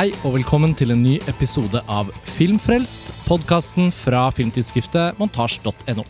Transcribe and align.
Hei 0.00 0.14
og 0.24 0.32
velkommen 0.32 0.70
til 0.72 0.94
en 0.94 1.02
ny 1.04 1.18
episode 1.28 1.76
av 1.92 2.08
Filmfrelst, 2.38 3.10
podkasten 3.26 3.90
fra 3.92 4.22
filmtidsskriftet 4.32 5.18
montasj.no. 5.20 6.04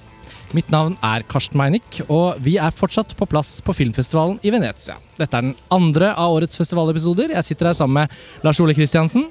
Mitt 0.55 0.71
navn 0.71 0.95
er 1.03 1.25
Karsten 1.27 1.59
Meinick, 1.59 1.99
og 2.07 2.39
vi 2.39 2.53
er 2.63 2.71
fortsatt 2.71 3.17
på 3.19 3.27
plass 3.27 3.57
på 3.67 3.75
filmfestivalen 3.75 4.39
i 4.47 4.53
Venezia. 4.55 4.95
Dette 5.19 5.35
er 5.35 5.49
den 5.49 5.57
andre 5.75 6.13
av 6.13 6.37
årets 6.37 6.61
festivalepisoder. 6.61 7.35
Jeg 7.35 7.49
sitter 7.49 7.73
her 7.73 7.81
sammen 7.81 8.05
med 8.05 8.47
Lars 8.47 8.63
Ole 8.63 8.79
Kristiansen. 8.79 9.27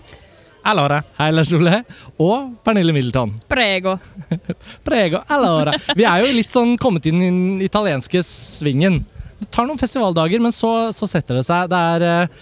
Allora. 0.67 0.99
Hei, 1.21 1.31
Lars 1.31 1.55
Ole. 1.55 1.79
Og 2.19 2.51
Pernille 2.65 2.91
Middleton. 2.99 3.37
Prego. 3.47 3.95
Prego, 4.89 5.23
allora. 5.39 5.79
Vi 5.95 6.03
er 6.03 6.25
jo 6.25 6.35
litt 6.35 6.51
sånn 6.51 6.75
kommet 6.75 7.07
inn 7.07 7.23
i 7.23 7.31
den 7.31 7.67
italienske 7.71 8.27
svingen. 8.27 9.05
Det 9.39 9.53
tar 9.55 9.71
noen 9.71 9.79
festivaldager, 9.79 10.43
men 10.43 10.51
så, 10.51 10.89
så 10.91 11.07
setter 11.07 11.39
det 11.39 11.47
seg. 11.47 11.71
Det 11.71 11.85
er 11.95 12.11
eh, 12.11 12.39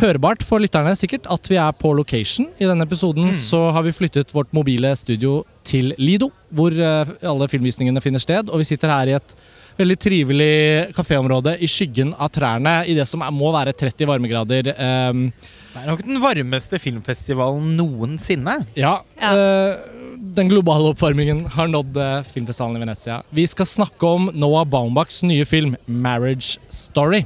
hørbart 0.00 0.42
for 0.46 0.62
lytterne 0.62 0.94
sikkert 0.98 1.26
at 1.30 1.48
vi 1.50 1.58
er 1.60 1.72
på 1.76 1.92
location. 1.96 2.48
I 2.58 2.68
denne 2.68 2.86
episoden 2.86 3.32
så 3.36 3.70
har 3.74 3.84
vi 3.86 3.92
flyttet 3.94 4.32
vårt 4.34 4.52
mobile 4.56 4.94
studio 4.96 5.42
til 5.68 5.92
Lido, 6.00 6.30
hvor 6.50 6.72
eh, 6.72 7.12
alle 7.28 7.48
filmvisningene 7.52 8.00
finner 8.04 8.22
sted. 8.22 8.48
Og 8.48 8.62
vi 8.62 8.68
sitter 8.72 8.92
her 8.92 9.12
i 9.12 9.16
et 9.18 9.34
veldig 9.78 9.96
trivelig 10.04 10.52
kaféområde 10.96 11.54
i 11.64 11.68
skyggen 11.70 12.12
av 12.20 12.28
trærne 12.34 12.82
i 12.88 12.94
det 12.96 13.06
som 13.08 13.22
er, 13.24 13.32
må 13.32 13.52
være 13.54 13.72
30 13.72 14.08
varmegrader. 14.10 14.72
Um, 14.76 15.26
Det 15.72 15.80
er 15.80 15.88
nok 15.88 16.02
den 16.04 16.20
varmeste 16.20 16.78
filmfestivalen 16.78 17.70
noensinne. 17.78 18.58
ja. 18.76 18.98
Ja. 19.20 19.32
eh, 19.32 19.98
den 20.32 20.48
globale 20.48 20.92
oppvarmingen 20.94 21.42
har 21.52 21.66
nådd 21.68 21.96
eh, 22.00 22.22
filmfestivalen 22.24 22.78
i 22.78 22.84
Venezia. 22.84 23.18
Vi 23.36 23.42
skal 23.50 23.66
snakke 23.68 24.06
om 24.06 24.30
Noah 24.32 24.64
Baumbachs 24.64 25.22
nye 25.28 25.44
film 25.44 25.74
'Marriage 25.88 26.58
Story'. 26.70 27.24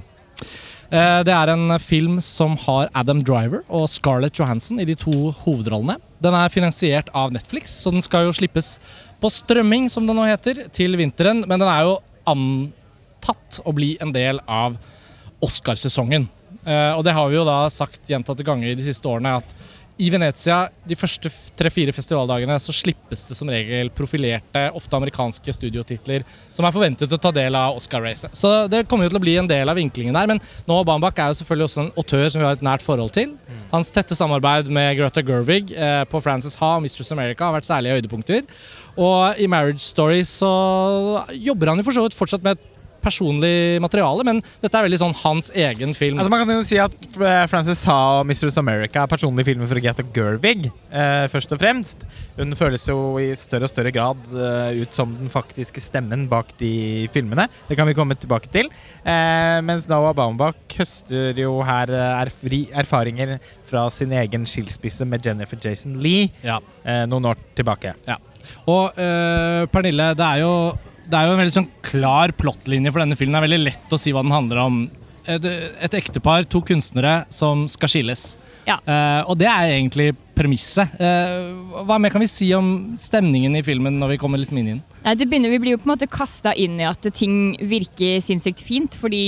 Eh, 0.90 1.22
Det 1.26 1.32
er 1.34 1.50
en 1.50 1.78
film 1.82 2.20
som 2.22 2.56
har 2.62 2.88
Adam 2.94 3.18
Driver 3.22 3.64
og 3.68 3.88
Scarlett 3.90 4.38
Johansson 4.38 4.78
i 4.80 4.84
de 4.86 4.94
to 4.94 5.32
hovedrollene. 5.42 5.98
Den 6.22 6.34
er 6.34 6.48
finansiert 6.52 7.08
av 7.14 7.32
Netflix, 7.34 7.72
så 7.82 7.90
den 7.90 8.02
skal 8.04 8.26
jo 8.28 8.32
slippes 8.36 8.78
på 9.20 9.30
strømming, 9.32 9.88
som 9.90 10.06
det 10.06 10.14
nå 10.16 10.26
heter, 10.28 10.68
til 10.72 10.94
vinteren. 10.96 11.42
Men 11.46 11.58
den 11.58 11.68
er 11.68 11.82
jo 11.88 11.98
antatt 12.26 13.60
å 13.66 13.74
bli 13.74 13.96
en 14.00 14.12
del 14.14 14.40
av 14.46 14.76
Oscarsesongen. 15.42 16.28
Eh, 16.64 16.92
Og 16.96 17.04
det 17.04 17.12
har 17.14 17.28
vi 17.28 17.36
jo 17.36 17.44
da 17.44 17.68
sagt 17.68 18.06
gjentatte 18.08 18.44
ganger 18.44 18.74
de 18.76 18.82
siste 18.86 19.06
årene, 19.08 19.36
at 19.38 19.54
i 19.96 20.10
Venezia 20.12 20.66
de 20.84 20.96
første 20.98 21.30
tre-fire 21.56 21.92
festivaldagene 21.96 22.58
så 22.60 22.74
slippes 22.76 23.22
det 23.28 23.36
som 23.38 23.48
regel 23.48 23.88
profilerte, 23.96 24.66
ofte 24.76 24.98
amerikanske 24.98 25.54
studiotitler 25.56 26.26
som 26.52 26.68
er 26.68 26.74
forventet 26.74 27.12
å 27.12 27.20
ta 27.20 27.32
del 27.32 27.56
av 27.56 27.78
Oscar-racet. 27.78 28.34
Så 28.36 28.50
det 28.72 28.84
kommer 28.90 29.06
jo 29.06 29.14
til 29.14 29.20
å 29.20 29.24
bli 29.24 29.38
en 29.40 29.48
del 29.48 29.72
av 29.72 29.78
vinklingen 29.80 30.16
der. 30.16 30.28
Men 30.28 30.42
Noah 30.68 30.84
Bambach 30.84 31.16
er 31.16 31.32
jo 31.32 31.40
selvfølgelig 31.40 31.68
også 31.70 31.82
en 31.84 31.92
autør 31.96 32.26
som 32.28 32.42
vi 32.42 32.48
har 32.48 32.58
et 32.58 32.66
nært 32.66 32.84
forhold 32.84 33.14
til. 33.16 33.32
Hans 33.72 33.90
tette 33.94 34.18
samarbeid 34.18 34.68
med 34.72 34.98
Greta 35.00 35.24
Gerwig 35.24 35.72
eh, 35.72 36.02
på 36.10 36.20
Frances 36.24 36.58
Ha 36.60 36.76
og 36.76 36.84
Mistress 36.84 37.14
America 37.16 37.48
har 37.48 37.56
vært 37.56 37.70
særlige 37.70 37.96
høydepunkter. 37.96 38.44
Og 39.00 39.40
i 39.40 39.48
Marriage 39.48 39.84
Story 39.84 40.22
så 40.28 40.52
jobber 41.32 41.72
han 41.72 41.80
jo 41.80 41.88
for 41.88 41.96
så 41.96 42.04
vidt 42.04 42.16
fortsatt 42.16 42.44
med 42.44 42.56
et 42.56 42.75
personlig 43.02 43.80
materiale, 43.82 44.24
men 44.26 44.40
dette 44.62 44.72
er 44.78 44.86
veldig 44.86 45.00
sånn 45.00 45.16
hans 45.22 45.50
egen 45.54 45.94
film. 45.96 46.20
Altså 46.20 46.32
Man 46.32 46.44
kan 46.44 46.56
jo 46.56 46.66
si 46.66 46.78
at 46.82 46.96
eh, 47.16 47.44
Frances 47.50 47.84
Ha 47.88 47.98
og 48.20 48.28
Mistress 48.28 48.58
America 48.60 49.04
er 49.04 49.10
personlige 49.10 49.50
filmer 49.50 49.70
for 49.70 49.82
Greta 49.82 50.04
Gerwig, 50.16 50.68
eh, 50.90 51.26
først 51.32 51.54
og 51.54 51.62
fremst. 51.62 52.06
Hun 52.36 52.56
føles 52.58 52.84
jo 52.88 52.98
i 53.22 53.30
større 53.38 53.68
og 53.68 53.72
større 53.72 53.94
grad 53.94 54.20
eh, 54.32 54.82
ut 54.82 54.96
som 54.96 55.14
den 55.16 55.32
faktiske 55.32 55.82
stemmen 55.82 56.26
bak 56.30 56.54
de 56.60 57.06
filmene. 57.14 57.48
Det 57.68 57.78
kan 57.78 57.88
vi 57.88 57.96
komme 57.96 58.18
tilbake 58.18 58.50
til. 58.52 58.70
Eh, 59.04 59.58
mens 59.66 59.88
Noah 59.90 60.14
Baumbach 60.16 60.78
høster 60.78 61.36
jo 61.38 61.58
her 61.66 61.92
eh, 61.92 62.22
erfri, 62.26 62.64
erfaringer 62.74 63.36
fra 63.66 63.86
sin 63.90 64.14
egen 64.14 64.46
skilsmisse 64.48 65.06
med 65.08 65.26
Jennifer 65.26 65.58
Jason 65.62 65.98
Lee 66.02 66.30
ja. 66.44 66.60
eh, 66.84 67.04
noen 67.10 67.32
år 67.32 67.40
tilbake. 67.58 67.96
Og 68.70 68.98
øh, 68.98 69.66
Pernille, 69.70 70.12
det 70.18 70.26
er, 70.26 70.42
jo, 70.42 70.52
det 71.06 71.18
er 71.18 71.28
jo 71.28 71.34
en 71.34 71.42
veldig 71.42 71.54
sånn 71.54 71.72
klar 71.86 72.32
plottlinje 72.36 72.92
for 72.92 73.02
denne 73.02 73.18
filmen. 73.18 73.36
Det 73.36 73.42
er 73.42 73.48
veldig 73.48 73.66
lett 73.66 73.94
å 73.94 74.00
si 74.00 74.14
hva 74.14 74.24
den 74.26 74.34
handler 74.34 74.62
om. 74.64 74.78
Et, 75.26 75.46
et 75.82 75.94
ektepar, 75.98 76.44
to 76.50 76.60
kunstnere, 76.62 77.24
som 77.34 77.64
skal 77.70 77.90
skilles. 77.90 78.28
Ja. 78.66 78.76
Uh, 78.86 79.22
og 79.30 79.36
det 79.40 79.48
er 79.50 79.72
egentlig 79.72 80.12
premisset. 80.36 80.94
Uh, 81.00 81.82
hva 81.86 81.98
mer 82.02 82.12
kan 82.14 82.22
vi 82.22 82.30
si 82.30 82.52
om 82.54 82.94
stemningen 83.00 83.58
i 83.58 83.64
filmen 83.66 83.98
når 83.98 84.14
vi 84.14 84.20
kommer 84.22 84.42
liksom 84.42 84.60
inn 84.60 84.68
i 84.68 84.74
den? 84.76 84.82
Nei, 85.02 85.14
det 85.18 85.26
begynner, 85.30 85.50
vi 85.50 85.60
blir 85.62 85.74
jo 85.74 85.80
på 85.82 85.88
en 85.88 85.94
måte 85.96 86.10
kasta 86.10 86.54
inn 86.54 86.78
i 86.78 86.86
at 86.86 87.10
ting 87.14 87.56
virker 87.58 88.22
sinnssykt 88.22 88.62
fint, 88.62 88.98
fordi 88.98 89.24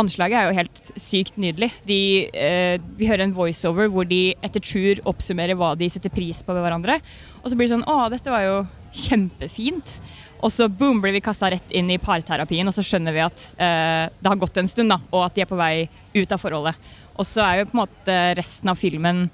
anslaget 0.00 0.38
er 0.40 0.48
jo 0.48 0.58
helt 0.58 0.92
sykt 1.00 1.36
nydelig. 1.40 1.70
De, 1.88 2.00
uh, 2.32 2.76
vi 2.96 3.08
hører 3.08 3.26
en 3.26 3.36
voiceover 3.36 3.92
hvor 3.92 4.08
de 4.08 4.22
etter 4.44 4.64
tur 4.64 5.04
oppsummerer 5.12 5.60
hva 5.60 5.74
de 5.76 5.92
setter 5.92 6.12
pris 6.12 6.40
på 6.44 6.56
ved 6.56 6.64
hverandre. 6.64 7.00
Og 7.42 7.50
så 7.50 7.56
blir 7.56 7.68
det 7.68 7.76
sånn 7.76 7.88
Å, 7.88 8.08
dette 8.12 8.32
var 8.32 8.48
jo 8.48 8.58
kjempefint. 8.94 9.98
Og 10.44 10.52
så 10.52 10.66
boom, 10.68 11.00
blir 11.00 11.14
vi 11.16 11.22
kasta 11.24 11.48
rett 11.54 11.70
inn 11.72 11.88
i 11.88 12.00
parterapien, 12.00 12.68
og 12.68 12.74
så 12.76 12.84
skjønner 12.84 13.14
vi 13.16 13.22
at 13.24 13.44
eh, 13.56 14.12
det 14.12 14.28
har 14.28 14.40
gått 14.40 14.58
en 14.60 14.68
stund, 14.68 14.92
da, 14.92 14.98
og 15.14 15.24
at 15.24 15.36
de 15.36 15.44
er 15.44 15.48
på 15.48 15.56
vei 15.56 15.86
ut 16.12 16.34
av 16.36 16.42
forholdet. 16.42 16.90
Og 17.14 17.24
så 17.24 17.44
er 17.46 17.62
jo 17.62 17.70
på 17.70 17.78
en 17.78 17.84
måte 17.84 18.16
resten 18.36 18.72
av 18.72 18.76
filmen 18.76 19.24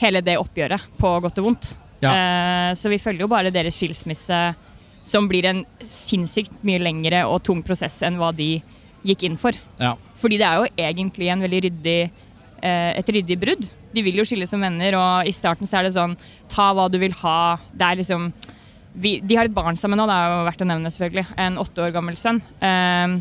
hele 0.00 0.20
det 0.24 0.36
oppgjøret, 0.40 0.90
på 1.00 1.14
godt 1.24 1.40
og 1.40 1.48
vondt. 1.48 1.70
Ja. 2.04 2.12
Eh, 2.12 2.72
så 2.76 2.92
vi 2.92 3.00
følger 3.00 3.24
jo 3.24 3.30
bare 3.32 3.52
deres 3.54 3.78
skilsmisse, 3.80 4.42
som 5.10 5.26
blir 5.30 5.48
en 5.48 5.64
sinnssykt 5.80 6.60
mye 6.66 6.82
lengre 6.82 7.24
og 7.28 7.40
tung 7.46 7.64
prosess 7.64 7.96
enn 8.04 8.20
hva 8.20 8.28
de 8.36 8.52
gikk 9.06 9.24
inn 9.30 9.40
for. 9.40 9.56
Ja. 9.80 9.94
Fordi 10.20 10.36
det 10.40 10.44
er 10.44 10.60
jo 10.60 10.86
egentlig 10.90 11.32
en 11.32 11.44
veldig 11.46 11.64
ryddig, 11.70 11.98
eh, 12.60 12.92
et 13.00 13.16
ryddig 13.16 13.40
brudd. 13.40 13.64
De 13.94 14.04
vil 14.04 14.20
jo 14.20 14.28
skille 14.28 14.46
som 14.46 14.60
venner, 14.60 14.94
og 15.00 15.28
i 15.28 15.32
starten 15.34 15.66
så 15.66 15.80
er 15.80 15.88
det 15.88 15.96
sånn 15.96 16.18
ta 16.52 16.68
hva 16.76 16.90
du 16.92 17.00
vil 17.00 17.16
ha. 17.24 17.56
Det 17.72 17.86
er 17.86 18.02
liksom 18.02 18.28
vi, 18.92 19.20
De 19.22 19.36
har 19.38 19.48
et 19.48 19.54
barn 19.54 19.78
sammen 19.78 20.00
nå, 20.00 20.06
det 20.08 20.16
er 20.16 20.32
jo 20.32 20.46
verdt 20.48 20.64
å 20.64 20.68
nevne, 20.70 20.90
selvfølgelig. 20.94 21.26
En 21.46 21.60
åtte 21.62 21.84
år 21.84 21.94
gammel 21.94 22.18
sønn. 22.18 22.40
Um, 22.62 23.20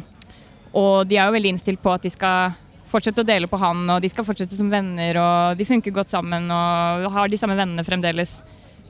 og 0.79 1.09
de 1.09 1.17
er 1.17 1.29
jo 1.29 1.35
veldig 1.35 1.53
innstilt 1.55 1.81
på 1.81 1.93
at 1.93 2.05
de 2.05 2.11
skal 2.13 2.55
fortsette 2.89 3.21
å 3.21 3.27
dele 3.27 3.49
på 3.49 3.57
han, 3.61 3.83
og 3.93 4.01
de 4.01 4.09
skal 4.09 4.25
fortsette 4.25 4.57
som 4.57 4.69
venner, 4.71 5.17
og 5.21 5.59
de 5.59 5.67
funker 5.67 5.93
godt 5.93 6.09
sammen 6.09 6.49
og 6.49 7.09
har 7.13 7.29
de 7.29 7.37
samme 7.37 7.57
vennene 7.57 7.85
fremdeles. 7.85 8.39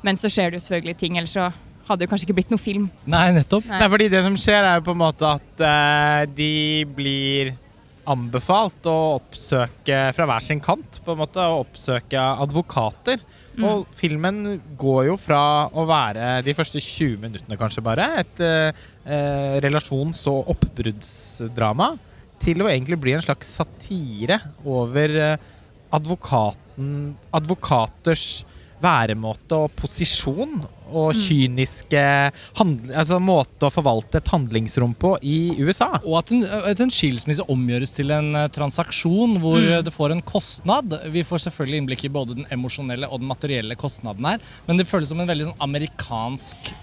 Men 0.06 0.20
så 0.20 0.32
skjer 0.32 0.52
det 0.52 0.60
jo 0.60 0.66
selvfølgelig 0.68 1.00
ting, 1.00 1.18
ellers 1.20 1.36
så 1.36 1.50
hadde 1.90 2.04
det 2.04 2.10
kanskje 2.12 2.30
ikke 2.30 2.38
blitt 2.38 2.54
noe 2.54 2.62
film. 2.62 2.86
Nei, 3.10 3.26
nettopp. 3.36 3.66
Nei. 3.68 3.80
Nei, 3.82 3.90
fordi 3.92 4.08
det 4.14 4.22
som 4.24 4.38
skjer 4.40 4.62
er 4.62 4.78
jo 4.80 4.86
på 4.88 4.96
en 4.96 5.02
måte 5.02 5.34
at 5.40 5.64
uh, 5.64 6.22
de 6.38 6.86
blir 6.96 7.52
anbefalt 8.10 8.88
å 8.90 8.98
oppsøke 9.18 10.00
fra 10.16 10.28
hver 10.30 10.46
sin 10.46 10.62
kant, 10.64 11.02
på 11.06 11.14
en 11.14 11.22
måte, 11.22 11.44
å 11.44 11.64
oppsøke 11.66 12.22
advokater. 12.46 13.22
Og 13.66 13.88
filmen 13.96 14.60
går 14.80 15.10
jo 15.10 15.16
fra 15.20 15.42
å 15.68 15.84
være 15.88 16.40
de 16.46 16.56
første 16.56 16.82
20 16.84 17.20
minuttene 17.24 17.58
kanskje 17.60 17.84
bare, 17.84 18.08
et 18.22 18.44
eh, 18.46 18.84
eh, 19.06 19.56
relasjons- 19.66 20.26
og 20.32 20.54
oppbruddsdrama, 20.56 21.92
til 22.40 22.64
å 22.64 22.70
egentlig 22.72 23.00
bli 23.04 23.18
en 23.18 23.26
slags 23.26 23.50
satire 23.60 24.40
over 24.64 25.16
eh, 25.20 25.50
advokaten, 25.92 27.18
advokaters 27.36 28.46
væremåte 28.84 29.64
og 29.66 29.74
posisjon 29.80 30.60
og 30.90 31.14
kyniske 31.14 32.02
handl 32.58 32.94
altså 32.98 33.20
måte 33.22 33.68
å 33.68 33.74
forvalte 33.74 34.20
et 34.20 34.32
handlingsrom 34.34 34.96
på 35.00 35.14
i 35.22 35.40
USA. 35.62 35.92
Og 36.02 36.20
at 36.22 36.34
en, 36.34 36.44
at 36.72 36.82
en 36.82 36.94
skilsmisse 36.94 37.46
omgjøres 37.52 37.94
til 37.98 38.14
en 38.16 38.32
eh, 38.36 38.50
transaksjon 38.56 39.38
hvor 39.44 39.62
mm. 39.62 39.86
det 39.86 39.94
får 39.94 40.16
en 40.16 40.26
kostnad. 40.26 40.98
Vi 41.14 41.26
får 41.28 41.46
selvfølgelig 41.46 41.84
innblikk 41.84 42.08
i 42.08 42.14
både 42.14 42.40
den 42.40 42.50
emosjonelle 42.54 43.10
og 43.10 43.22
den 43.22 43.30
materielle 43.30 43.78
kostnaden 43.80 44.26
her, 44.32 44.42
men 44.68 44.80
det 44.80 44.90
føles 44.90 45.12
som 45.12 45.22
en 45.22 45.30
veldig 45.30 45.52
sånn 45.52 45.66
amerikansk 45.70 46.74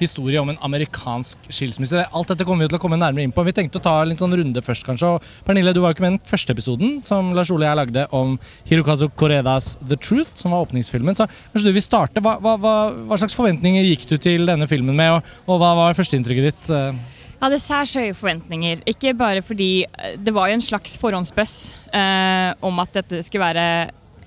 historie 0.00 0.40
om 0.40 0.50
en 0.52 0.58
amerikansk 0.64 1.48
skilsmisse. 1.52 2.04
Alt 2.10 2.32
dette 2.32 2.46
kommer 2.46 2.64
vi 2.64 2.72
til 2.72 2.78
å 2.78 2.82
komme 2.82 2.98
nærmere 3.00 3.26
inn 3.26 3.34
på. 3.34 3.44
Vi 3.46 3.54
tenkte 3.56 3.80
å 3.80 3.84
ta 3.84 3.94
en 4.02 4.18
sånn 4.18 4.34
runde 4.36 4.62
først, 4.64 4.86
kanskje. 4.86 5.14
Og 5.16 5.46
Pernille, 5.46 5.74
du 5.74 5.80
var 5.82 5.92
jo 5.92 5.98
ikke 5.98 6.06
med 6.06 6.14
i 6.14 6.16
den 6.18 6.28
første 6.28 6.54
episoden 6.56 6.98
som 7.06 7.32
Lars 7.36 7.52
Ole 7.54 7.64
og 7.64 7.70
jeg 7.70 7.80
lagde 7.82 8.06
om 8.16 8.36
Hirokazu 8.68 9.08
Koredas 9.18 9.74
The 9.82 9.98
Truth, 10.00 10.34
som 10.40 10.54
var 10.54 10.66
åpningsfilmen. 10.66 11.16
Så 11.18 11.28
kanskje 11.52 11.70
du 11.70 11.76
vil 11.76 11.86
starte. 11.86 12.22
Hva, 12.24 12.36
hva, 12.42 12.56
hva, 12.60 12.76
hva 13.08 13.18
slags 13.20 13.36
forventninger 13.38 13.86
gikk 13.92 14.08
du 14.10 14.16
til 14.18 14.46
denne 14.50 14.68
filmen 14.70 14.96
med, 14.98 15.18
og, 15.18 15.34
og 15.48 15.60
hva 15.62 15.74
var 15.78 15.98
førsteinntrykket 15.98 16.50
ditt? 16.50 16.70
eh? 16.70 17.02
Jeg 17.34 17.50
hadde 17.50 17.60
særs 17.60 17.92
høye 17.98 18.14
forventninger. 18.16 18.82
Ikke 18.88 19.12
bare 19.18 19.42
fordi 19.44 19.84
eh, 19.84 20.14
det 20.16 20.32
var 20.32 20.48
jo 20.48 20.56
en 20.56 20.64
slags 20.64 20.94
forhåndsbøss 21.02 21.54
eh, 21.92 22.50
om 22.64 22.78
at 22.80 22.94
dette 22.96 23.20
skulle 23.26 23.44
være 23.44 23.66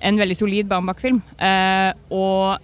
en 0.06 0.19
veldig 0.22 0.38
solid 0.38 0.68
Bambak-film. 0.69 1.22
Eh, 1.42 1.92
og 2.14 2.62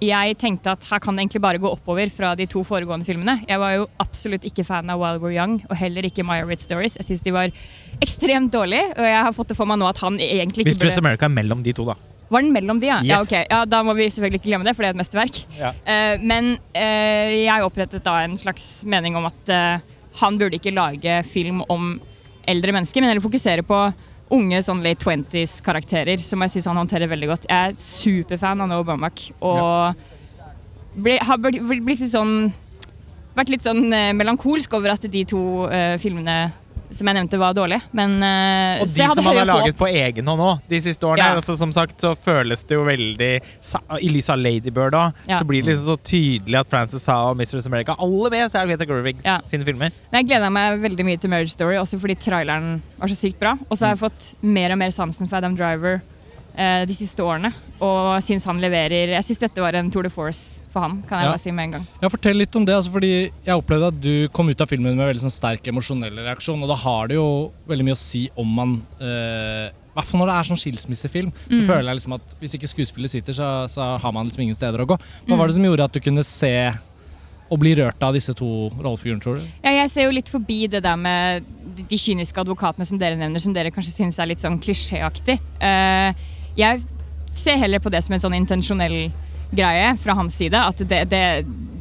jeg 0.00 0.36
tenkte 0.40 0.72
at 0.72 0.86
her 0.88 1.00
kan 1.02 1.16
det 1.16 1.26
egentlig 1.26 1.42
bare 1.44 1.60
gå 1.60 1.68
oppover 1.68 2.08
fra 2.12 2.32
de 2.38 2.46
to 2.48 2.62
foregående 2.64 3.04
filmene. 3.04 3.36
Jeg 3.48 3.60
var 3.60 3.74
jo 3.76 3.88
absolutt 4.00 4.46
ikke 4.48 4.64
fan 4.64 4.88
av 4.92 5.00
While 5.02 5.20
We're 5.20 5.34
Young 5.36 5.58
og 5.68 5.76
heller 5.76 6.08
ikke 6.08 6.24
My 6.24 6.40
Red 6.40 6.62
Stories. 6.64 6.96
Jeg 6.96 7.08
syns 7.10 7.24
de 7.26 7.34
var 7.36 7.52
ekstremt 8.00 8.52
dårlige, 8.54 8.94
og 8.96 9.04
jeg 9.04 9.26
har 9.26 9.34
fått 9.36 9.52
det 9.52 9.58
for 9.58 9.68
meg 9.68 9.80
nå 9.82 9.90
at 9.90 10.00
han 10.00 10.16
egentlig 10.16 10.64
ikke 10.64 10.72
Mistress 10.72 10.96
burde 10.96 11.04
America 11.04 11.28
er 11.28 11.36
mellom 11.36 11.64
de 11.66 11.76
to, 11.76 11.84
da. 11.92 11.98
Var 12.30 12.44
den 12.46 12.52
mellom 12.54 12.78
de, 12.80 12.86
ja? 12.86 13.00
Ja, 13.04 13.20
okay. 13.24 13.42
ja, 13.50 13.64
Da 13.66 13.82
må 13.84 13.92
vi 13.98 14.06
selvfølgelig 14.08 14.40
ikke 14.40 14.52
glemme 14.52 14.68
det, 14.68 14.76
for 14.78 14.86
det 14.86 14.92
er 14.92 14.96
et 14.96 15.00
mesterverk. 15.02 15.40
Ja. 15.58 15.72
Uh, 15.84 16.22
men 16.22 16.52
uh, 16.56 17.32
jeg 17.34 17.66
opprettet 17.66 18.06
da 18.06 18.20
en 18.24 18.38
slags 18.40 18.68
mening 18.88 19.18
om 19.18 19.26
at 19.28 19.50
uh, 19.50 19.82
han 20.22 20.38
burde 20.38 20.56
ikke 20.56 20.72
lage 20.74 21.20
film 21.26 21.64
om 21.68 21.96
eldre 22.48 22.72
mennesker, 22.72 23.02
men 23.02 23.12
heller 23.12 23.24
fokusere 23.24 23.66
på 23.66 23.82
unge 24.34 24.62
sånn 24.62 24.82
late 24.84 25.02
twenties-karakterer 25.02 26.20
som 26.22 26.42
jeg 26.44 26.54
syns 26.54 26.68
han 26.70 26.80
håndterer 26.80 27.10
veldig 27.10 27.30
godt. 27.32 27.46
Jeg 27.50 27.74
er 27.74 27.78
superfan 27.80 28.62
av 28.62 28.70
Noah 28.70 28.86
Baumbach 28.86 29.28
og 29.40 30.00
ble, 30.94 31.18
har 31.22 31.40
blitt 31.40 32.00
litt 32.00 32.12
sånn 32.12 32.52
Vært 33.30 33.52
litt 33.52 33.62
sånn 33.62 33.92
eh, 33.94 34.10
melankolsk 34.10 34.72
over 34.74 34.90
at 34.90 35.04
de 35.06 35.20
to 35.30 35.38
uh, 35.70 35.94
filmene 36.02 36.50
som 36.90 37.08
jeg 37.10 37.16
nevnte, 37.16 37.38
var 37.40 37.54
dårlige. 37.56 37.82
Men, 37.96 38.16
uh, 38.18 38.82
og 38.82 38.88
de 38.90 39.06
som 39.06 39.24
man 39.24 39.38
har 39.40 39.48
laget 39.48 39.78
på 39.78 39.88
egen 39.90 40.30
hånd 40.30 40.44
òg, 40.44 40.62
de 40.70 40.80
siste 40.82 41.06
årene. 41.06 41.22
Ja. 41.22 41.38
Altså, 41.40 41.56
som 41.58 41.72
sagt 41.74 42.02
så 42.02 42.12
føles 42.18 42.64
det 42.66 42.78
jo 42.78 42.84
veldig 42.86 43.30
I 44.00 44.12
lys 44.12 44.30
av 44.32 44.40
Ladybird 44.42 44.96
òg, 44.98 45.24
ja. 45.30 45.40
så 45.40 45.48
blir 45.48 45.64
det 45.64 45.72
liksom 45.72 45.88
så 45.92 45.98
tydelig 46.10 46.60
at 46.62 46.70
Frances 46.70 47.04
sa 47.06 47.20
og 47.30 47.38
Mistress 47.38 47.68
America 47.70 47.96
aller 48.00 48.34
mest 48.34 48.56
er 48.58 48.68
Greta 48.70 48.86
Gerwig 48.88 49.20
ja. 49.24 49.38
sine 49.46 49.66
filmer. 49.66 49.94
Men 50.10 50.22
jeg 50.22 50.30
gleda 50.32 50.52
meg 50.52 50.80
veldig 50.84 51.06
mye 51.06 51.20
til 51.20 51.32
Marriage 51.32 51.54
Story, 51.54 51.78
også 51.80 52.00
fordi 52.02 52.18
traileren 52.20 52.80
var 53.00 53.12
så 53.12 53.18
sykt 53.18 53.40
bra. 53.40 53.56
Og 53.68 53.76
så 53.76 53.86
har 53.86 53.96
jeg 53.96 54.04
fått 54.04 54.32
mer 54.42 54.74
og 54.74 54.82
mer 54.82 54.94
sansen 54.94 55.30
for 55.30 55.40
Adam 55.40 55.58
Driver 55.58 56.00
Eh, 56.00 56.19
de 56.60 56.94
siste 56.96 57.24
årene. 57.24 57.52
Og 57.80 58.20
syns 58.24 58.44
han 58.44 58.58
leverer 58.60 59.14
Jeg 59.14 59.24
syns 59.24 59.40
dette 59.40 59.62
var 59.62 59.76
en 59.78 59.88
tour 59.92 60.04
de 60.04 60.10
force 60.12 60.66
for 60.72 60.84
han. 60.84 60.98
kan 61.08 61.22
jeg 61.22 61.28
ja. 61.28 61.32
bare 61.32 61.42
si 61.42 61.54
med 61.54 61.68
en 61.68 61.74
gang. 61.78 61.86
Ja, 62.02 62.10
Fortell 62.12 62.36
litt 62.40 62.56
om 62.58 62.66
det. 62.68 62.76
Altså, 62.76 62.92
fordi 62.92 63.12
Jeg 63.30 63.56
opplevde 63.56 63.90
at 63.94 64.00
du 64.02 64.28
kom 64.36 64.50
ut 64.50 64.60
av 64.60 64.70
filmen 64.70 64.92
med 64.96 65.08
veldig 65.08 65.24
sånn 65.24 65.34
sterk 65.34 65.66
emosjonell 65.72 66.20
reaksjon. 66.20 66.60
Og 66.60 66.70
da 66.70 66.76
har 66.82 67.10
det 67.10 67.16
jo 67.16 67.28
veldig 67.70 67.88
mye 67.88 67.96
å 67.96 68.02
si 68.02 68.26
om 68.40 68.52
man 68.60 68.76
eh, 69.00 69.70
I 69.70 69.94
hvert 69.96 70.10
fall 70.10 70.22
når 70.22 70.30
det 70.30 70.36
er 70.36 70.50
sånn 70.50 70.60
skilsmissefilm, 70.60 71.32
så 71.48 71.56
mm. 71.58 71.64
føler 71.66 71.88
jeg 71.88 72.00
liksom 72.00 72.14
at 72.20 72.36
hvis 72.42 72.54
ikke 72.58 72.70
skuespillet 72.70 73.14
sitter, 73.16 73.36
så, 73.36 73.48
så, 73.70 73.88
har 74.02 74.14
man 74.14 74.28
liksom 74.28 74.44
ingen 74.44 74.58
steder 74.58 74.84
å 74.84 74.86
gå. 74.92 75.00
Hva 75.26 75.40
var 75.40 75.50
det 75.50 75.56
som 75.56 75.66
gjorde 75.66 75.88
at 75.88 75.96
du 75.96 76.04
kunne 76.04 76.24
se 76.26 76.54
og 77.50 77.58
bli 77.58 77.72
rørt 77.74 78.04
av 78.06 78.14
disse 78.14 78.30
to 78.38 78.68
rollefigurene, 78.78 79.22
tror 79.24 79.40
du? 79.40 79.46
Ja, 79.64 79.72
jeg 79.80 79.90
ser 79.90 80.06
jo 80.06 80.14
litt 80.14 80.30
forbi 80.30 80.60
det 80.70 80.84
der 80.84 80.98
med 81.00 81.48
de 81.90 81.98
kyniske 81.98 82.38
advokatene 82.44 82.86
som 82.86 83.00
dere 83.00 83.18
nevner, 83.18 83.42
som 83.42 83.54
dere 83.56 83.72
kanskje 83.74 83.96
syns 83.96 84.20
er 84.22 84.30
litt 84.30 84.42
sånn 84.44 84.60
klisjéaktig. 84.62 85.40
Uh, 85.58 86.14
jeg 86.58 86.82
ser 87.30 87.60
heller 87.60 87.82
på 87.82 87.92
det 87.92 88.02
som 88.04 88.16
en 88.16 88.22
sånn 88.22 88.38
intensjonell 88.38 88.98
greie 89.50 89.94
fra 90.02 90.16
hans 90.18 90.36
side. 90.38 90.58
At 90.58 90.82
det, 90.82 91.04
det 91.10 91.22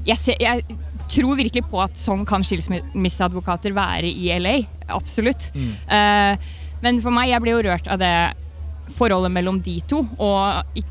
jeg, 0.08 0.18
ser, 0.20 0.40
jeg, 0.42 0.80
tror 1.10 1.40
virkelig 1.40 1.66
på 1.70 1.82
at 1.82 1.98
sånn 1.98 2.26
kan 2.30 2.46
skilsmisseadvokater 2.46 3.74
være 3.76 4.10
i 4.10 4.30
LA. 4.38 4.60
Absolutt. 4.94 5.50
Mm. 5.56 5.74
Uh, 5.90 6.56
men 6.84 7.02
for 7.04 7.14
meg, 7.14 7.32
jeg 7.32 7.44
ble 7.44 7.56
jo 7.56 7.66
rørt 7.66 7.90
av 7.92 8.02
det 8.02 8.14
forholdet 8.98 9.34
mellom 9.34 9.60
de 9.66 9.80
to. 9.90 10.04
Og 10.22 10.84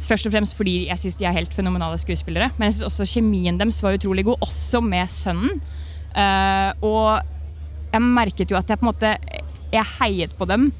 først 0.00 0.26
og 0.26 0.34
fremst 0.34 0.56
fordi 0.58 0.88
jeg 0.88 1.02
syns 1.02 1.18
de 1.20 1.28
er 1.28 1.36
helt 1.36 1.54
fenomenale 1.54 1.98
skuespillere. 2.02 2.50
Men 2.58 2.68
jeg 2.68 2.78
syns 2.78 2.90
også 2.90 3.08
kjemien 3.18 3.58
deres 3.60 3.80
var 3.84 3.98
utrolig 3.98 4.26
god, 4.26 4.42
også 4.46 4.82
med 4.84 5.10
sønnen. 5.12 5.60
Uh, 6.10 6.70
og 6.82 7.90
jeg 7.90 8.02
merket 8.02 8.50
jo 8.50 8.58
at 8.58 8.70
jeg 8.70 8.78
på 8.80 8.82
en 8.82 8.88
måte 8.88 9.10
Jeg 9.70 9.86
heiet 10.00 10.32
på 10.34 10.46
dem 10.50 10.72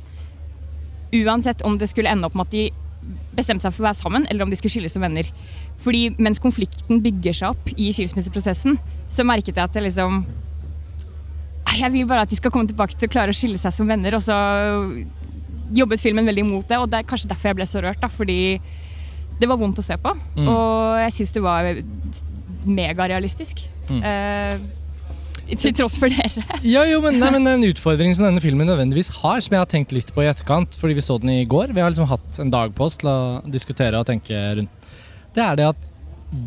Uansett 1.17 1.65
om 1.67 1.79
det 1.79 1.91
skulle 1.91 2.11
ende 2.13 2.29
opp 2.29 2.37
med 2.39 2.49
at 2.49 2.55
de 2.55 2.69
bestemte 3.35 3.65
seg 3.65 3.75
for 3.75 3.85
å 3.85 3.89
være 3.89 3.99
sammen, 4.01 4.27
eller 4.31 4.45
om 4.45 4.53
de 4.53 4.59
skulle 4.59 4.75
skilles 4.75 4.95
som 4.95 5.03
venner. 5.05 5.29
Fordi 5.85 6.11
mens 6.21 6.43
konflikten 6.43 7.01
bygger 7.03 7.37
seg 7.37 7.55
opp 7.55 7.71
i 7.77 7.89
skilsmisseprosessen, 7.95 8.77
så 9.11 9.27
merket 9.27 9.57
jeg 9.57 9.65
at 9.65 9.77
jeg 9.77 9.89
liksom 9.89 10.25
Jeg 11.71 11.93
vil 11.95 12.07
bare 12.07 12.27
at 12.27 12.31
de 12.31 12.37
skal 12.37 12.51
komme 12.51 12.69
tilbake 12.69 12.97
til 12.99 13.09
å 13.09 13.13
klare 13.13 13.33
å 13.33 13.37
skille 13.37 13.59
seg 13.59 13.73
som 13.73 13.89
venner. 13.89 14.17
Og 14.17 14.23
så 14.25 14.35
jobbet 15.73 16.03
filmen 16.03 16.27
veldig 16.27 16.43
imot 16.43 16.69
det, 16.69 16.81
og 16.83 16.91
det 16.91 16.99
er 16.99 17.09
kanskje 17.09 17.31
derfor 17.31 17.51
jeg 17.51 17.59
ble 17.61 17.67
så 17.71 17.83
rørt. 17.85 18.01
da, 18.03 18.11
fordi 18.11 18.61
det 19.41 19.49
var 19.49 19.57
vondt 19.57 19.79
å 19.81 19.85
se 19.85 19.97
på, 19.97 20.11
mm. 20.37 20.49
og 20.51 20.99
jeg 21.01 21.13
syns 21.17 21.31
det 21.33 21.43
var 21.45 21.69
megarealistisk. 22.69 23.63
Mm. 23.89 24.03
Uh, 24.05 24.80
til 25.59 25.75
tross 25.77 25.97
for 25.99 26.13
dere. 26.13 26.45
ja, 26.63 26.85
jo, 26.87 27.01
men, 27.05 27.19
nei, 27.23 27.31
men 27.35 27.49
En 27.51 27.67
utfordring 27.67 28.15
som 28.15 28.29
denne 28.29 28.43
filmen 28.45 28.69
nødvendigvis 28.71 29.11
har, 29.21 29.41
som 29.43 29.57
jeg 29.57 29.63
har 29.63 29.71
tenkt 29.71 29.95
litt 29.97 30.13
på 30.15 30.25
i 30.25 30.31
etterkant, 30.31 30.77
fordi 30.79 30.99
vi 30.99 31.05
så 31.05 31.19
den 31.21 31.33
i 31.35 31.45
går 31.49 31.75
Vi 31.75 31.83
har 31.83 31.91
liksom 31.91 32.11
hatt 32.11 32.43
en 32.43 32.53
dag 32.53 32.75
på 32.77 32.87
oss 32.87 33.01
til 33.01 33.11
å 33.11 33.21
diskutere 33.51 33.99
og 33.99 34.07
tenke 34.09 34.37
rundt. 34.61 34.91
Det 35.35 35.43
er 35.45 35.59
det 35.59 35.71
at 35.73 35.87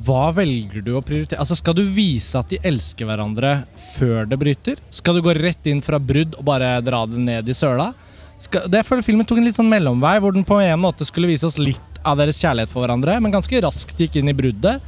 hva 0.06 0.30
velger 0.32 0.84
du 0.84 0.94
å 0.96 1.04
prioritere? 1.04 1.42
Altså 1.44 1.58
Skal 1.60 1.76
du 1.76 1.84
vise 1.84 2.40
at 2.40 2.48
de 2.52 2.60
elsker 2.64 3.08
hverandre 3.08 3.66
før 3.98 4.28
det 4.30 4.40
bryter? 4.40 4.80
Skal 4.94 5.18
du 5.18 5.26
gå 5.26 5.36
rett 5.36 5.68
inn 5.68 5.84
fra 5.84 6.00
brudd 6.00 6.38
og 6.40 6.46
bare 6.48 6.78
dra 6.86 7.04
det 7.10 7.20
ned 7.20 7.52
i 7.52 7.56
søla? 7.58 7.90
Skal, 8.40 8.70
jeg 8.72 8.88
føler 8.88 9.06
Filmen 9.06 9.28
tok 9.28 9.42
en 9.42 9.48
litt 9.48 9.58
sånn 9.58 9.72
mellomvei, 9.72 10.16
hvor 10.24 10.36
den 10.36 10.48
på 10.48 10.58
en 10.64 10.80
måte 10.80 11.08
skulle 11.08 11.30
vise 11.30 11.48
oss 11.48 11.60
litt 11.60 12.00
av 12.04 12.20
deres 12.20 12.40
kjærlighet 12.44 12.72
for 12.72 12.84
hverandre, 12.84 13.20
men 13.24 13.32
ganske 13.32 13.62
raskt 13.64 14.00
gikk 14.00 14.18
inn 14.20 14.32
i 14.32 14.36
bruddet. 14.36 14.84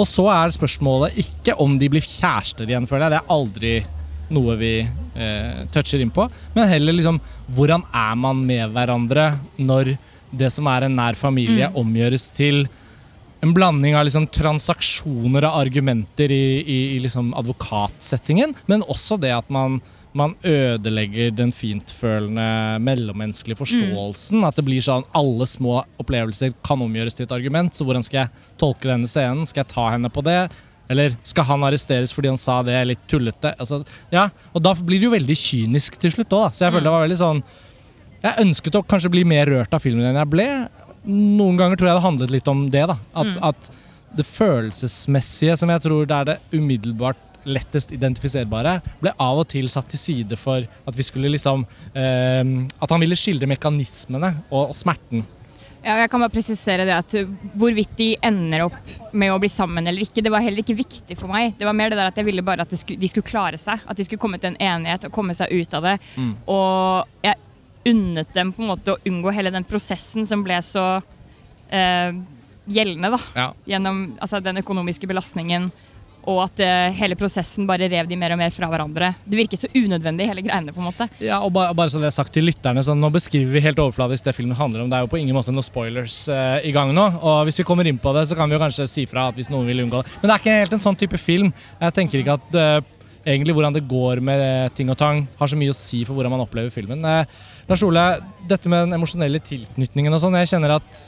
Og 0.00 0.08
så 0.08 0.24
er 0.32 0.54
spørsmålet 0.54 1.18
ikke 1.20 1.56
om 1.60 1.76
de 1.80 1.90
blir 1.92 2.04
kjærester 2.04 2.68
igjen, 2.68 2.88
føler 2.88 3.06
jeg. 3.06 3.12
Det 3.14 3.20
er 3.20 3.34
aldri 3.36 3.74
noe 4.30 4.54
vi 4.60 4.74
eh, 4.80 5.62
toucher 5.74 6.02
inn 6.02 6.12
på. 6.14 6.26
Men 6.54 6.70
heller 6.70 6.96
liksom 6.96 7.18
hvordan 7.54 7.84
er 7.92 8.18
man 8.18 8.44
med 8.46 8.70
hverandre 8.74 9.32
når 9.58 9.96
det 10.30 10.52
som 10.54 10.68
er 10.70 10.86
en 10.86 10.94
nær 10.94 11.18
familie, 11.18 11.68
mm. 11.68 11.78
omgjøres 11.80 12.28
til 12.36 12.64
en 13.40 13.54
blanding 13.56 13.96
av 13.96 14.04
liksom 14.06 14.28
transaksjoner 14.32 15.46
og 15.48 15.62
argumenter 15.62 16.30
i, 16.32 16.60
i, 16.60 16.78
i 16.94 16.98
liksom 17.02 17.32
advokatsettingen, 17.40 18.52
men 18.70 18.84
også 18.84 19.18
det 19.20 19.32
at 19.34 19.48
man 19.52 19.80
man 20.16 20.34
ødelegger 20.42 21.30
den 21.38 21.52
fintfølende 21.54 22.80
mellommenneskelige 22.82 23.60
forståelsen. 23.60 24.40
Mm. 24.40 24.48
At 24.48 24.58
det 24.58 24.64
blir 24.66 24.82
sånn 24.82 25.06
alle 25.16 25.46
små 25.46 25.80
opplevelser 26.02 26.54
kan 26.66 26.82
omgjøres 26.82 27.16
til 27.18 27.28
et 27.28 27.36
argument. 27.36 27.76
Så 27.76 27.86
hvordan 27.86 28.04
skal 28.06 28.24
jeg 28.24 28.50
tolke 28.60 28.90
denne 28.90 29.10
scenen? 29.10 29.46
Skal 29.46 29.62
jeg 29.62 29.72
ta 29.74 29.86
henne 29.94 30.10
på 30.10 30.24
det? 30.26 30.42
Eller 30.90 31.14
skal 31.22 31.46
han 31.46 31.62
arresteres 31.66 32.10
fordi 32.14 32.32
han 32.32 32.40
sa 32.40 32.58
det 32.66 32.78
litt 32.90 33.02
tullete? 33.10 33.54
Altså, 33.62 33.84
ja, 34.10 34.28
Og 34.52 34.64
da 34.66 34.74
blir 34.74 34.98
det 34.98 35.06
jo 35.06 35.14
veldig 35.14 35.38
kynisk 35.38 36.00
til 36.02 36.16
slutt 36.16 36.34
òg, 36.34 36.50
Så 36.50 36.66
jeg 36.66 36.74
føler 36.74 36.88
det 36.88 36.96
var 36.96 37.06
veldig 37.06 37.20
sånn 37.20 37.42
Jeg 38.24 38.46
ønsket 38.46 38.80
å 38.80 38.86
kanskje 38.90 39.12
bli 39.14 39.22
mer 39.24 39.46
rørt 39.46 39.72
av 39.72 39.84
filmen 39.84 40.10
enn 40.10 40.18
jeg 40.18 40.32
ble. 40.32 40.48
Noen 41.06 41.56
ganger 41.60 41.78
tror 41.78 41.92
jeg 41.92 42.00
det 42.00 42.08
handlet 42.08 42.34
litt 42.34 42.50
om 42.50 42.66
det. 42.74 42.82
da 42.90 42.98
At, 43.14 43.30
mm. 43.30 43.38
at 43.52 43.70
det 44.18 44.26
følelsesmessige 44.26 45.54
som 45.56 45.70
jeg 45.70 45.86
tror 45.86 46.08
det 46.10 46.16
er 46.16 46.28
det 46.32 46.38
umiddelbart 46.58 47.29
lettest 47.48 47.92
identifiserbare, 47.94 48.78
ble 49.00 49.12
av 49.16 49.42
og 49.42 49.48
til 49.50 49.68
satt 49.72 49.88
til 49.92 50.00
side 50.00 50.38
for 50.40 50.64
at 50.64 50.96
vi 50.96 51.06
skulle 51.06 51.32
liksom 51.32 51.64
eh, 51.94 52.42
At 52.80 52.90
han 52.90 53.02
ville 53.02 53.18
skildre 53.18 53.48
mekanismene 53.50 54.34
og, 54.50 54.70
og 54.70 54.76
smerten. 54.76 55.24
Ja, 55.80 55.94
jeg 56.02 56.10
kan 56.12 56.20
bare 56.20 56.32
presisere 56.32 56.84
det 56.84 56.92
at 56.92 57.14
Hvorvidt 57.56 57.94
de 57.96 58.10
ender 58.26 58.66
opp 58.66 59.14
med 59.16 59.32
å 59.32 59.38
bli 59.40 59.48
sammen 59.48 59.86
eller 59.88 60.04
ikke, 60.04 60.22
det 60.22 60.32
var 60.32 60.44
heller 60.44 60.60
ikke 60.60 60.76
viktig 60.78 61.16
for 61.18 61.32
meg. 61.32 61.54
Det 61.58 61.66
var 61.66 61.76
mer 61.76 61.90
det 61.90 61.98
der 61.98 62.10
at 62.12 62.18
jeg 62.20 62.28
ville 62.28 62.44
bare 62.44 62.66
at 62.66 62.74
skulle, 62.76 63.00
de 63.00 63.08
skulle 63.10 63.26
klare 63.26 63.58
seg. 63.60 63.80
At 63.88 63.96
de 63.96 64.04
skulle 64.06 64.20
komme 64.20 64.38
til 64.38 64.52
en 64.52 64.60
enighet 64.60 65.08
og 65.08 65.14
komme 65.14 65.34
seg 65.36 65.50
ut 65.50 65.78
av 65.78 65.88
det. 65.88 65.96
Mm. 66.20 66.34
Og 66.52 67.24
jeg 67.24 67.40
unnet 67.90 68.34
dem 68.36 68.52
på 68.52 68.62
en 68.62 68.70
måte 68.74 68.94
å 68.94 69.00
unngå 69.08 69.32
hele 69.32 69.52
den 69.54 69.64
prosessen 69.64 70.26
som 70.28 70.44
ble 70.44 70.58
så 70.64 70.84
eh, 71.72 72.12
gjeldende. 72.70 73.10
da. 73.16 73.20
Ja. 73.34 73.46
Gjennom 73.74 74.02
altså, 74.20 74.40
den 74.44 74.60
økonomiske 74.60 75.08
belastningen 75.10 75.70
og 76.28 76.42
at 76.44 76.60
uh, 76.60 76.92
hele 76.96 77.16
prosessen 77.18 77.66
bare 77.68 77.88
rev 77.90 78.08
de 78.08 78.18
mer 78.18 78.34
og 78.34 78.40
mer 78.40 78.52
fra 78.52 78.68
hverandre. 78.70 79.12
Det 79.24 79.38
virket 79.38 79.62
så 79.64 79.70
unødvendig, 79.72 80.26
hele 80.28 80.44
greiene. 80.44 80.74
på 80.74 80.82
en 80.82 80.88
måte. 80.90 81.08
Ja, 81.22 81.40
og 81.40 81.52
bare, 81.54 81.74
bare 81.76 81.92
så 81.92 82.00
det 82.02 82.10
er 82.10 82.16
sagt 82.16 82.34
til 82.34 82.44
lytterne, 82.48 82.84
så 82.84 82.96
Nå 82.96 83.08
beskriver 83.14 83.54
vi 83.54 83.64
helt 83.64 83.80
overfladisk 83.80 84.26
det 84.26 84.36
filmen 84.36 84.56
handler 84.56 84.84
om. 84.84 84.90
Det 84.90 84.98
er 84.98 85.06
jo 85.06 85.10
på 85.12 85.20
ingen 85.20 85.36
måte 85.36 85.54
noen 85.54 85.66
spoilers 85.66 86.22
uh, 86.28 86.58
i 86.66 86.72
gang 86.76 86.92
nå. 86.96 87.06
Og 87.20 87.44
hvis 87.48 87.62
vi 87.62 87.66
kommer 87.68 87.88
inn 87.88 88.00
på 88.00 88.12
det, 88.16 88.26
så 88.28 88.38
kan 88.38 88.50
vi 88.50 88.58
jo 88.58 88.62
kanskje 88.62 88.88
si 88.90 89.06
fra 89.08 89.30
at 89.30 89.38
hvis 89.38 89.52
noen 89.52 89.68
vil 89.70 89.84
unngå 89.86 90.02
det. 90.02 90.16
Men 90.20 90.28
det 90.28 90.34
er 90.34 90.44
ikke 90.44 90.58
helt 90.60 90.76
en 90.76 90.84
sånn 90.84 91.00
type 91.00 91.20
film. 91.20 91.54
Jeg 91.80 91.96
tenker 91.96 92.20
ikke 92.20 92.36
at 92.36 92.58
uh, 92.58 92.90
egentlig 93.24 93.56
hvordan 93.56 93.76
det 93.76 93.86
går 93.88 94.20
med 94.24 94.76
ting 94.76 94.92
og 94.92 95.00
tang, 95.00 95.24
har 95.40 95.50
så 95.50 95.58
mye 95.58 95.72
å 95.72 95.76
si 95.76 96.04
for 96.04 96.16
hvordan 96.16 96.36
man 96.36 96.44
opplever 96.44 96.72
filmen. 96.74 97.04
Lars 97.70 97.82
Ole, 97.86 98.04
dette 98.48 98.68
med 98.68 98.86
den 98.86 98.96
emosjonelle 98.96 99.40
tilknytningen 99.44 100.16
og 100.16 100.22
sånn, 100.22 100.38
jeg 100.40 100.54
kjenner 100.54 100.78
at 100.80 101.02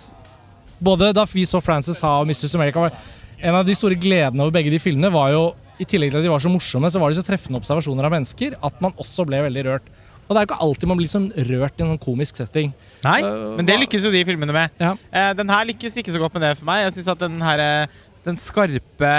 både 0.83 1.13
da 1.17 1.25
vi 1.31 1.45
så 1.49 1.61
Frances 1.63 2.03
Ha 2.05 2.19
og 2.21 2.29
Mrs. 2.29 2.55
America 2.59 2.85
var 2.85 2.97
en 3.43 3.59
av 3.59 3.67
de 3.67 3.75
store 3.77 3.99
gledene 3.99 4.45
over 4.45 4.55
begge 4.55 4.73
de 4.73 4.81
filmene 4.83 5.11
var 5.13 5.33
jo 5.35 5.43
i 5.83 5.87
tillegg 5.89 6.13
til 6.13 6.21
at 6.21 6.27
de 6.27 6.31
var 6.31 6.43
så 6.43 6.53
morsomme, 6.53 6.91
så 6.93 7.01
var 7.03 7.11
de 7.11 7.19
så 7.19 7.27
treffende 7.27 7.59
observasjoner 7.59 8.07
av 8.07 8.15
mennesker 8.15 8.55
at 8.55 8.79
man 8.85 8.95
også 9.03 9.27
ble 9.27 9.43
veldig 9.49 9.65
rørt. 9.67 9.91
Og 10.23 10.31
det 10.31 10.39
er 10.39 10.45
jo 10.45 10.49
ikke 10.51 10.65
alltid 10.65 10.91
man 10.91 11.01
blir 11.01 11.11
sånn 11.11 11.29
rørt 11.51 11.81
i 11.81 11.85
en 11.85 11.93
sånn 11.93 12.03
komisk 12.03 12.39
setting. 12.39 12.71
Nei, 13.03 13.19
uh, 13.27 13.57
men 13.59 13.67
det 13.67 13.81
lykkes 13.83 14.07
jo 14.07 14.13
de 14.15 14.23
filmene 14.29 14.55
med. 14.55 14.79
Ja. 14.81 14.95
Uh, 15.11 15.33
den 15.37 15.51
her 15.51 15.67
lykkes 15.73 15.99
ikke 15.99 16.15
så 16.15 16.23
godt 16.23 16.37
med 16.39 16.47
det 16.47 16.55
for 16.61 16.69
meg. 16.69 16.85
Jeg 16.87 16.95
synes 16.99 17.11
at 17.17 17.25
den 17.25 17.43
her 17.43 17.63
uh, 17.65 18.01
den 18.23 18.39
skarpe 18.39 19.13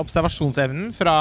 observasjonsevnen 0.00 0.90
fra, 0.96 1.16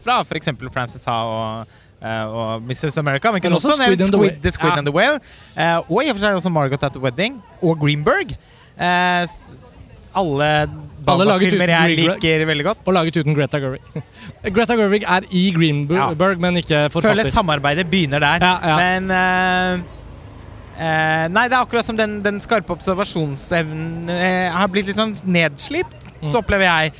fra 0.00 0.22
f.eks. 0.24 0.48
Frances 0.72 1.04
Ha 1.10 1.18
og, 1.28 1.74
uh, 2.00 2.24
og 2.24 2.64
Mrs. 2.64 2.96
America, 3.02 3.34
men, 3.34 3.44
men 3.44 3.58
også, 3.58 3.74
også 3.74 3.84
Squid, 3.84 4.00
and 4.00 4.14
Squid, 4.14 4.40
the, 4.40 4.54
Squid 4.56 4.72
ja. 4.72 4.78
and 4.80 4.88
the 4.88 4.96
Whale. 4.96 5.20
Og 5.90 6.00
i 6.00 6.08
og 6.08 6.16
for 6.16 6.24
seg 6.24 6.40
også 6.40 6.54
Margot 6.54 6.88
at 6.88 6.96
the 6.96 7.04
Wedding 7.04 7.36
og 7.60 7.76
Greenberg. 7.84 8.32
Alle 10.14 10.50
Bamba-filmer 11.04 11.72
jeg 11.74 11.98
liker 11.98 12.44
veldig 12.48 12.66
godt. 12.68 12.84
Og 12.84 12.96
laget 12.96 13.18
uten 13.20 13.36
Greta 13.36 13.60
Gerwig. 13.62 14.04
Greta 14.54 14.76
Gerwig 14.78 15.04
er 15.16 15.28
i 15.30 15.44
Greenberg, 15.54 16.16
ja. 16.16 16.30
men 16.40 16.60
ikke 16.62 16.86
forfatter. 16.92 17.14
Føler 17.14 17.30
samarbeidet 17.30 17.86
begynner 17.90 18.24
der. 18.24 18.46
Ja. 18.46 18.78
Men 18.80 19.12
uh, 19.12 19.84
uh, 20.78 21.26
Nei, 21.34 21.46
det 21.50 21.58
er 21.58 21.60
akkurat 21.60 21.86
som 21.86 21.98
den, 21.98 22.18
den 22.24 22.40
skarpe 22.44 22.74
observasjonsevnen 22.76 24.10
uh, 24.10 24.56
har 24.56 24.72
blitt 24.72 24.90
litt 24.90 24.98
sånn 24.98 25.14
nedslipt, 25.24 26.10
mm. 26.20 26.34
opplever 26.34 26.68
jeg. 26.68 26.94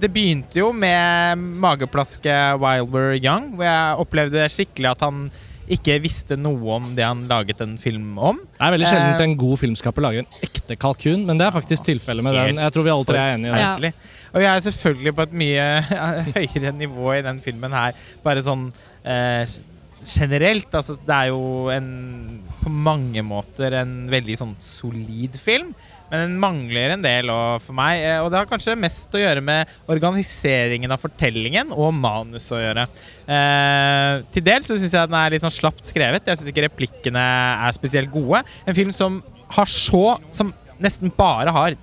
det 0.00 0.08
begynte 0.14 0.60
jo 0.60 0.70
med 0.72 1.40
mageplaske 1.62 2.34
Wilder 2.62 3.14
Young, 3.18 3.52
hvor 3.56 3.66
jeg 3.66 4.02
opplevde 4.04 4.50
skikkelig 4.52 4.94
at 4.94 5.08
han 5.08 5.24
ikke 5.76 5.96
visste 6.02 6.36
noe 6.38 6.76
om 6.76 6.90
det 6.96 7.04
han 7.06 7.24
laget 7.30 7.60
en 7.64 7.76
film 7.80 8.18
om. 8.18 8.38
Det 8.56 8.66
er 8.66 8.74
veldig 8.74 8.88
sjelden 8.88 9.14
Eh, 9.14 9.24
en 9.26 9.36
god 9.38 9.60
filmskaper 9.60 10.04
lager 10.04 10.24
en 10.24 10.46
ekte 10.46 10.76
kalkun, 10.80 11.24
men 11.28 11.40
det 11.40 11.46
er 11.46 11.54
faktisk 11.54 11.86
tilfellet 11.86 12.26
med 12.26 12.36
den. 12.36 12.62
Jeg 12.62 12.74
tror 12.74 12.86
vi 12.86 12.92
alle 12.94 13.08
tre 13.08 13.20
er 13.22 13.34
enige 13.36 13.50
i 13.50 13.58
det. 13.84 13.92
Ja. 13.92 14.18
Og 14.30 14.44
jeg 14.44 14.50
er 14.50 14.64
selvfølgelig 14.66 15.14
på 15.16 15.26
et 15.26 15.36
mye 15.42 15.66
høyere 16.36 16.72
nivå 16.78 17.12
i 17.16 17.24
den 17.26 17.40
filmen 17.44 17.74
her, 17.74 17.98
bare 18.24 18.44
sånn 18.46 18.68
eh, 19.04 19.58
generelt. 20.06 20.74
Altså, 20.74 20.96
det 21.06 21.16
er 21.16 21.30
jo 21.32 21.70
en 21.74 21.90
på 22.60 22.72
mange 22.72 23.22
måter 23.24 23.78
en 23.80 23.94
veldig 24.12 24.36
sånn 24.36 24.56
solid 24.62 25.36
film. 25.40 25.72
Men 26.10 26.24
den 26.24 26.38
mangler 26.42 26.96
en 26.96 27.04
del 27.04 27.30
og 27.30 27.60
for 27.62 27.76
meg. 27.78 28.00
eh, 28.02 28.18
Og 28.18 28.30
det 28.32 28.40
har 28.40 28.48
kanskje 28.50 28.74
mest 28.78 29.12
å 29.14 29.20
gjøre 29.20 29.42
med 29.46 29.68
organiseringen 29.86 30.90
av 30.90 30.98
fortellingen 30.98 31.70
og 31.70 31.94
manus 31.94 32.48
å 32.50 32.58
gjøre. 32.58 32.86
Eh, 33.30 34.22
til 34.34 34.42
dels 34.42 34.66
så 34.66 34.74
syns 34.76 34.96
jeg 34.96 35.06
den 35.10 35.18
er 35.20 35.30
litt 35.30 35.44
sånn 35.44 35.54
slapt 35.54 35.86
skrevet. 35.86 36.26
Jeg 36.26 36.40
syns 36.40 36.50
ikke 36.50 36.66
replikkene 36.66 37.22
er 37.68 37.76
spesielt 37.76 38.10
gode. 38.10 38.42
En 38.66 38.74
film 38.74 38.90
som 38.92 39.22
har 39.50 39.66
så 39.66 40.18
Som 40.34 40.52
nesten 40.80 41.10
bare 41.14 41.52
har 41.52 41.74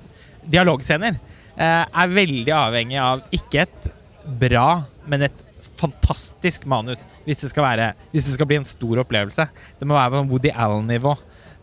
dialogscener, 0.48 1.20
eh, 1.58 1.86
er 1.86 2.08
veldig 2.16 2.54
avhengig 2.56 3.00
av 3.00 3.22
ikke 3.32 3.62
et 3.62 3.92
bra, 4.40 4.84
men 5.06 5.24
et 5.28 5.44
fantastisk 5.78 6.66
manus 6.66 7.04
hvis 7.26 7.44
det 7.44 7.50
skal, 7.52 7.64
være, 7.64 7.94
hvis 8.12 8.26
det 8.26 8.34
skal 8.34 8.48
bli 8.50 8.58
en 8.58 8.66
stor 8.66 9.04
opplevelse. 9.04 9.46
Det 9.80 9.88
må 9.88 9.94
være 9.94 10.16
på 10.16 10.30
Woody 10.32 10.50
Allen-nivå. 10.50 11.14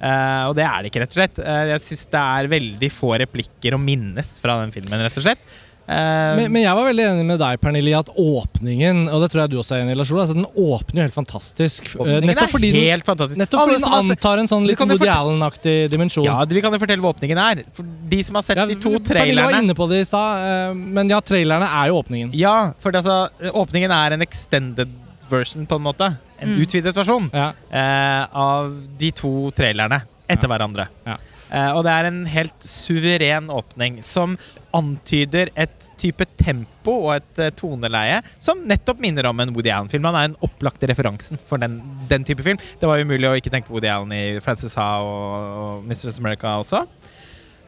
Eh, 0.01 0.47
og 0.51 0.57
det 0.59 0.65
er 0.67 0.81
det 0.83 0.91
ikke, 0.91 1.05
rett 1.05 1.15
og 1.15 1.21
slett. 1.21 1.43
Uh, 1.43 1.67
jeg 1.75 1.85
syns 1.85 2.09
det 2.13 2.23
er 2.39 2.55
veldig 2.55 2.91
få 2.93 3.15
replikker 3.23 3.77
å 3.77 3.81
minnes 3.81 4.37
fra 4.43 4.59
den 4.63 4.75
filmen, 4.75 5.05
rett 5.05 5.21
og 5.21 5.25
slett. 5.25 5.45
Uh, 5.85 6.33
Men, 6.39 6.47
men 6.49 6.63
jeg 6.63 6.77
var 6.79 6.87
veldig 6.89 7.05
enig 7.11 7.25
med 7.29 7.41
deg, 7.43 7.59
Pernille, 7.61 7.91
i 7.93 7.97
at 7.99 8.09
åpningen 8.09 9.03
Og 9.13 9.21
det 9.21 9.27
tror 9.29 9.43
jeg 9.43 9.53
du 9.53 9.59
også 9.61 9.75
er 9.77 9.83
enig 9.83 9.93
i, 9.93 9.99
Lars 10.01 10.13
Ole. 10.15 10.23
Altså, 10.23 10.37
den 10.39 10.47
åpner 10.49 11.03
jo 11.03 11.05
helt 11.05 11.19
fantastisk. 11.19 11.91
nettopp 12.25 12.55
fordi 12.55 12.71
den, 12.73 12.87
helt 12.89 13.05
fantastisk. 13.05 13.41
nettopp 13.43 13.67
fordi 13.67 13.83
den 13.83 13.97
antar 13.99 14.41
en 14.41 14.49
sånn 14.49 14.65
litt 14.65 14.81
Woody 14.81 15.11
Allen-aktig 15.13 15.77
dimensjon. 15.93 16.25
Ja, 16.25 16.39
vi 16.49 16.65
kan 16.65 16.73
jo 16.73 16.81
fortelle 16.81 17.05
hva 17.05 17.13
åpningen 17.13 17.43
er. 17.45 17.63
For 17.77 17.85
de 17.85 18.23
som 18.25 18.41
har 18.41 18.49
sett 18.49 18.63
Ja, 18.63 18.65
de 18.71 18.79
to 18.81 18.95
Pernille 18.97 19.45
var 19.45 19.53
trailerne 19.53 19.63
inne 19.67 19.77
på 19.77 19.91
det 19.93 20.01
i 20.07 20.09
stad, 20.09 20.81
men 20.81 21.13
ja, 21.13 21.21
trailerne 21.21 21.69
er 21.69 21.93
jo 21.93 22.01
åpningen. 22.01 22.33
Ja, 22.41 22.57
for 22.81 22.97
altså, 22.97 23.27
åpningen 23.53 23.93
er 23.93 24.17
en 24.17 24.25
extended 24.25 25.01
version, 25.29 25.69
på 25.69 25.77
en 25.77 25.85
måte. 25.85 26.15
En 26.45 26.55
Mm. 26.55 26.61
utvidet 26.65 26.95
versjon 26.97 27.31
Ja. 27.33 27.53
eh, 27.73 28.27
av 28.37 28.75
de 28.99 29.11
to 29.17 29.51
trailerne 29.57 30.03
etter 30.29 30.49
hverandre. 30.49 30.89
Ja. 31.07 31.17
Eh, 31.55 31.71
og 31.77 31.85
det 31.85 31.93
er 31.93 32.05
en 32.09 32.25
helt 32.27 32.65
suveren 32.67 33.47
åpning 33.53 34.03
som 34.03 34.37
antyder 34.75 35.51
et 35.57 35.85
type 36.01 36.25
tempo 36.41 36.95
og 37.07 37.13
et 37.17 37.39
eh, 37.45 37.51
toneleie 37.55 38.17
som 38.43 38.59
nettopp 38.67 38.99
minner 39.05 39.29
om 39.29 39.39
en 39.41 39.53
Woody 39.55 39.71
Allen-film. 39.71 40.05
Han 40.09 40.17
er 40.19 40.29
den 40.33 40.37
opplagte 40.43 40.89
referansen 40.91 41.39
for 41.39 41.59
den, 41.63 41.77
den 42.11 42.25
type 42.27 42.43
film. 42.43 42.59
Det 42.81 42.89
var 42.89 42.99
umulig 43.05 43.29
å 43.29 43.37
ikke 43.39 43.53
tenke 43.55 43.69
på 43.69 43.77
Woody 43.77 43.87
Allen 43.93 44.13
i 44.17 44.41
Frances 44.43 44.75
Ha 44.81 44.89
og, 45.05 45.61
og 45.61 45.85
Mrs. 45.87 46.19
America 46.19 46.57
også. 46.59 46.87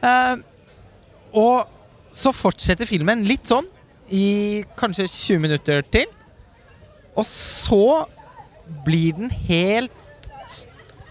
Eh, 0.03 0.35
og 1.37 1.67
så 2.11 2.33
fortsetter 2.35 2.89
filmen 2.89 3.23
litt 3.29 3.47
sånn 3.47 3.65
i 4.11 4.63
kanskje 4.79 5.07
20 5.07 5.39
minutter 5.43 5.81
til. 5.93 6.07
Og 7.15 7.23
så 7.27 8.05
blir 8.85 9.13
den 9.17 9.29
helt 9.47 9.91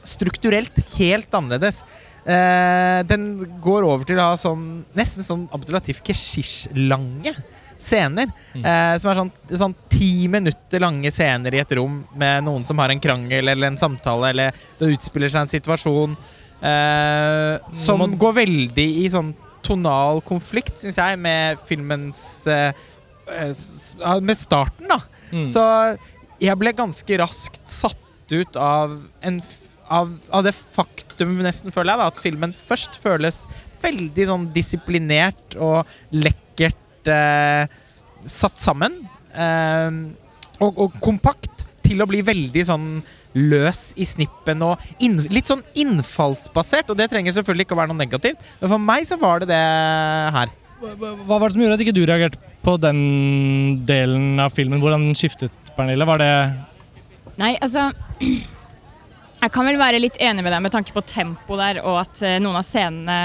strukturelt 0.07 0.77
helt 0.97 1.35
annerledes. 1.35 1.83
Eh, 2.27 3.01
den 3.07 3.29
går 3.63 3.87
over 3.87 4.07
til 4.07 4.19
å 4.19 4.31
ha 4.33 4.39
sånn 4.39 4.85
nesten 4.99 5.27
sånn 5.27 5.45
Abdelatif 5.55 6.01
Keshish-lange 6.07 7.33
scener. 7.79 8.31
Mm. 8.55 8.65
Eh, 8.65 8.95
som 9.03 9.11
er 9.13 9.19
sånn, 9.21 9.33
sånn 9.51 9.75
ti 9.93 10.27
minutter 10.33 10.83
lange 10.83 11.11
scener 11.15 11.55
i 11.55 11.61
et 11.63 11.75
rom 11.79 12.01
med 12.19 12.47
noen 12.47 12.65
som 12.67 12.79
har 12.83 12.91
en 12.95 13.03
krangel 13.03 13.53
eller 13.53 13.71
en 13.71 13.79
samtale, 13.79 14.31
eller 14.33 14.57
det 14.81 14.93
utspiller 14.97 15.31
seg 15.33 15.45
en 15.45 15.53
situasjon 15.55 16.17
eh, 16.63 17.73
som 17.77 18.01
Man- 18.03 18.17
går 18.19 18.39
veldig 18.41 18.89
i 19.05 19.07
sånn 19.13 19.35
tonal 19.67 20.23
konflikt, 20.23 20.79
syns 20.81 20.97
jeg, 21.03 21.19
med 21.19 21.59
filmens 21.67 22.47
eh, 22.47 22.73
eh, 23.29 24.21
Med 24.23 24.39
starten, 24.39 24.87
da. 24.89 25.01
Mm. 25.35 25.49
Så 25.51 25.63
jeg 26.43 26.59
ble 26.61 26.75
ganske 26.77 27.21
raskt 27.21 27.63
satt 27.71 28.33
ut 28.33 28.59
av, 28.59 28.97
en, 29.25 29.41
av, 29.89 30.13
av 30.35 30.47
det 30.47 30.55
faktum, 30.57 31.37
nesten, 31.45 31.73
føler 31.75 31.95
jeg, 31.95 32.03
da, 32.03 32.09
at 32.11 32.23
filmen 32.23 32.55
først 32.55 32.99
føles 33.01 33.45
veldig 33.83 34.27
sånn 34.29 34.47
disiplinert 34.55 35.57
og 35.63 35.87
lekkert 36.15 37.11
eh, 37.13 37.69
satt 38.27 38.59
sammen. 38.61 38.99
Eh, 39.37 40.01
og, 40.65 40.83
og 40.87 40.99
kompakt 41.05 41.67
til 41.87 42.03
å 42.03 42.09
bli 42.11 42.23
veldig 42.27 42.65
sånn 42.67 42.89
løs 43.37 43.91
i 44.01 44.07
snippen 44.09 44.63
og 44.65 44.81
inn, 45.05 45.19
litt 45.33 45.51
sånn 45.51 45.65
innfallsbasert. 45.77 46.91
Og 46.91 46.99
det 46.99 47.11
trenger 47.13 47.37
selvfølgelig 47.37 47.69
ikke 47.69 47.77
å 47.77 47.83
være 47.83 47.93
noe 47.93 48.03
negativt, 48.03 48.41
men 48.63 48.73
for 48.73 48.83
meg 48.83 49.09
så 49.09 49.21
var 49.21 49.45
det 49.45 49.53
det 49.53 49.65
her. 50.37 50.55
Hva 50.77 51.39
var 51.39 51.47
det 51.47 51.55
som 51.55 51.63
gjorde 51.63 51.79
at 51.79 51.85
ikke 51.87 51.97
du 51.97 52.03
reagerte 52.05 52.41
på 52.65 52.75
den 52.81 52.99
delen 53.89 54.41
av 54.43 54.53
filmen? 54.57 54.83
Hvordan 54.83 55.09
skiftet, 55.17 55.55
Pernille? 55.77 56.09
Var 56.09 56.23
det 56.23 56.31
Nei, 57.37 57.55
altså 57.61 57.91
Jeg 59.43 59.53
kan 59.53 59.69
vel 59.69 59.79
være 59.79 60.01
litt 60.01 60.17
enig 60.23 60.45
med 60.45 60.55
deg 60.55 60.63
med 60.65 60.73
tanke 60.73 60.95
på 60.97 61.05
tempo 61.05 61.59
der, 61.61 61.83
og 61.85 62.01
at 62.01 62.23
eh, 62.25 62.39
noen 62.43 62.57
av 62.59 62.65
scenene 62.67 63.19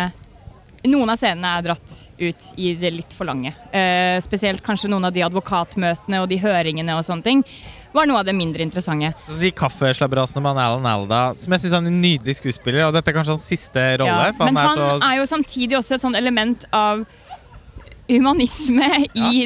noen 0.82 1.12
av 1.14 1.20
scenene 1.20 1.50
er 1.58 1.66
dratt 1.68 1.92
ut 2.18 2.48
i 2.58 2.72
det 2.74 2.90
litt 2.90 3.12
for 3.14 3.30
lange. 3.30 3.52
Eh, 3.70 4.18
spesielt 4.26 4.64
kanskje 4.66 4.90
noen 4.90 5.06
av 5.06 5.14
de 5.14 5.22
advokatmøtene 5.22 6.24
og 6.24 6.30
de 6.32 6.40
høringene 6.42 6.96
og 6.98 7.06
sånne 7.06 7.26
ting 7.28 7.44
var 7.92 8.08
noe 8.08 8.22
av 8.22 8.28
det 8.28 8.34
mindre 8.36 8.64
interessante. 8.64 9.12
Så 9.28 9.38
de 9.40 9.52
kaffeslabberasene 9.56 10.44
med 10.46 10.60
Alan 10.64 10.88
Alda, 10.88 11.22
som 11.38 11.54
jeg 11.54 11.66
syns 11.66 11.76
er 11.76 11.90
en 11.90 12.02
nydelig 12.02 12.38
skuespiller. 12.40 12.86
Og 12.88 12.96
dette 12.96 13.12
er 13.12 13.18
kanskje 13.18 13.36
hans 13.36 13.48
siste 13.48 13.84
rolle. 14.02 14.30
Ja, 14.32 14.36
for 14.38 14.48
men 14.48 14.60
han 14.60 14.72
han 14.72 14.80
er 14.80 14.94
så 14.94 15.10
er 15.10 15.18
jo 15.20 15.28
samtidig 15.30 15.78
også 15.80 15.98
et 15.98 16.06
sånt 16.06 16.20
element 16.20 16.64
av 16.76 17.04
humanisme 18.08 18.88
i 19.12 19.46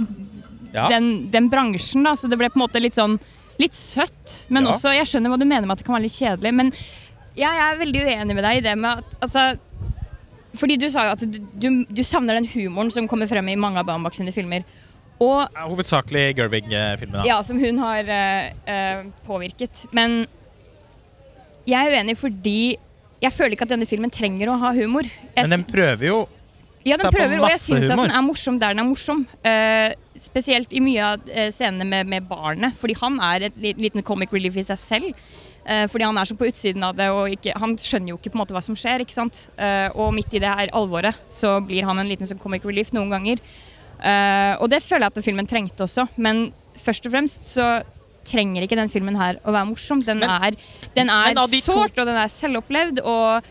ja. 0.75 0.89
den, 0.91 1.29
den 1.33 1.49
bransjen. 1.51 2.03
Da. 2.05 2.13
Så 2.19 2.29
det 2.31 2.37
ble 2.39 2.51
på 2.51 2.59
en 2.59 2.65
måte 2.67 2.81
litt 2.83 2.97
sånn 2.97 3.17
litt 3.61 3.75
søtt. 3.77 4.45
Men 4.51 4.65
Ja. 4.67 4.73
også, 4.75 4.91
jeg 4.95 5.07
skjønner 5.07 5.31
hva 5.31 5.39
du 5.39 5.47
mener 5.47 5.63
med 5.63 5.77
at 5.77 5.83
det 5.83 5.87
kan 5.87 5.95
være 5.95 6.07
litt 6.09 6.17
kjedelig. 6.19 6.51
Men 6.53 6.73
jeg 7.39 7.61
er 7.65 7.77
veldig 7.79 8.01
uenig 8.05 8.35
med 8.35 8.43
deg 8.43 8.57
i 8.59 8.65
det 8.65 8.75
med 8.79 8.99
at 8.99 9.15
altså, 9.23 9.45
Fordi 10.55 10.77
du 10.79 10.85
sa 10.87 11.03
jo 11.09 11.13
at 11.17 11.23
du, 11.27 11.39
du, 11.59 11.69
du 11.91 12.01
savner 12.07 12.37
den 12.37 12.45
humoren 12.47 12.91
som 12.91 13.09
kommer 13.11 13.27
frem 13.27 13.49
i 13.51 13.57
mange 13.59 13.81
av 13.81 13.87
Baumbach 13.89 14.15
sine 14.15 14.31
filmer. 14.31 14.63
Og 15.19 15.47
Ja, 15.51 15.65
Hovedsakelig 15.67 16.29
Gervig-filmen. 16.37 17.25
ja, 17.27 17.41
som 17.43 17.59
hun 17.59 17.77
har 17.83 18.07
uh, 18.07 19.03
påvirket. 19.27 19.85
Men 19.95 20.25
jeg 21.67 21.79
er 21.79 21.97
uenig 21.97 22.15
fordi 22.19 22.77
jeg 23.23 23.33
føler 23.33 23.55
ikke 23.55 23.65
at 23.67 23.73
denne 23.73 23.87
filmen 23.89 24.11
trenger 24.13 24.51
å 24.51 24.57
ha 24.61 24.71
humor. 24.75 25.03
Jeg 25.07 25.47
Men 25.47 25.57
den 25.57 25.67
prøver 25.67 26.07
jo 26.07 26.17
ja, 26.85 26.97
den 26.99 27.07
er 27.07 27.15
prøver, 27.15 27.39
og 27.41 27.49
jeg 27.49 27.61
syns 27.63 27.87
at 27.89 27.97
den 27.97 28.13
er 28.13 28.21
morsom 28.25 28.59
der 28.61 28.75
den 28.75 28.83
er 28.83 28.87
morsom. 28.87 29.23
Uh, 29.45 29.95
spesielt 30.21 30.71
i 30.71 30.81
mye 30.83 31.07
av 31.15 31.25
eh, 31.27 31.49
scenene 31.51 31.87
med, 31.89 32.07
med 32.07 32.27
barnet, 32.29 32.77
fordi 32.79 32.95
han 33.01 33.17
er 33.19 33.49
et 33.49 33.57
liten 33.59 34.05
comic 34.05 34.31
relief 34.35 34.55
i 34.61 34.65
seg 34.67 34.79
selv. 34.79 35.25
Uh, 35.65 35.87
fordi 35.89 36.05
han 36.05 36.17
er 36.21 36.29
så 36.29 36.37
på 36.37 36.47
utsiden 36.47 36.85
av 36.85 36.93
det, 36.95 37.09
og 37.11 37.33
ikke, 37.33 37.55
han 37.59 37.73
skjønner 37.81 38.13
jo 38.13 38.19
ikke 38.19 38.31
på 38.31 38.37
en 38.37 38.43
måte 38.43 38.55
hva 38.55 38.63
som 38.63 38.77
skjer. 38.79 39.01
ikke 39.03 39.17
sant? 39.17 39.47
Uh, 39.57 39.89
og 39.97 40.13
midt 40.15 40.37
i 40.37 40.43
det 40.43 40.51
her 40.51 40.71
alvoret 40.77 41.17
så 41.31 41.57
blir 41.65 41.89
han 41.89 41.99
en 41.99 42.11
liten 42.11 42.29
sånn 42.29 42.41
comic 42.41 42.67
relief 42.67 42.93
noen 42.95 43.13
ganger. 43.13 43.41
Og 44.59 44.67
det 44.69 44.81
føler 44.83 45.05
jeg 45.05 45.13
at 45.13 45.25
filmen 45.25 45.47
trengte 45.47 45.85
også, 45.85 46.03
men 46.21 46.49
først 46.83 47.05
og 47.07 47.13
fremst 47.13 47.47
så 47.47 47.69
trenger 48.27 48.65
ikke 48.65 48.77
den 48.77 48.91
filmen 48.91 49.17
her 49.19 49.39
å 49.45 49.53
være 49.55 49.69
morsom. 49.69 50.01
Den 50.05 50.19
Men- 50.19 50.29
er, 50.29 50.57
den 50.95 51.09
er 51.09 51.33
sårt, 51.61 51.97
og 51.97 52.05
den 52.05 52.17
er 52.19 52.27
selvopplevd, 52.27 53.01
og, 53.03 53.43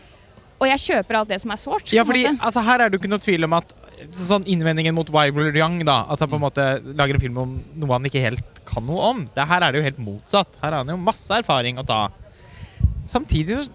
og 0.55 0.69
jeg 0.69 0.83
kjøper 0.85 1.19
alt 1.19 1.31
det 1.33 1.39
som 1.43 1.51
er 1.51 1.59
sårt. 1.59 1.91
Ja, 1.93 2.05
fordi 2.07 2.25
altså, 2.33 2.63
her 2.63 2.81
er 2.81 2.89
det 2.89 2.97
jo 2.97 3.03
ikke 3.03 3.11
noe 3.11 3.23
tvil 3.23 3.47
om 3.47 3.57
at 3.57 3.75
Sånn 4.15 4.43
Innvendingen 4.51 4.93
mot 4.95 5.07
Wyler 5.09 5.55
Young, 5.55 5.79
da, 5.87 6.01
at 6.11 6.19
han 6.19 6.29
på 6.29 6.35
en 6.35 6.43
måte 6.43 6.63
lager 6.99 7.15
en 7.15 7.23
film 7.23 7.37
om 7.41 7.53
noe 7.79 7.93
han 7.95 8.07
ikke 8.09 8.23
helt 8.23 8.59
kan 8.67 8.83
noe 8.85 9.07
om. 9.13 9.21
Det 9.33 9.45
her 9.47 9.63
er 9.63 9.71
det 9.71 9.79
jo 9.79 9.85
helt 9.85 10.01
motsatt. 10.03 10.57
Her 10.59 10.73
har 10.73 10.83
han 10.83 10.91
jo 10.91 10.97
masse 10.99 11.31
erfaring 11.31 11.79
å 11.79 11.85
ta. 11.87 12.01
Samtidig 13.09 13.61
så 13.61 13.71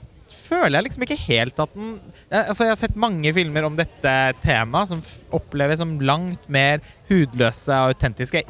føler 0.50 0.76
jeg 0.76 0.86
liksom 0.88 1.04
ikke 1.06 1.18
helt 1.22 1.60
at 1.62 1.74
den 1.76 1.92
altså 2.30 2.66
Jeg 2.66 2.72
har 2.72 2.78
sett 2.78 2.98
mange 3.00 3.32
filmer 3.34 3.66
om 3.66 3.74
dette 3.78 4.12
temaet 4.44 4.90
som 4.92 5.00
oppleves 5.34 5.80
som 5.82 5.96
langt 6.04 6.44
mer 6.52 6.82
hudløse 7.08 7.74
og 7.74 7.94
autentiske. 7.94 8.44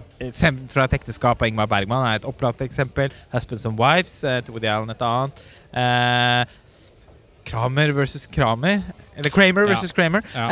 Fra 0.73 0.85
et 0.85 0.97
ekteskap 0.99 1.41
av 1.41 1.49
Ingmar 1.49 1.71
Bergman 1.71 2.05
er 2.09 2.19
et 2.19 2.29
opplagt 2.29 2.61
eksempel. 2.67 3.15
'Husbands 3.33 3.65
and 3.69 3.81
Wives' 3.81 4.21
eh, 4.25 4.75
Allen 4.75 4.93
et 4.93 5.07
annet. 5.07 5.41
Eh, 5.73 6.59
Kramer 7.50 7.92
versus 7.97 8.26
Kramer. 8.30 8.83
Eller 9.16 9.30
Kramer 9.35 9.69
Ja. 9.69 9.80
Kramer. 9.97 10.23
Ja. 10.35 10.49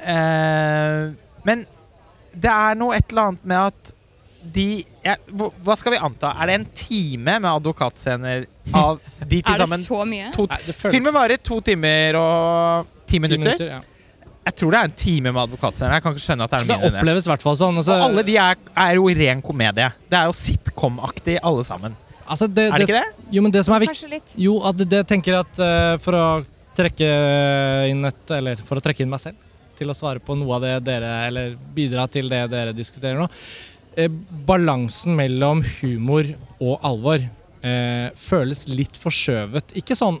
Eh, 0.00 0.14
eh, 0.14 1.10
men 1.44 1.66
det 2.32 2.50
er 2.52 2.74
noe 2.78 2.96
et 2.96 3.10
eller 3.10 3.30
annet 3.32 3.44
med 3.50 3.58
at 3.72 3.94
de 4.40 4.66
ja, 5.04 5.16
hva- 5.36 5.76
skal 5.76 5.92
vi 5.92 5.98
anta? 6.00 6.30
Er 6.40 6.46
det 6.48 6.54
en 6.60 6.66
time 6.76 7.34
med 7.42 7.50
advokatscener 7.50 8.46
av 8.74 9.00
de 9.20 9.42
til 9.42 9.52
er 9.52 9.58
det 9.58 9.66
sammen 9.66 9.84
så 9.84 10.00
mye? 10.08 10.30
to 10.32 10.46
Nei, 10.48 10.60
Filmen 10.78 11.12
varer 11.16 11.36
to 11.44 11.58
timer 11.66 12.16
og 12.20 12.86
ti 13.06 13.18
ti 13.18 13.20
minutter. 13.26 13.66
ja. 13.76 13.80
Jeg 14.46 14.54
tror 14.56 14.72
det 14.72 14.78
er 14.80 14.84
en 14.88 14.94
time 14.96 15.32
med 15.36 15.42
advokatscener. 15.42 15.92
Jeg 15.98 16.02
kan 16.02 16.14
ikke 16.16 16.24
skjønne 16.24 16.46
at 16.46 16.50
det 16.54 16.58
er 16.60 16.64
mindre 16.70 16.88
det. 16.90 17.00
oppleves 17.02 17.26
i 17.26 17.30
hvert 17.30 17.42
fall 17.44 17.56
sånn. 17.60 17.76
Altså, 17.82 17.92
Og 17.92 18.06
alle 18.08 18.22
de 18.24 18.36
er, 18.40 18.56
er 18.86 18.94
jo 18.96 19.08
ren 19.18 19.42
komedie. 19.44 19.90
Det 20.08 20.16
er 20.18 20.30
jo 20.30 20.32
sitcom-aktig, 20.38 21.34
alle 21.44 21.64
sammen. 21.66 21.96
Altså, 22.30 22.46
det, 22.46 22.68
Er 22.70 22.78
det 22.78 22.86
ikke 22.86 23.00
det? 23.00 23.26
Jo, 23.34 23.42
men 23.42 23.54
det 23.54 23.64
som 23.66 23.74
er 23.74 23.82
viktig 23.82 23.96
Kanskje 23.96 24.12
litt. 24.12 24.34
Jo, 24.38 24.56
at 24.68 24.78
det, 24.78 24.86
det 24.92 25.00
tenker 25.10 25.34
jeg 25.34 25.46
at 25.48 25.62
uh, 25.62 25.94
for 26.02 26.16
å 26.16 26.26
trekke 26.78 27.08
inn 27.90 28.06
et 28.06 28.34
Eller 28.36 28.60
for 28.66 28.78
å 28.78 28.84
trekke 28.84 29.04
inn 29.04 29.10
meg 29.10 29.22
selv 29.22 29.48
til 29.80 29.90
å 29.90 29.96
svare 29.96 30.20
på 30.22 30.36
noe 30.36 30.58
av 30.58 30.64
det 30.64 30.76
dere 30.90 31.10
Eller 31.26 31.56
bidra 31.74 32.06
til 32.12 32.30
det 32.30 32.44
dere 32.52 32.76
diskuterer 32.76 33.18
nå. 33.18 33.26
Eh, 33.98 34.10
balansen 34.46 35.16
mellom 35.18 35.64
humor 35.80 36.28
og 36.60 36.84
alvor 36.86 37.18
eh, 37.20 38.08
føles 38.14 38.66
litt 38.70 38.98
forskjøvet. 39.00 39.74
Ikke 39.80 39.98
sånn 39.98 40.20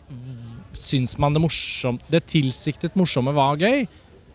Syns 0.80 1.16
man 1.20 1.34
det 1.36 1.42
morsomt 1.42 2.06
Det 2.08 2.22
tilsiktet 2.30 2.96
morsomme 2.98 3.34
var 3.36 3.60
gøy? 3.60 3.84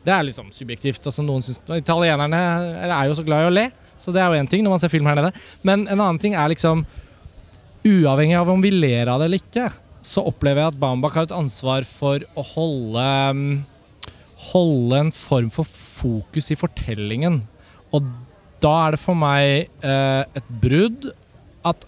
Det 0.06 0.14
er 0.14 0.28
liksom 0.28 0.52
subjektivt. 0.54 1.02
altså 1.02 1.24
noen 1.26 1.42
synes, 1.42 1.64
Italienerne 1.74 2.38
er 2.86 3.08
jo 3.10 3.16
så 3.18 3.24
glad 3.26 3.42
i 3.42 3.48
å 3.50 3.54
le, 3.56 3.64
så 3.98 4.14
det 4.14 4.22
er 4.22 4.30
jo 4.30 4.38
én 4.38 4.50
ting 4.52 4.62
når 4.62 4.76
man 4.76 4.82
ser 4.84 4.92
film 4.94 5.08
her 5.10 5.18
nede. 5.18 5.32
Men 5.66 5.88
en 5.88 5.98
annen 5.98 6.20
ting 6.22 6.36
er 6.38 6.52
liksom 6.54 6.84
Uavhengig 7.86 8.38
av 8.40 8.50
om 8.50 8.64
vi 8.64 8.72
ler 8.74 9.12
av 9.12 9.22
det 9.22 9.28
eller 9.30 9.44
ikke, 9.44 9.68
så 10.06 10.22
opplever 10.26 10.62
jeg 10.64 10.72
at 10.74 10.82
Bambak 10.82 11.14
har 11.18 11.26
et 11.28 11.36
ansvar 11.36 11.86
for 11.90 12.24
å 12.38 12.42
holde 12.56 13.06
mm, 13.38 13.56
Holde 14.52 14.96
en 15.00 15.12
form 15.16 15.50
for 15.50 15.66
fokus 15.66 16.52
i 16.54 16.56
fortellingen. 16.60 17.40
Og 17.96 18.02
da 18.62 18.74
er 18.84 18.92
det 18.94 19.00
for 19.02 19.16
meg 19.18 19.70
eh, 19.80 20.24
et 20.38 20.48
brudd 20.62 21.10
at 21.66 21.86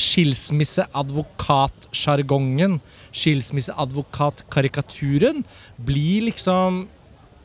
skilsmisseadvokatsjargongen, 0.00 2.80
skilsmisseadvokatkarikaturen, 3.12 5.44
blir 5.76 6.22
liksom 6.30 6.88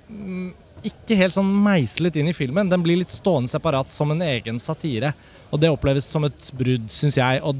mm, 0.08 0.54
ikke 0.88 1.18
helt 1.20 1.36
sånn 1.36 1.52
meislet 1.66 2.16
inn 2.20 2.30
i 2.32 2.38
filmen. 2.38 2.70
Den 2.72 2.84
blir 2.86 2.98
litt 3.02 3.14
stående 3.14 3.52
separat 3.52 3.90
som 3.92 4.12
en 4.14 4.24
egen 4.24 4.60
satire. 4.64 5.10
Og 5.52 5.62
det 5.62 5.72
oppleves 5.72 6.08
som 6.10 6.26
et 6.28 6.52
brudd, 6.58 6.88
syns 6.92 7.18
jeg. 7.20 7.42
Og 7.46 7.60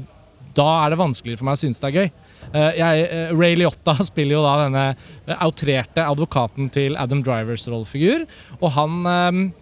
da 0.56 0.68
er 0.84 0.92
det 0.92 1.00
vanskeligere 1.00 1.40
for 1.40 1.48
meg 1.48 1.58
å 1.58 1.62
synes 1.62 1.80
det 1.82 1.90
er 1.90 1.98
gøy. 1.98 2.10
Eh, 2.48 2.78
jeg, 2.78 3.06
eh, 3.12 3.32
Ray 3.36 3.56
Liotta 3.58 3.94
spiller 4.08 4.38
jo 4.38 4.44
da 4.44 4.56
denne 4.64 4.84
eh, 4.92 5.38
outrerte 5.44 6.04
advokaten 6.04 6.70
til 6.74 6.96
Adam 7.00 7.22
Drivers 7.24 7.66
rollefigur. 7.68 8.26
Og 8.60 8.72
han 8.76 9.52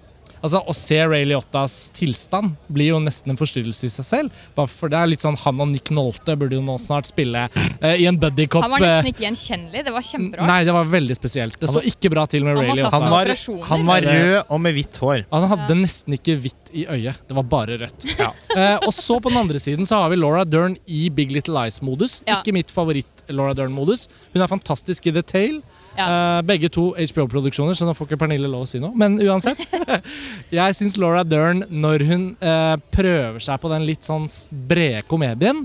Altså, 0.43 0.61
Å 0.61 0.75
se 0.77 0.99
Ray 1.07 1.25
Liottas 1.29 1.77
tilstand 1.97 2.55
blir 2.73 2.93
jo 2.93 3.01
nesten 3.03 3.33
en 3.33 3.39
forstyrrelse 3.41 3.89
i 3.89 3.93
seg 3.93 4.07
selv. 4.09 4.43
Bare 4.57 4.71
for 4.71 4.93
det 4.93 4.99
er 5.01 5.11
litt 5.11 5.25
sånn 5.25 5.39
Han 5.45 5.63
og 5.65 5.71
Nick 5.73 5.91
Nolte 5.95 6.37
burde 6.39 6.59
jo 6.59 6.65
nå 6.65 6.77
snart 6.83 7.09
spille 7.09 7.47
eh, 7.81 7.97
i 8.03 8.07
en 8.11 8.19
buddycop. 8.21 8.65
Han 8.67 8.75
var 8.75 8.85
eh, 8.85 8.91
nesten 8.91 9.13
ikke 9.13 9.27
gjenkjennelig. 9.27 9.85
Det 9.87 9.95
var 9.97 10.07
kjemperart. 10.11 10.51
Nei, 10.51 10.59
det 10.69 10.77
var 10.77 10.91
veldig 10.97 11.19
spesielt. 11.19 11.59
Det 11.61 11.71
står 11.71 11.89
ikke 11.93 12.13
bra 12.13 12.27
til 12.31 12.47
med 12.47 12.59
Ray 12.61 12.73
Liotta. 12.77 12.93
Han 12.97 13.11
var, 13.13 13.33
han 13.73 13.87
var 13.89 14.09
rød 14.11 14.39
og 14.45 14.63
med 14.67 14.77
hvitt 14.79 15.01
hår. 15.03 15.27
Han 15.33 15.49
hadde 15.55 15.79
nesten 15.83 16.19
ikke 16.19 16.39
hvitt 16.45 16.73
i 16.77 16.87
øyet. 16.91 17.23
Det 17.29 17.37
var 17.41 17.49
bare 17.57 17.81
rødt. 17.87 18.09
Eh, 18.57 18.79
og 18.89 18.93
så 18.97 19.19
på 19.21 19.29
den 19.29 19.37
andre 19.37 19.59
siden 19.61 19.85
så 19.85 19.99
har 20.01 20.09
vi 20.09 20.17
Laura 20.17 20.41
Dern 20.49 20.79
i 20.89 21.11
Big 21.13 21.29
Little 21.35 21.53
Lies-modus. 21.53 22.23
Ja. 22.25 22.39
Ikke 22.39 22.55
mitt 22.57 22.71
favoritt-Laura 22.73 23.53
Dern-modus. 23.59 24.07
Hun 24.33 24.41
er 24.41 24.49
fantastisk 24.49 25.11
i 25.11 25.13
The 25.13 25.21
Tale. 25.27 25.61
Ja. 25.97 26.07
Eh, 26.39 26.43
begge 26.49 26.71
to 26.73 26.91
HBO-produksjoner, 26.97 27.77
så 27.79 27.89
nå 27.89 27.95
får 27.97 28.11
ikke 28.11 28.21
Pernille 28.25 28.51
lov 28.51 28.67
å 28.67 28.69
si 28.71 28.81
noe. 28.83 28.93
Men 28.99 29.19
uansett. 29.23 29.61
jeg 30.59 30.77
syns 30.79 30.99
Laura 31.01 31.25
Dern, 31.27 31.65
når 31.71 32.07
hun 32.11 32.29
eh, 32.41 32.77
prøver 32.95 33.43
seg 33.43 33.61
på 33.63 33.73
den 33.73 33.87
litt 33.89 34.07
sånn 34.07 34.29
brede 34.69 35.03
komedien, 35.09 35.65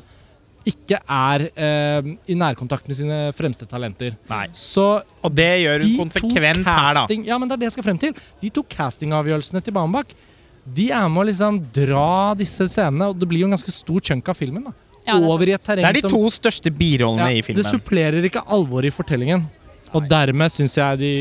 ikke 0.67 0.99
er 1.09 1.47
eh, 1.49 2.09
i 2.29 2.35
nærkontakt 2.37 2.89
med 2.89 2.97
sine 2.99 3.19
fremste 3.37 3.65
talenter. 3.69 4.13
Nei. 4.29 4.43
Så 4.53 5.01
Og 5.25 5.33
det 5.33 5.49
gjør 5.63 5.81
de 5.81 5.89
hun 5.95 6.03
konsekvent 6.05 6.67
her, 6.67 6.99
da. 6.99 7.05
Ja, 7.25 7.39
men 7.41 7.49
det 7.49 7.57
er 7.57 7.63
det 7.63 7.71
jeg 7.71 7.77
skal 7.79 7.87
frem 7.87 8.01
til. 8.01 8.13
De 8.43 8.51
to 8.53 8.63
castingavgjørelsene 8.69 9.63
til 9.65 9.73
Baumbach 9.75 10.13
De 10.61 10.91
er 10.93 11.07
med 11.09 11.23
å 11.23 11.25
liksom 11.31 11.57
dra 11.73 12.35
disse 12.37 12.67
scenene, 12.69 13.09
og 13.09 13.17
det 13.17 13.29
blir 13.29 13.41
jo 13.41 13.49
en 13.49 13.57
ganske 13.57 13.73
stor 13.73 14.05
chunk 14.11 14.29
av 14.29 14.37
filmen. 14.37 14.67
da 14.69 14.75
Ja, 15.07 15.15
det 15.17 15.23
er 15.23 15.31
Over 15.33 15.49
i 15.49 15.55
et 15.57 15.65
terreng 15.65 15.87
Det 15.87 15.95
er 15.95 16.01
de 16.03 16.13
to 16.13 16.21
største 16.29 16.69
birollene 16.69 17.31
i 17.39 17.41
filmen. 17.41 17.63
Det 17.63 17.71
supplerer 17.71 18.29
ikke 18.29 18.45
alvoret 18.45 18.91
i 18.91 18.93
fortellingen. 18.93 19.47
Og 19.91 20.07
dermed 20.07 20.51
syns 20.53 20.77
jeg 20.79 20.99
de 21.01 21.13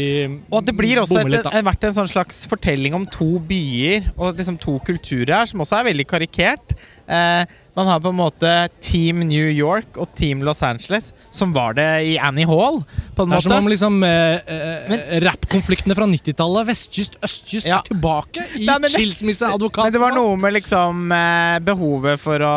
Og 0.54 0.62
det 0.66 0.74
blir 0.78 1.00
også 1.02 1.24
et, 1.24 1.38
et, 1.40 1.64
vært 1.66 1.86
en 1.88 1.96
sånn 1.96 2.10
slags 2.10 2.44
fortelling 2.50 2.94
om 2.94 3.06
to 3.10 3.32
byer 3.42 4.10
og 4.14 4.38
liksom 4.38 4.58
to 4.62 4.76
kulturer 4.86 5.40
her, 5.40 5.50
som 5.50 5.64
også 5.64 5.80
er 5.80 5.88
veldig 5.90 6.06
karikert. 6.10 6.76
Eh, 7.10 7.58
man 7.74 7.86
har 7.88 8.00
på 8.02 8.10
en 8.12 8.18
måte 8.18 8.50
Team 8.82 9.22
New 9.28 9.46
York 9.50 9.96
og 9.98 10.10
Team 10.18 10.42
Los 10.46 10.60
Angeles, 10.66 11.12
som 11.34 11.52
var 11.54 11.74
det 11.78 11.86
i 12.06 12.16
Annie 12.20 12.46
Hall. 12.46 12.80
Det 13.16 13.24
er 13.24 13.44
som 13.44 13.54
om 13.56 13.70
liksom 13.70 14.00
eh, 14.06 14.50
eh, 14.52 15.14
rappkonfliktene 15.24 15.96
fra 15.96 16.06
90-tallet, 16.10 16.68
vestkyst, 16.70 17.16
østkyst, 17.24 17.68
Ja. 17.70 17.78
er 17.80 17.88
tilbake 17.88 18.44
i 18.58 18.66
skilsmisseadvokaten. 18.66 19.88
Men 19.88 19.96
det 19.96 20.02
var 20.02 20.14
noe 20.16 20.36
med 20.40 20.54
liksom 20.58 21.14
eh, 21.14 21.58
behovet 21.66 22.20
for 22.20 22.42
å 22.46 22.54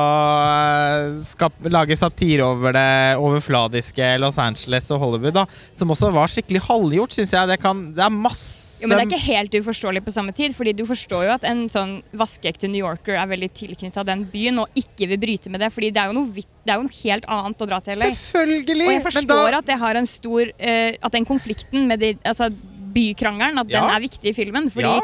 skape, 1.23 1.71
lage 1.73 1.97
satire 1.99 2.45
over 2.45 2.75
det 2.75 2.89
overfladiske 3.21 4.15
Los 4.21 4.37
Angeles 4.41 4.89
og 4.93 5.01
Hollywood, 5.05 5.37
da, 5.43 5.45
som 5.77 5.93
også 5.93 6.11
var 6.13 6.29
skikkelig 6.31 6.65
halvgjort, 6.67 7.15
syns 7.15 7.33
jeg. 7.37 7.53
Det, 7.53 7.61
kan, 7.63 7.87
det 7.95 8.05
er 8.05 8.13
masse 8.13 8.72
Jo, 8.84 8.89
men 8.91 9.00
det 9.00 9.04
er 9.06 9.12
ikke 9.15 9.34
helt 9.34 9.56
uforståelig 9.63 10.02
på 10.06 10.12
samme 10.13 10.34
tid. 10.36 10.54
fordi 10.56 10.74
du 10.76 10.84
forstår 10.86 11.24
jo 11.28 11.32
at 11.38 11.43
en 11.48 11.63
sånn 11.72 11.96
vaskeekte 12.13 12.67
New 12.69 12.84
Yorker 12.84 13.15
er 13.15 13.28
veldig 13.32 13.50
tilknytta 13.56 14.04
den 14.06 14.26
byen 14.30 14.60
og 14.60 14.67
ikke 14.76 15.08
vil 15.13 15.17
bryte 15.24 15.50
med 15.50 15.63
det. 15.63 15.72
fordi 15.74 15.91
det 15.96 16.02
er 16.04 16.12
jo 16.12 16.17
noe, 16.19 16.28
det 16.36 16.72
er 16.74 16.78
jo 16.82 16.86
noe 16.88 17.00
helt 17.04 17.26
annet 17.32 17.63
å 17.63 17.69
dra 17.69 17.80
til 17.84 17.98
LA. 18.00 18.12
Selvfølgelig! 18.13 18.88
Og 18.88 18.93
jeg 18.93 19.02
men 19.04 19.08
forstår 19.10 19.52
da- 19.52 19.58
at 19.63 19.65
det 19.72 19.80
har 19.80 19.96
en 19.96 20.06
stor 20.10 20.41
uh, 20.52 20.91
At 21.02 21.12
den 21.15 21.26
konflikten 21.26 21.88
med 21.88 22.00
de, 22.00 22.13
altså 22.26 22.50
bykrangelen, 22.93 23.58
at 23.58 23.67
den 23.72 23.84
er 23.84 24.00
viktig 24.04 24.30
i 24.30 24.34
filmen. 24.38 24.69
Fordi 24.69 24.91
Ja. 24.93 25.02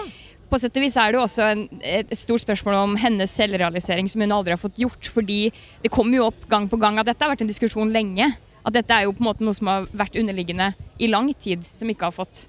på 0.50 0.60
sett 0.60 0.76
og 0.78 0.84
vis 0.84 0.96
er 0.98 1.12
det 1.12 1.18
jo 1.18 1.24
også 1.24 1.44
en, 1.52 1.63
et 1.82 2.10
stort 2.18 2.42
spørsmål 2.42 2.76
om 2.84 2.96
hennes 2.98 3.30
selvrealisering 3.32 4.08
som 4.10 4.22
hun 4.22 4.32
aldri 4.32 4.52
har 4.54 4.62
fått 4.62 4.78
gjort. 4.78 5.08
Fordi 5.10 5.52
det 5.82 5.89
kommer 5.92 6.18
jo 6.18 6.28
opp 6.28 6.48
gang 6.50 6.68
på 6.70 6.78
gang 6.80 7.00
at 7.00 7.06
dette 7.06 7.24
har 7.24 7.34
vært 7.36 7.42
en 7.42 7.48
diskusjon 7.48 7.92
lenge. 7.94 8.30
At 8.65 8.74
dette 8.74 8.92
er 8.92 9.04
jo 9.08 9.13
på 9.13 9.24
en 9.24 9.30
måte 9.32 9.42
noe 9.46 9.56
som 9.56 9.68
har 9.72 9.86
vært 9.96 10.18
underliggende 10.20 10.74
i 11.00 11.08
lang 11.08 11.34
tid, 11.34 11.63
som 11.65 11.88
ikke 11.89 12.10
har 12.10 12.12
fått 12.12 12.48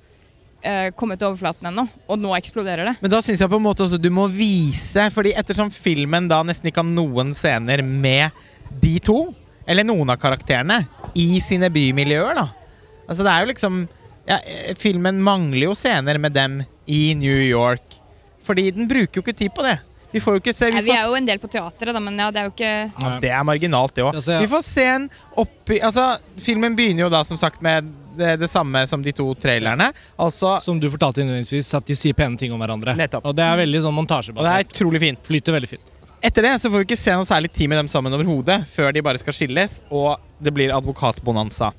kommet 0.96 1.20
til 1.20 1.30
overflaten 1.30 1.70
ennå. 1.70 1.86
Og 2.10 2.18
nå 2.20 2.34
eksploderer 2.36 2.90
det. 2.90 2.94
Men 3.00 3.12
da 3.12 3.20
syns 3.24 3.40
jeg 3.40 3.48
på 3.48 3.56
en 3.60 3.64
måte 3.64 3.86
også 3.86 4.00
du 4.00 4.10
må 4.12 4.26
vise 4.28 5.06
Fordi 5.14 5.32
ettersom 5.38 5.70
filmen 5.72 6.28
da 6.28 6.42
nesten 6.44 6.68
ikke 6.68 6.82
har 6.82 6.90
noen 6.90 7.32
scener 7.36 7.80
med 7.86 8.36
de 8.82 8.98
to, 9.02 9.30
eller 9.66 9.86
noen 9.86 10.12
av 10.12 10.20
karakterene, 10.22 10.84
i 11.18 11.40
sine 11.42 11.70
bymiljøer, 11.74 12.38
da. 12.38 12.44
Altså 13.08 13.24
det 13.26 13.32
er 13.32 13.42
jo 13.42 13.50
liksom 13.50 13.80
ja, 14.28 14.36
eh, 14.38 14.74
Filmen 14.78 15.18
mangler 15.24 15.70
jo 15.70 15.74
scener 15.74 16.18
med 16.22 16.36
dem 16.36 16.60
i 16.86 17.14
New 17.18 17.40
York. 17.42 17.98
Fordi 18.46 18.70
den 18.74 18.88
bruker 18.90 19.20
jo 19.20 19.24
ikke 19.24 19.36
tid 19.36 19.54
på 19.54 19.64
det. 19.66 19.78
Vi 20.10 20.20
får 20.22 20.36
jo 20.36 20.42
ikke 20.42 20.54
se 20.54 20.70
Nei, 20.70 20.82
Vi 20.82 20.90
vi 20.90 20.96
er 20.96 21.06
jo 21.06 21.14
en 21.14 21.26
del 21.26 21.38
på 21.38 21.48
teatret, 21.50 21.94
da, 21.94 22.00
men 22.02 22.18
ja, 22.18 22.30
det 22.34 22.40
er 22.40 22.48
jo 22.48 22.52
ikke 22.54 22.70
ja, 22.70 23.10
det 23.22 23.30
er 23.30 23.44
marginalt, 23.46 23.94
det 23.94 24.02
òg. 24.02 24.16
Altså, 24.18 24.34
ja. 24.34 24.40
Vi 24.42 24.50
får 24.50 24.64
se 24.66 24.86
en 24.96 25.08
oppi 25.38 25.78
Altså, 25.86 26.06
filmen 26.42 26.74
begynner 26.78 27.06
jo 27.06 27.10
da 27.12 27.22
som 27.26 27.38
sagt 27.38 27.62
med 27.62 27.86
det, 28.16 28.34
det 28.42 28.48
samme 28.50 28.82
som 28.90 29.02
de 29.04 29.12
to 29.16 29.26
trailerne. 29.38 29.90
Altså 30.20 30.56
Som 30.64 30.80
du 30.82 30.88
fortalte 30.92 31.22
innledningsvis, 31.22 31.70
at 31.78 31.86
de 31.86 31.96
sier 31.98 32.16
pene 32.16 32.38
ting 32.40 32.54
om 32.54 32.60
hverandre. 32.60 32.96
Nettopp. 32.98 33.30
Og 33.30 33.36
det 33.36 33.46
er 33.46 33.62
veldig 33.62 33.82
sånn 33.86 33.96
montasjebasert. 33.96 34.42
Og 34.42 34.48
det 34.48 34.54
er 34.56 34.68
utrolig 34.68 35.02
fint. 35.02 35.22
Flyter 35.26 35.56
veldig 35.56 35.72
fint. 35.76 35.96
Etter 36.20 36.44
det 36.44 36.54
så 36.60 36.68
får 36.68 36.82
vi 36.82 36.88
ikke 36.90 37.00
se 37.00 37.14
noe 37.16 37.24
særlig 37.24 37.48
tid 37.56 37.70
med 37.72 37.80
dem 37.80 37.88
sammen 37.88 38.12
overhodet, 38.12 38.58
før 38.68 38.92
de 38.92 39.02
bare 39.04 39.20
skal 39.20 39.32
skilles, 39.32 39.78
og 39.88 40.20
det 40.44 40.52
blir 40.52 40.74
advokatbonanza. 40.76 41.70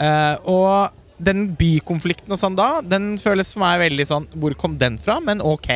Uh, 0.00 0.36
og 0.48 1.24
den 1.24 1.50
bykonflikten 1.58 2.32
og 2.34 2.40
sånn 2.40 2.56
da, 2.58 2.80
den 2.82 3.14
føles 3.22 3.52
for 3.54 3.62
meg 3.62 3.78
veldig 3.84 4.04
sånn 4.08 4.24
Hvor 4.42 4.56
kom 4.58 4.72
den 4.80 4.96
fra? 4.98 5.20
Men 5.22 5.38
ok. 5.44 5.68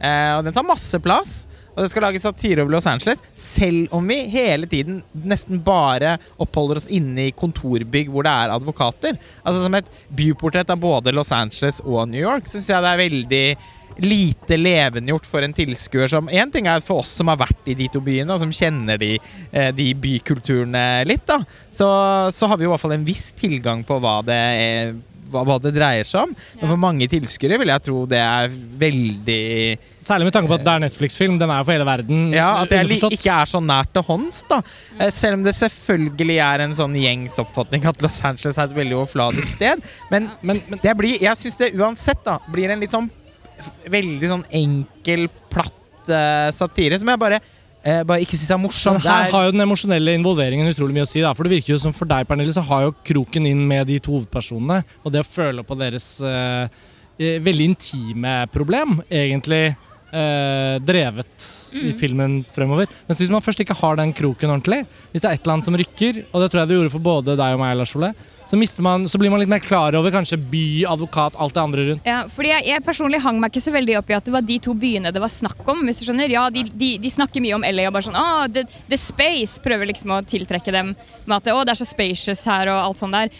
Uh, 0.00 0.40
og 0.40 0.48
den 0.48 0.56
tar 0.56 0.66
masse 0.66 0.98
plass. 1.04 1.44
Og 1.74 1.82
det 1.82 1.90
skal 1.92 2.06
lages 2.06 2.24
satire 2.26 2.62
over 2.62 2.76
Los 2.76 2.88
Angeles, 2.90 3.22
selv 3.34 3.92
om 3.94 4.06
vi 4.08 4.20
hele 4.30 4.68
tiden 4.70 5.02
nesten 5.26 5.62
bare 5.64 6.16
oppholder 6.40 6.80
oss 6.80 6.90
inne 6.92 7.28
i 7.28 7.36
kontorbygg 7.36 8.12
hvor 8.12 8.26
det 8.26 8.34
er 8.34 8.54
advokater. 8.54 9.18
Altså 9.42 9.64
Som 9.64 9.78
et 9.78 9.90
byportrett 10.14 10.70
av 10.70 10.82
både 10.82 11.14
Los 11.14 11.32
Angeles 11.34 11.80
og 11.84 12.06
New 12.10 12.22
York 12.22 12.46
syns 12.50 12.70
jeg 12.70 12.84
det 12.84 12.92
er 12.92 13.02
veldig 13.04 13.46
lite 14.02 14.56
levendegjort 14.58 15.26
for 15.28 15.46
en 15.46 15.54
tilskuer 15.54 16.10
som 16.10 16.26
En 16.26 16.50
ting 16.50 16.66
er 16.66 16.82
for 16.82 17.04
oss 17.04 17.12
som 17.14 17.30
har 17.30 17.38
vært 17.38 17.68
i 17.70 17.76
de 17.78 17.86
to 17.92 18.02
byene, 18.02 18.32
og 18.34 18.40
som 18.42 18.52
kjenner 18.54 18.98
de, 18.98 19.12
eh, 19.52 19.70
de 19.74 19.92
bykulturene 19.94 21.04
litt, 21.06 21.26
da. 21.26 21.40
Så, 21.70 21.86
så 22.34 22.50
har 22.50 22.58
vi 22.58 22.66
i 22.66 22.70
hvert 22.70 22.82
fall 22.82 22.96
en 22.96 23.06
viss 23.06 23.32
tilgang 23.38 23.84
på 23.86 24.00
hva 24.02 24.20
det 24.26 24.40
er 24.58 24.96
hva, 25.34 25.42
hva 25.48 25.56
det 25.62 25.74
dreier 25.74 26.06
seg 26.08 26.28
om. 26.28 26.34
Men 26.60 26.70
for 26.70 26.80
mange 26.80 27.08
tilskuere 27.10 27.58
vil 27.60 27.72
jeg 27.72 27.84
tro 27.88 28.04
det 28.10 28.20
er 28.22 28.54
veldig 28.84 29.42
Særlig 30.04 30.26
med 30.28 30.34
tanke 30.36 30.50
på 30.50 30.56
at 30.58 30.64
det 30.66 30.72
er 30.74 30.82
Netflix-film. 30.82 31.38
Den 31.40 31.48
er 31.48 31.62
for 31.64 31.72
hele 31.72 31.86
verden. 31.88 32.26
Ja, 32.34 32.50
at 32.60 32.68
det 32.68 32.76
er 32.82 32.90
ikke 33.08 33.32
er 33.32 33.48
så 33.48 33.60
nært 33.64 33.88
til 33.94 34.04
hånds, 34.04 34.42
da. 34.50 34.58
Eh, 34.98 35.08
Selv 35.14 35.38
om 35.38 35.46
det 35.46 35.54
selvfølgelig 35.56 36.36
er 36.44 36.64
en 36.66 36.74
sånn 36.76 36.96
gjengs 37.00 37.38
oppfatning 37.40 37.86
at 37.88 38.04
Los 38.04 38.18
Angeles 38.20 38.58
er 38.60 38.68
et 38.68 38.76
veldig 38.76 38.98
overfladisk 38.98 39.54
sted. 39.56 39.80
Men, 40.12 40.28
Men, 40.44 40.60
men 40.68 40.82
det 40.82 40.92
blir, 40.98 41.16
jeg 41.24 41.40
syns 41.40 41.56
det 41.60 41.72
uansett 41.78 42.20
da 42.26 42.36
blir 42.52 42.74
en 42.74 42.84
litt 42.84 42.92
sånn 42.92 43.08
veldig 43.88 44.28
sånn 44.28 44.44
enkel, 44.60 45.28
platt 45.52 46.10
uh, 46.10 46.50
satire 46.52 46.98
som 47.00 47.08
jeg 47.12 47.20
bare, 47.22 47.40
eh, 47.84 48.02
bare 48.08 48.20
ikke 48.24 48.38
syns 48.38 48.50
er 48.50 48.58
morsom. 48.62 48.96
Men 48.98 49.02
her 49.06 49.26
er- 49.28 49.30
har 49.34 49.44
jo 49.46 49.52
den 49.52 49.60
emosjonelle 49.66 50.14
involveringen 50.18 50.70
utrolig 50.72 50.94
mye 50.96 51.04
å 51.06 51.10
si. 51.10 51.20
Da. 51.20 51.32
For 51.34 51.44
det 51.44 51.52
virker 51.58 51.74
jo 51.74 51.78
som 51.78 51.92
for 51.92 52.06
deg, 52.10 52.26
Pernille, 52.26 52.52
så 52.56 52.64
har 52.64 52.82
jo 52.88 52.94
kroken 53.04 53.46
inn 53.46 53.66
med 53.68 53.86
de 53.86 53.98
to 54.00 54.12
hovedpersonene. 54.18 54.82
Og 55.04 55.12
det 55.12 55.20
å 55.24 55.28
føle 55.28 55.62
på 55.64 55.76
deres 55.78 56.08
eh, 56.24 56.68
eh, 57.18 57.38
veldig 57.44 57.68
intime 57.74 58.36
problem, 58.52 59.00
egentlig. 59.10 59.76
eh, 60.14 60.78
drevet 60.78 61.46
i 61.74 61.90
filmen 61.98 62.44
fremover. 62.54 62.86
Men 63.08 63.16
hvis 63.18 63.30
man 63.34 63.42
først 63.42 63.58
ikke 63.64 63.74
har 63.74 63.96
den 63.98 64.12
kroken 64.14 64.46
ordentlig, 64.48 64.84
hvis 65.10 65.20
det 65.20 65.24
er 65.26 65.34
et 65.34 65.42
eller 65.42 65.54
annet 65.56 65.64
som 65.66 65.74
rykker, 65.74 66.20
og 66.32 66.38
det 66.40 66.50
tror 66.52 66.60
jeg 66.62 66.68
det 66.70 66.76
gjorde 66.78 66.92
for 66.92 67.02
både 67.02 67.34
deg 67.36 67.56
og 67.56 67.58
meg, 67.58 67.72
Lars 67.80 67.96
Ole, 67.98 68.12
så, 68.46 68.82
man, 68.84 69.08
så 69.08 69.18
blir 69.18 69.32
man 69.32 69.40
litt 69.40 69.50
mer 69.50 69.62
klar 69.64 69.96
over 69.98 70.12
kanskje 70.14 70.36
by, 70.38 70.64
advokat, 70.90 71.36
alt 71.40 71.54
det 71.56 71.62
andre 71.62 71.86
rundt. 71.88 72.06
Ja, 72.08 72.20
fordi 72.30 72.50
jeg, 72.52 72.66
jeg 72.70 72.84
personlig 72.84 73.22
hang 73.24 73.40
meg 73.40 73.52
ikke 73.54 73.64
så 73.64 73.72
veldig 73.74 73.96
opp 74.00 74.12
i 74.12 74.16
at 74.18 74.28
det 74.28 74.34
var 74.34 74.44
de 74.46 74.58
to 74.62 74.74
byene 74.78 75.12
det 75.14 75.22
var 75.22 75.32
snakk 75.32 75.64
om. 75.72 75.80
hvis 75.88 76.02
du 76.02 76.06
skjønner. 76.08 76.30
Ja, 76.34 76.44
De, 76.52 76.66
de, 76.68 76.90
de 77.00 77.10
snakker 77.10 77.42
mye 77.44 77.56
om 77.56 77.64
LA 77.64 77.88
og 77.88 77.96
bare 77.96 78.08
sånn 78.08 78.18
ah, 78.20 78.44
the, 78.50 78.66
the 78.90 78.98
Space 79.00 79.62
prøver 79.64 79.88
liksom 79.90 80.12
å 80.14 80.22
tiltrekke 80.28 80.74
dem 80.74 80.94
med 81.24 81.36
at 81.38 81.50
å, 81.54 81.64
det 81.64 81.74
er 81.74 81.80
så 81.80 81.88
spacious 81.88 82.44
her 82.48 82.70
og 82.72 82.80
alt 82.82 83.00
sånt 83.00 83.16
der. 83.16 83.32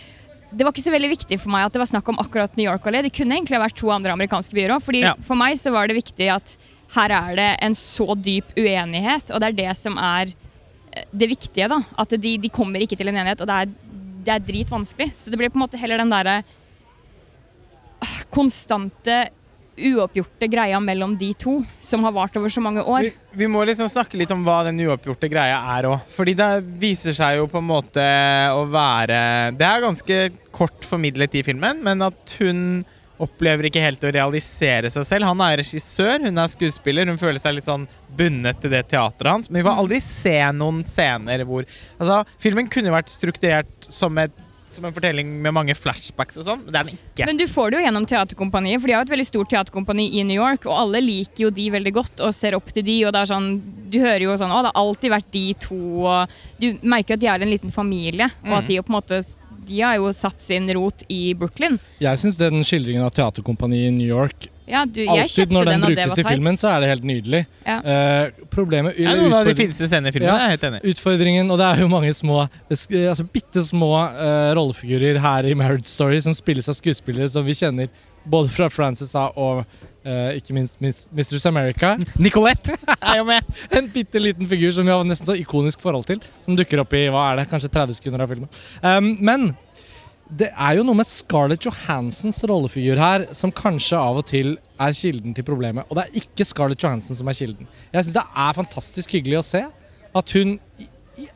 Det 0.54 0.62
var 0.62 0.70
ikke 0.74 0.84
så 0.86 0.92
veldig 0.94 1.10
viktig 1.10 1.38
for 1.42 1.50
meg 1.50 1.66
at 1.66 1.74
det 1.74 1.82
var 1.82 1.90
snakk 1.90 2.08
om 2.12 2.20
akkurat 2.22 2.56
New 2.56 2.66
York 2.66 2.84
og 2.86 2.94
LA. 2.94 3.02
Det 3.06 3.14
kunne 3.16 3.36
egentlig 3.36 3.58
vært 3.60 3.76
to 3.80 3.90
andre 3.90 4.14
amerikanske 4.14 4.54
byer 4.54 4.76
òg. 4.76 4.88
Ja. 5.02 5.14
For 5.26 5.38
meg 5.38 5.58
så 5.58 5.72
var 5.74 5.90
det 5.90 5.98
viktig 5.98 6.30
at 6.30 6.56
her 6.94 7.10
er 7.10 7.36
det 7.38 7.48
en 7.66 7.74
så 7.74 8.14
dyp 8.14 8.52
uenighet, 8.54 9.32
og 9.34 9.40
det 9.42 9.48
er 9.50 9.56
det 9.58 9.72
som 9.80 9.96
er 9.98 10.30
eh, 10.92 11.06
det 11.10 11.26
viktige. 11.32 11.66
da, 11.72 11.80
At 11.98 12.14
de, 12.14 12.36
de 12.38 12.50
kommer 12.54 12.84
ikke 12.84 12.98
til 13.00 13.10
en 13.10 13.18
enighet, 13.18 13.42
og 13.42 13.50
det 13.50 13.56
er, 13.64 13.72
det 14.24 14.34
er 14.34 14.44
dritvanskelig. 14.44 15.12
Så 15.16 15.30
det 15.32 15.40
blir 15.40 15.52
på 15.52 15.60
en 15.60 15.66
måte 15.66 15.80
heller 15.80 16.00
den 16.00 16.12
derre 16.12 16.40
ah, 18.04 18.20
konstante, 18.34 19.24
uoppgjorte 19.74 20.46
greia 20.46 20.78
mellom 20.78 21.16
de 21.18 21.32
to, 21.34 21.56
som 21.82 22.04
har 22.06 22.14
vart 22.14 22.36
over 22.38 22.52
så 22.52 22.62
mange 22.62 22.82
år. 22.82 23.08
Vi, 23.08 23.40
vi 23.42 23.48
må 23.50 23.64
liksom 23.66 23.88
snakke 23.90 24.18
litt 24.20 24.30
om 24.30 24.44
hva 24.46 24.60
den 24.68 24.78
uoppgjorte 24.84 25.30
greia 25.32 25.56
er 25.76 25.88
òg. 25.90 26.04
Fordi 26.14 26.36
det 26.38 26.50
viser 26.82 27.16
seg 27.16 27.40
jo 27.40 27.48
på 27.50 27.58
en 27.58 27.70
måte 27.72 28.04
å 28.54 28.62
være 28.70 29.18
Det 29.58 29.66
er 29.66 29.82
ganske 29.82 30.20
kort 30.54 30.86
formidlet 30.86 31.40
i 31.40 31.42
filmen, 31.46 31.82
men 31.82 32.06
at 32.06 32.36
hun 32.38 32.84
opplever 33.22 33.68
ikke 33.68 33.82
helt 33.82 34.04
å 34.04 34.12
realisere 34.14 34.90
seg 34.90 35.06
selv. 35.06 35.28
Han 35.30 35.42
er 35.44 35.60
regissør, 35.62 36.18
hun 36.24 36.40
er 36.40 36.50
skuespiller. 36.50 37.06
Hun 37.10 37.20
føler 37.20 37.40
seg 37.42 37.58
litt 37.58 37.68
sånn 37.68 37.86
bundet 38.16 38.62
til 38.62 38.72
det 38.74 38.86
teateret 38.90 39.30
hans. 39.30 39.50
Men 39.50 39.62
vi 39.62 39.68
får 39.68 39.82
aldri 39.84 40.00
se 40.04 40.38
noen 40.56 40.82
scener 40.88 41.44
hvor 41.48 41.62
Altså, 41.64 42.22
filmen 42.42 42.68
kunne 42.70 42.92
vært 42.92 43.12
strukturert 43.12 43.86
som, 43.92 44.18
et, 44.18 44.34
som 44.74 44.84
en 44.84 44.94
fortelling 44.94 45.30
med 45.42 45.54
mange 45.54 45.76
flashbacks 45.78 46.40
og 46.40 46.46
sånn, 46.48 46.64
men 46.64 46.74
det 46.74 46.80
er 46.80 46.88
den 46.88 46.98
ikke. 46.98 47.28
Men 47.28 47.38
du 47.38 47.44
får 47.50 47.70
det 47.70 47.78
jo 47.78 47.84
gjennom 47.84 48.08
Teaterkompaniet, 48.10 48.82
for 48.82 48.90
de 48.90 48.96
har 48.96 49.06
et 49.06 49.12
veldig 49.14 49.26
stort 49.28 49.50
teaterkompani 49.54 50.08
i 50.18 50.24
New 50.26 50.36
York, 50.36 50.66
og 50.66 50.74
alle 50.82 51.02
liker 51.04 51.46
jo 51.46 51.52
de 51.54 51.68
veldig 51.76 51.94
godt 51.94 52.24
og 52.26 52.34
ser 52.36 52.58
opp 52.58 52.74
til 52.74 52.84
de, 52.86 52.98
og 53.06 53.14
det 53.14 53.22
er 53.22 53.30
sånn 53.30 53.48
Du 53.94 54.00
hører 54.02 54.26
jo 54.26 54.36
sånn 54.40 54.52
Å, 54.52 54.60
det 54.66 54.72
har 54.74 54.82
alltid 54.82 55.14
vært 55.14 55.32
de 55.36 55.46
to, 55.62 55.80
og 56.02 56.36
du 56.60 56.68
merker 56.82 57.16
at 57.16 57.22
de 57.22 57.30
er 57.30 57.46
en 57.46 57.54
liten 57.54 57.74
familie, 57.74 58.28
og 58.44 58.58
at 58.58 58.68
de 58.68 58.80
jo 58.80 58.84
på 58.86 58.92
en 58.92 58.98
måte 58.98 59.22
de 59.68 59.80
har 59.80 59.98
jo 59.98 60.10
satt 60.16 60.40
sin 60.42 60.68
rot 60.76 61.04
i 61.08 61.34
Brooklyn. 61.38 61.78
Jeg 62.02 62.20
syns 62.22 62.36
den 62.40 62.64
skildringen 62.66 63.04
av 63.04 63.12
teaterkompaniet 63.16 63.90
i 63.90 63.94
New 63.94 64.08
York 64.08 64.48
Ja, 64.66 64.84
du, 64.88 65.02
jeg 65.02 65.10
Alltid 65.26 65.52
når 65.52 65.68
den, 65.68 65.82
den, 65.82 65.90
brukes 65.92 66.14
var 66.16 66.22
i 66.22 66.34
filmen, 66.34 66.56
så 66.60 66.70
er 66.72 66.84
det 66.84 66.88
helt 66.88 67.04
nydelig. 67.04 67.42
Ja. 67.66 67.76
Eh, 67.84 68.44
problemet 68.52 68.96
er 68.96 69.18
noen 69.20 69.34
av 69.36 69.44
de 69.44 69.52
fineste 69.58 69.88
scenene 69.90 70.08
i 70.08 70.14
filmen. 70.14 70.30
Ja. 70.30 70.38
Jeg 70.40 70.46
er 70.46 70.54
helt 70.54 70.64
enig. 70.70 70.80
Utfordringen, 70.94 71.52
og 71.52 71.60
det 71.60 71.66
er 71.68 71.82
jo 71.84 71.90
mange 71.92 72.12
små 72.16 72.46
sk- 72.72 72.96
altså 73.10 73.26
bitte 73.28 73.64
små 73.66 73.90
uh, 74.00 74.52
rollefigurer 74.56 75.20
her 75.20 75.50
i 75.50 75.56
Marriage 75.58 75.90
Story 75.90 76.22
som 76.24 76.36
spilles 76.36 76.70
av 76.72 76.78
skuespillere 76.80 77.28
som 77.28 77.44
vi 77.44 77.56
kjenner 77.58 77.92
både 78.24 78.48
fra 78.54 78.70
Frances 78.72 79.12
A 79.20 79.28
og 79.36 79.66
eh, 80.04 80.38
ikke 80.38 80.54
minst 80.56 80.80
Miss, 80.84 81.06
Mistress 81.14 81.46
America. 81.50 81.94
Nicolette 82.20 82.76
er 83.00 83.18
jo 83.20 83.26
med! 83.28 83.52
En 83.74 83.90
bitte 83.92 84.22
liten 84.22 84.48
figur 84.50 84.72
som 84.74 84.86
vi 84.86 84.94
har 84.94 85.04
nesten 85.08 85.28
så 85.28 85.36
ikonisk 85.38 85.82
forhold 85.84 86.08
til, 86.08 86.22
som 86.44 86.56
dukker 86.58 86.82
opp 86.84 86.94
i 86.96 87.06
hva 87.12 87.30
er 87.30 87.42
det, 87.42 87.48
kanskje 87.50 87.72
30 87.72 87.98
sekunder 88.00 88.24
av 88.24 88.32
filmen. 88.32 88.50
Um, 88.84 89.14
men 89.24 89.52
det 90.34 90.48
er 90.52 90.78
jo 90.78 90.84
noe 90.86 90.96
med 90.96 91.08
Scarlett 91.08 91.66
Johansens 91.66 92.40
rollefigur 92.48 92.98
her 93.00 93.26
som 93.36 93.52
kanskje 93.54 93.98
av 94.00 94.22
og 94.22 94.28
til 94.30 94.54
er 94.80 94.96
kilden 94.96 95.36
til 95.36 95.46
problemet. 95.46 95.86
Og 95.88 95.98
det 95.98 96.06
er 96.06 96.22
ikke 96.22 96.46
Scarlett 96.48 96.82
Johansen 96.82 97.18
som 97.18 97.28
er 97.28 97.36
kilden. 97.36 97.68
Jeg 97.92 98.06
syns 98.06 98.16
det 98.16 98.24
er 98.24 98.56
fantastisk 98.56 99.14
hyggelig 99.14 99.40
å 99.42 99.46
se 99.46 99.62
at 100.14 100.34
hun 100.38 100.56
i, 100.80 100.88
i 101.20 101.28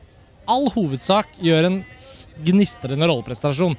all 0.49 0.67
hovedsak 0.73 1.37
gjør 1.43 1.69
en 1.69 1.79
gnistrende 2.47 3.07
rolleprestasjon. 3.11 3.77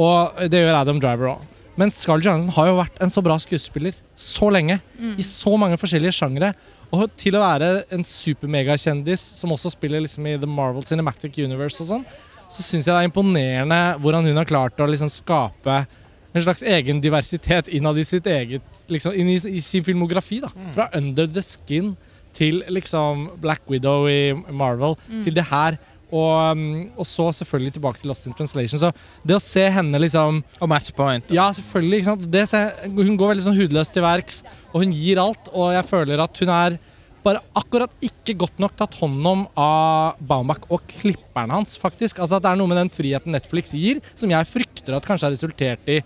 Og 0.00 0.44
det 0.52 0.62
gjør 0.62 0.78
Adam 0.78 1.00
Driver 1.02 1.34
òg. 1.34 1.48
Men 1.80 1.92
Scarlett 1.94 2.26
Johansson 2.28 2.52
har 2.58 2.68
jo 2.68 2.78
vært 2.80 2.98
en 3.00 3.12
så 3.12 3.22
bra 3.24 3.38
skuespiller 3.40 3.96
så 4.20 4.50
lenge. 4.52 4.76
I 5.16 5.24
så 5.24 5.54
mange 5.60 5.78
forskjellige 5.80 6.12
sjangre. 6.18 6.52
Og 6.92 7.06
til 7.20 7.36
å 7.38 7.44
være 7.44 7.70
en 7.94 8.02
supermegakjendis 8.04 9.22
som 9.38 9.54
også 9.54 9.70
spiller 9.72 10.02
liksom 10.04 10.26
i 10.26 10.34
The 10.42 10.48
Marvel 10.50 10.84
Cinematic 10.84 11.38
Universe 11.40 11.80
og 11.84 11.88
sånn, 11.92 12.04
så 12.50 12.64
syns 12.66 12.88
jeg 12.88 12.90
det 12.90 12.98
er 13.04 13.08
imponerende 13.08 13.78
hvordan 14.02 14.26
hun 14.26 14.40
har 14.40 14.48
klart 14.48 14.80
å 14.82 14.88
liksom 14.90 15.10
skape 15.14 15.84
en 16.30 16.42
slags 16.44 16.62
egen 16.66 17.00
diversitet 17.02 17.70
innad 17.74 17.98
i 17.98 18.04
sitt 18.06 18.26
eget 18.30 18.82
liksom, 18.90 19.14
i, 19.14 19.38
i 19.38 19.62
sin 19.62 19.86
filmografi. 19.86 20.40
da. 20.42 20.50
Fra 20.74 20.88
Under 20.98 21.30
the 21.30 21.42
Skin 21.46 21.94
til 22.36 22.60
liksom 22.70 23.28
Black 23.42 23.62
Widow 23.70 24.06
i 24.10 24.34
Marvel 24.54 24.98
til 25.24 25.34
det 25.34 25.46
her. 25.50 25.78
Og, 26.10 26.30
um, 26.52 26.90
og 26.98 27.06
så 27.06 27.28
selvfølgelig 27.38 27.76
tilbake 27.76 28.02
til 28.02 28.10
Lost 28.10 28.26
in 28.26 28.34
Translation. 28.34 28.80
Så 28.82 28.90
det 29.26 29.36
å 29.36 29.42
se 29.42 29.62
henne 29.70 30.00
liksom 30.02 30.40
Og 30.60 30.68
matchpoint. 30.70 31.30
ja, 31.30 31.48
selvfølgelig. 31.54 32.00
ikke 32.00 32.10
sant? 32.10 32.30
Det, 32.30 32.46
hun 32.90 33.16
går 33.16 33.34
veldig 33.34 33.44
sånn 33.46 33.58
hudløst 33.60 33.94
til 33.94 34.02
verks, 34.02 34.40
og 34.72 34.82
hun 34.82 34.94
gir 34.96 35.22
alt. 35.22 35.52
Og 35.54 35.70
jeg 35.76 35.86
føler 35.86 36.22
at 36.24 36.42
hun 36.42 36.52
er 36.56 36.78
bare 37.22 37.42
akkurat 37.54 37.92
ikke 38.00 38.32
godt 38.40 38.58
nok 38.62 38.74
tatt 38.78 38.94
hånd 38.96 39.26
om 39.28 39.42
av 39.60 40.16
Baumbach 40.24 40.62
og 40.72 40.80
klipperen 40.88 41.52
hans, 41.52 41.76
faktisk. 41.78 42.18
Altså 42.18 42.38
at 42.38 42.46
Det 42.46 42.52
er 42.54 42.60
noe 42.60 42.70
med 42.70 42.80
den 42.80 42.92
friheten 42.92 43.34
Netflix 43.36 43.74
gir, 43.76 44.00
som 44.16 44.30
jeg 44.32 44.48
frykter 44.48 44.96
at 44.96 45.04
kanskje 45.06 45.28
har 45.28 45.34
resultert 45.36 45.90
i 45.92 46.00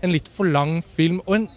en 0.00 0.14
litt 0.14 0.28
for 0.30 0.46
lang 0.46 0.78
film. 0.86 1.18
Og 1.26 1.40
en, 1.40 1.48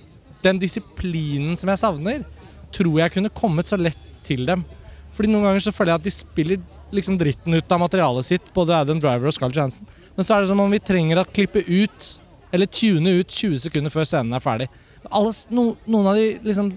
den 0.43 0.59
disiplinen 0.59 1.55
som 1.55 1.69
jeg 1.69 1.79
savner, 1.79 2.25
tror 2.73 2.99
jeg 2.99 3.13
kunne 3.13 3.29
kommet 3.37 3.69
så 3.69 3.77
lett 3.77 4.01
til 4.25 4.47
dem. 4.49 4.65
Fordi 5.13 5.29
noen 5.29 5.45
ganger 5.45 5.61
så 5.61 5.71
føler 5.75 5.93
jeg 5.93 6.01
at 6.01 6.07
de 6.07 6.13
spiller 6.15 6.63
liksom 6.93 7.17
dritten 7.19 7.57
ut 7.57 7.71
av 7.71 7.81
materialet 7.81 8.27
sitt, 8.27 8.49
både 8.55 8.77
Adam 8.77 9.01
Driver 9.01 9.29
og 9.29 9.35
Scarlett 9.35 9.57
Johansson. 9.57 9.89
Men 10.15 10.25
så 10.25 10.35
er 10.35 10.43
det 10.43 10.51
som 10.51 10.61
om 10.63 10.73
vi 10.73 10.81
trenger 10.81 11.21
å 11.21 11.27
klippe 11.27 11.63
ut, 11.67 12.09
eller 12.53 12.69
tune 12.69 13.17
ut 13.19 13.29
20 13.29 13.63
sekunder 13.65 13.93
før 13.93 14.07
scenen 14.07 14.37
er 14.37 14.43
ferdig. 14.43 14.69
Alle, 15.09 15.33
no, 15.51 15.71
noen 15.89 16.09
av 16.11 16.19
de 16.19 16.27
liksom 16.45 16.71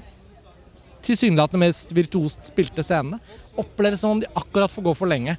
tilsynelatende 1.07 1.69
mest 1.69 1.93
virtuost 1.95 2.49
spilte 2.49 2.83
scenene 2.83 3.21
oppleves 3.61 4.01
som 4.03 4.17
om 4.17 4.21
de 4.21 4.29
akkurat 4.35 4.73
får 4.73 4.85
gå 4.89 4.95
for 4.97 5.11
lenge. 5.11 5.37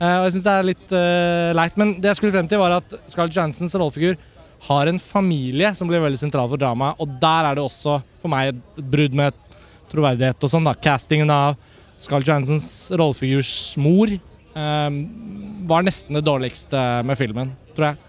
Uh, 0.00 0.22
og 0.22 0.26
jeg 0.26 0.36
syns 0.36 0.46
det 0.46 0.54
er 0.54 0.68
litt 0.68 0.92
uh, 0.94 1.50
leit. 1.56 1.76
Men 1.80 1.94
det 2.00 2.10
jeg 2.10 2.20
skulle 2.20 2.34
frem 2.34 2.48
til, 2.50 2.62
var 2.62 2.78
at 2.78 2.94
Scarlett 3.10 3.36
Johansens 3.36 3.76
rollefigur 3.76 4.16
har 4.66 4.90
en 4.90 5.00
familie 5.00 5.72
som 5.76 5.88
blir 5.88 6.02
veldig 6.02 6.20
sentral 6.20 6.48
for 6.50 6.60
dramaet, 6.60 6.98
og 7.00 7.14
der 7.20 7.48
er 7.48 7.56
det 7.56 7.64
også 7.64 8.00
for 8.20 8.32
meg 8.32 8.50
et 8.50 8.80
brudd 8.92 9.14
med 9.16 9.36
troverdighet 9.90 10.44
og 10.44 10.52
sånn. 10.52 10.66
da. 10.68 10.74
Castingen 10.76 11.32
av 11.32 11.56
Scarlett 12.00 12.30
Johansens 12.30 12.66
rollefigurs 12.96 13.74
mor 13.80 14.08
eh, 14.10 14.90
var 15.68 15.84
nesten 15.86 16.16
det 16.16 16.24
dårligste 16.26 16.80
med 17.06 17.18
filmen, 17.20 17.52
tror 17.76 17.92
jeg. 17.92 18.00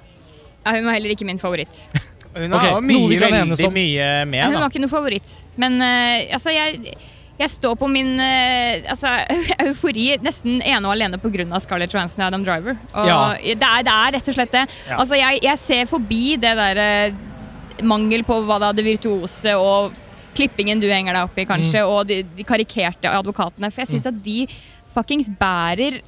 Ja, 0.61 0.75
hun 0.77 0.87
var 0.87 0.95
heller 0.95 1.13
ikke 1.15 1.27
min 1.27 1.41
favoritt. 1.41 1.85
Hun 2.31 2.53
har 2.55 2.77
okay, 2.77 2.83
mye, 2.87 3.17
veldig 3.19 3.71
mye 3.75 4.03
Hun 4.21 4.29
med, 4.31 4.53
da. 4.53 4.59
var 4.61 4.69
ikke 4.69 4.79
noe 4.85 4.91
favoritt. 4.91 5.31
Men 5.59 5.73
uh, 5.83 6.31
altså, 6.37 6.53
jeg, 6.55 6.93
jeg 7.41 7.51
står 7.51 7.75
på 7.75 7.89
min 7.91 8.13
uh, 8.15 8.91
altså, 8.93 9.11
eufori 9.65 10.13
nesten 10.23 10.61
ene 10.61 10.79
og 10.85 10.93
alene 10.93 11.19
pga. 11.19 11.59
Scarlett 11.59 11.91
Johansson 11.91 12.23
og 12.23 12.29
Adam 12.29 12.45
Driver. 12.47 12.77
Og 12.93 13.09
Ja. 13.09 13.17
det, 13.35 13.57
er, 13.59 13.83
det 13.83 13.97
er 13.97 14.15
rett 14.15 14.31
og 14.31 14.37
slett 14.37 14.55
det. 14.55 14.63
Ja. 14.87 15.01
Altså, 15.01 15.19
jeg, 15.19 15.41
jeg 15.43 15.59
ser 15.59 15.91
forbi 15.91 16.37
det 16.39 16.53
der 16.61 16.81
uh, 17.11 17.83
mangel 17.83 18.23
på 18.23 18.39
hva 18.47 18.61
da, 18.63 18.71
det 18.79 18.87
virtuose 18.87 19.57
og 19.59 19.91
klippingen 20.37 20.81
du 20.81 20.87
henger 20.89 21.15
deg 21.15 21.27
opp 21.27 21.37
i, 21.39 21.47
kanskje, 21.49 21.83
og 21.87 22.07
de, 22.09 22.21
de 22.37 22.45
karikerte 22.47 23.11
advokatene. 23.11 23.71
For 23.71 23.83
jeg 23.83 23.93
syns 23.93 24.09
at 24.11 24.21
de 24.25 24.45
fuckings 24.93 25.29
bærer 25.39 26.01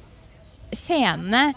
scenene 0.74 1.50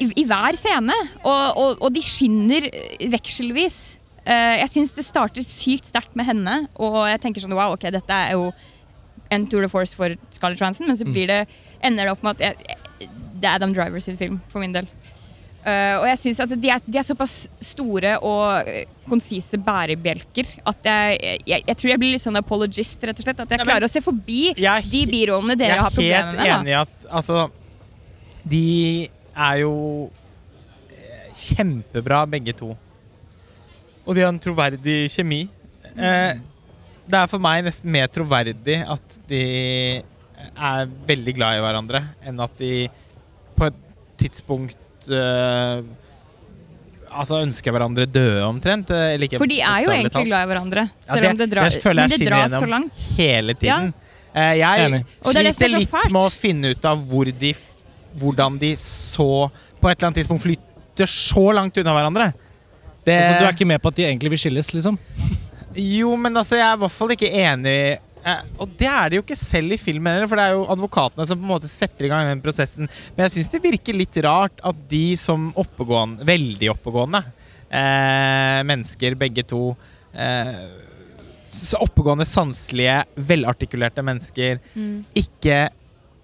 i, 0.00 0.08
i 0.22 0.24
hver 0.28 0.58
scene. 0.58 0.96
Og, 1.22 1.42
og, 1.58 1.82
og 1.82 1.94
de 1.94 2.02
skinner 2.04 2.68
vekselvis. 3.12 3.80
Uh, 4.22 4.60
jeg 4.60 4.70
syns 4.76 4.94
det 4.94 5.06
starter 5.06 5.46
sykt 5.46 5.88
sterkt 5.90 6.14
med 6.18 6.28
henne, 6.28 6.60
og 6.78 7.00
jeg 7.10 7.18
tenker 7.24 7.42
sånn 7.42 7.56
wow, 7.58 7.74
ok, 7.74 7.88
dette 7.90 8.14
er 8.14 8.36
jo 8.36 8.52
en 9.34 9.46
tour 9.50 9.64
de 9.64 9.70
force 9.72 9.96
for 9.98 10.14
Scarlett 10.30 10.60
Johansson, 10.60 10.86
men 10.86 10.98
så 11.00 11.08
blir 11.08 11.26
det, 11.26 11.40
ender 11.82 12.06
det 12.06 12.12
opp 12.12 12.22
med 12.22 12.36
at 12.36 12.52
jeg, 12.52 12.76
det 13.42 13.48
er 13.48 13.56
Adam 13.56 13.72
Driver 13.74 14.02
sin 14.04 14.18
film, 14.20 14.38
for 14.52 14.62
min 14.62 14.76
del. 14.76 14.86
Eh, 15.62 15.94
og 16.00 16.08
jeg 16.08 16.18
synes 16.18 16.40
at 16.42 16.52
de 16.58 16.70
er, 16.74 16.80
de 16.82 16.98
er 16.98 17.04
såpass 17.06 17.36
store 17.62 18.16
og 18.26 18.66
eh, 18.66 18.88
konsise 19.06 19.60
bærebjelker 19.62 20.48
at 20.66 20.88
jeg, 20.88 21.36
jeg, 21.46 21.62
jeg 21.68 21.78
tror 21.78 21.90
jeg 21.92 22.00
blir 22.02 22.16
litt 22.16 22.24
sånn 22.24 22.38
apologist, 22.40 23.04
rett 23.06 23.20
og 23.20 23.26
slett. 23.28 23.42
At 23.44 23.54
jeg 23.54 23.62
Nei, 23.62 23.66
klarer 23.68 23.86
å 23.86 23.92
se 23.92 24.02
forbi 24.02 24.40
er 24.56 24.88
de 24.90 25.02
birollene 25.06 25.54
dere 25.60 25.78
har 25.84 25.94
Jeg 26.02 26.16
er 26.18 26.32
helt 26.32 26.42
enig 26.56 26.74
i 26.74 26.78
at 26.80 27.06
altså 27.06 27.44
De 28.42 28.64
er 29.32 29.60
jo 29.62 29.74
eh, 30.90 31.30
kjempebra, 31.44 32.24
begge 32.34 32.56
to. 32.58 32.72
Og 34.02 34.18
de 34.18 34.26
har 34.26 34.34
en 34.34 34.42
troverdig 34.42 35.04
kjemi. 35.14 35.44
Eh, 35.94 36.42
det 37.06 37.20
er 37.22 37.30
for 37.30 37.42
meg 37.42 37.62
nesten 37.68 37.94
mer 37.94 38.10
troverdig 38.10 38.80
at 38.82 39.18
de 39.30 39.44
er 40.52 40.90
veldig 41.06 41.38
glad 41.38 41.58
i 41.60 41.62
hverandre, 41.62 42.02
enn 42.26 42.42
at 42.42 42.58
de 42.58 42.88
på 43.54 43.70
et 43.70 43.82
tidspunkt 44.18 44.81
eh, 45.10 45.82
altså, 47.12 47.40
ønsker 47.42 47.74
hverandre 47.74 48.06
døde, 48.06 48.42
omtrent. 48.46 48.90
eh, 48.90 49.14
Eller 49.14 49.26
ikke 49.28 49.38
For 49.42 49.46
de 49.50 49.60
er 49.60 49.82
jo 49.84 49.90
egentlig 49.90 50.12
talt. 50.12 50.26
glad 50.30 50.42
i 50.46 50.50
hverandre, 50.52 50.90
Ja, 51.08 51.14
det- 51.14 51.30
om 51.30 51.36
det, 51.36 51.50
drar, 51.50 51.62
jeg 51.70 51.82
føler 51.82 52.02
jeg 52.02 52.10
men 52.10 52.18
det 52.18 52.28
dras 52.28 52.50
så 52.62 52.68
langt. 52.68 53.02
Hele 53.16 53.54
tiden. 53.54 53.94
Eh, 54.34 54.54
jeg 54.58 54.80
er 54.80 54.88
det 54.88 55.04
er 55.24 55.52
sliter 55.52 55.78
litt 55.78 55.90
fælt. 55.90 56.10
med 56.12 56.22
å 56.22 56.30
finne 56.32 56.70
ut 56.70 56.84
av 56.84 56.98
hvor 57.06 57.24
de, 57.38 57.54
hvordan 58.18 58.58
de 58.58 58.72
så 58.76 59.50
på 59.80 59.90
et 59.90 59.98
eller 59.98 60.08
annet 60.08 60.16
tidspunkt 60.22 60.42
flytter 60.42 61.06
så 61.06 61.52
langt 61.54 61.76
unna 61.76 61.92
hverandre. 61.92 62.32
Det, 63.04 63.12
Altså, 63.18 63.40
du 63.40 63.44
er 63.46 63.52
ikke 63.52 63.66
med 63.66 63.82
på 63.82 63.88
at 63.88 63.94
de 63.96 64.02
egentlig 64.04 64.30
vil 64.30 64.38
skilles, 64.38 64.72
liksom? 64.72 64.96
Jo, 65.74 66.16
men 66.16 66.32
altså, 66.36 66.56
jeg 66.56 66.66
er 66.70 66.74
i 66.76 66.78
hvert 66.78 66.90
fall 66.92 67.08
ikke 67.08 67.32
enig 67.32 67.98
eh, 68.24 68.42
Og 68.58 68.74
det 68.78 68.88
er 68.88 69.10
det 69.10 69.18
jo 69.18 69.24
ikke 69.24 69.38
selv 69.38 69.76
i 69.76 69.80
filmen 69.80 70.12
heller, 70.14 70.30
for 70.30 70.40
det 70.40 70.46
er 70.46 70.56
jo 70.56 70.66
advokatene 70.74 71.26
som 71.28 71.40
på 71.40 71.46
en 71.46 71.54
måte 71.54 71.70
setter 71.70 72.06
i 72.06 72.12
gang 72.12 72.30
den 72.30 72.44
prosessen. 72.44 72.90
Men 73.16 73.26
jeg 73.26 73.36
syns 73.36 73.52
det 73.54 73.62
virker 73.64 73.98
litt 73.98 74.16
rart 74.24 74.62
at 74.62 74.84
de 74.90 75.04
som 75.20 75.50
oppegående, 75.58 76.24
veldig 76.28 76.70
oppegående 76.74 77.22
eh, 77.68 78.60
mennesker, 78.68 79.18
begge 79.20 79.46
to 79.48 79.64
eh, 80.14 80.54
Oppegående, 81.84 82.24
sanselige, 82.24 83.02
velartikulerte 83.28 84.00
mennesker 84.00 84.56
Mm. 84.72 85.02
ikke 85.20 85.56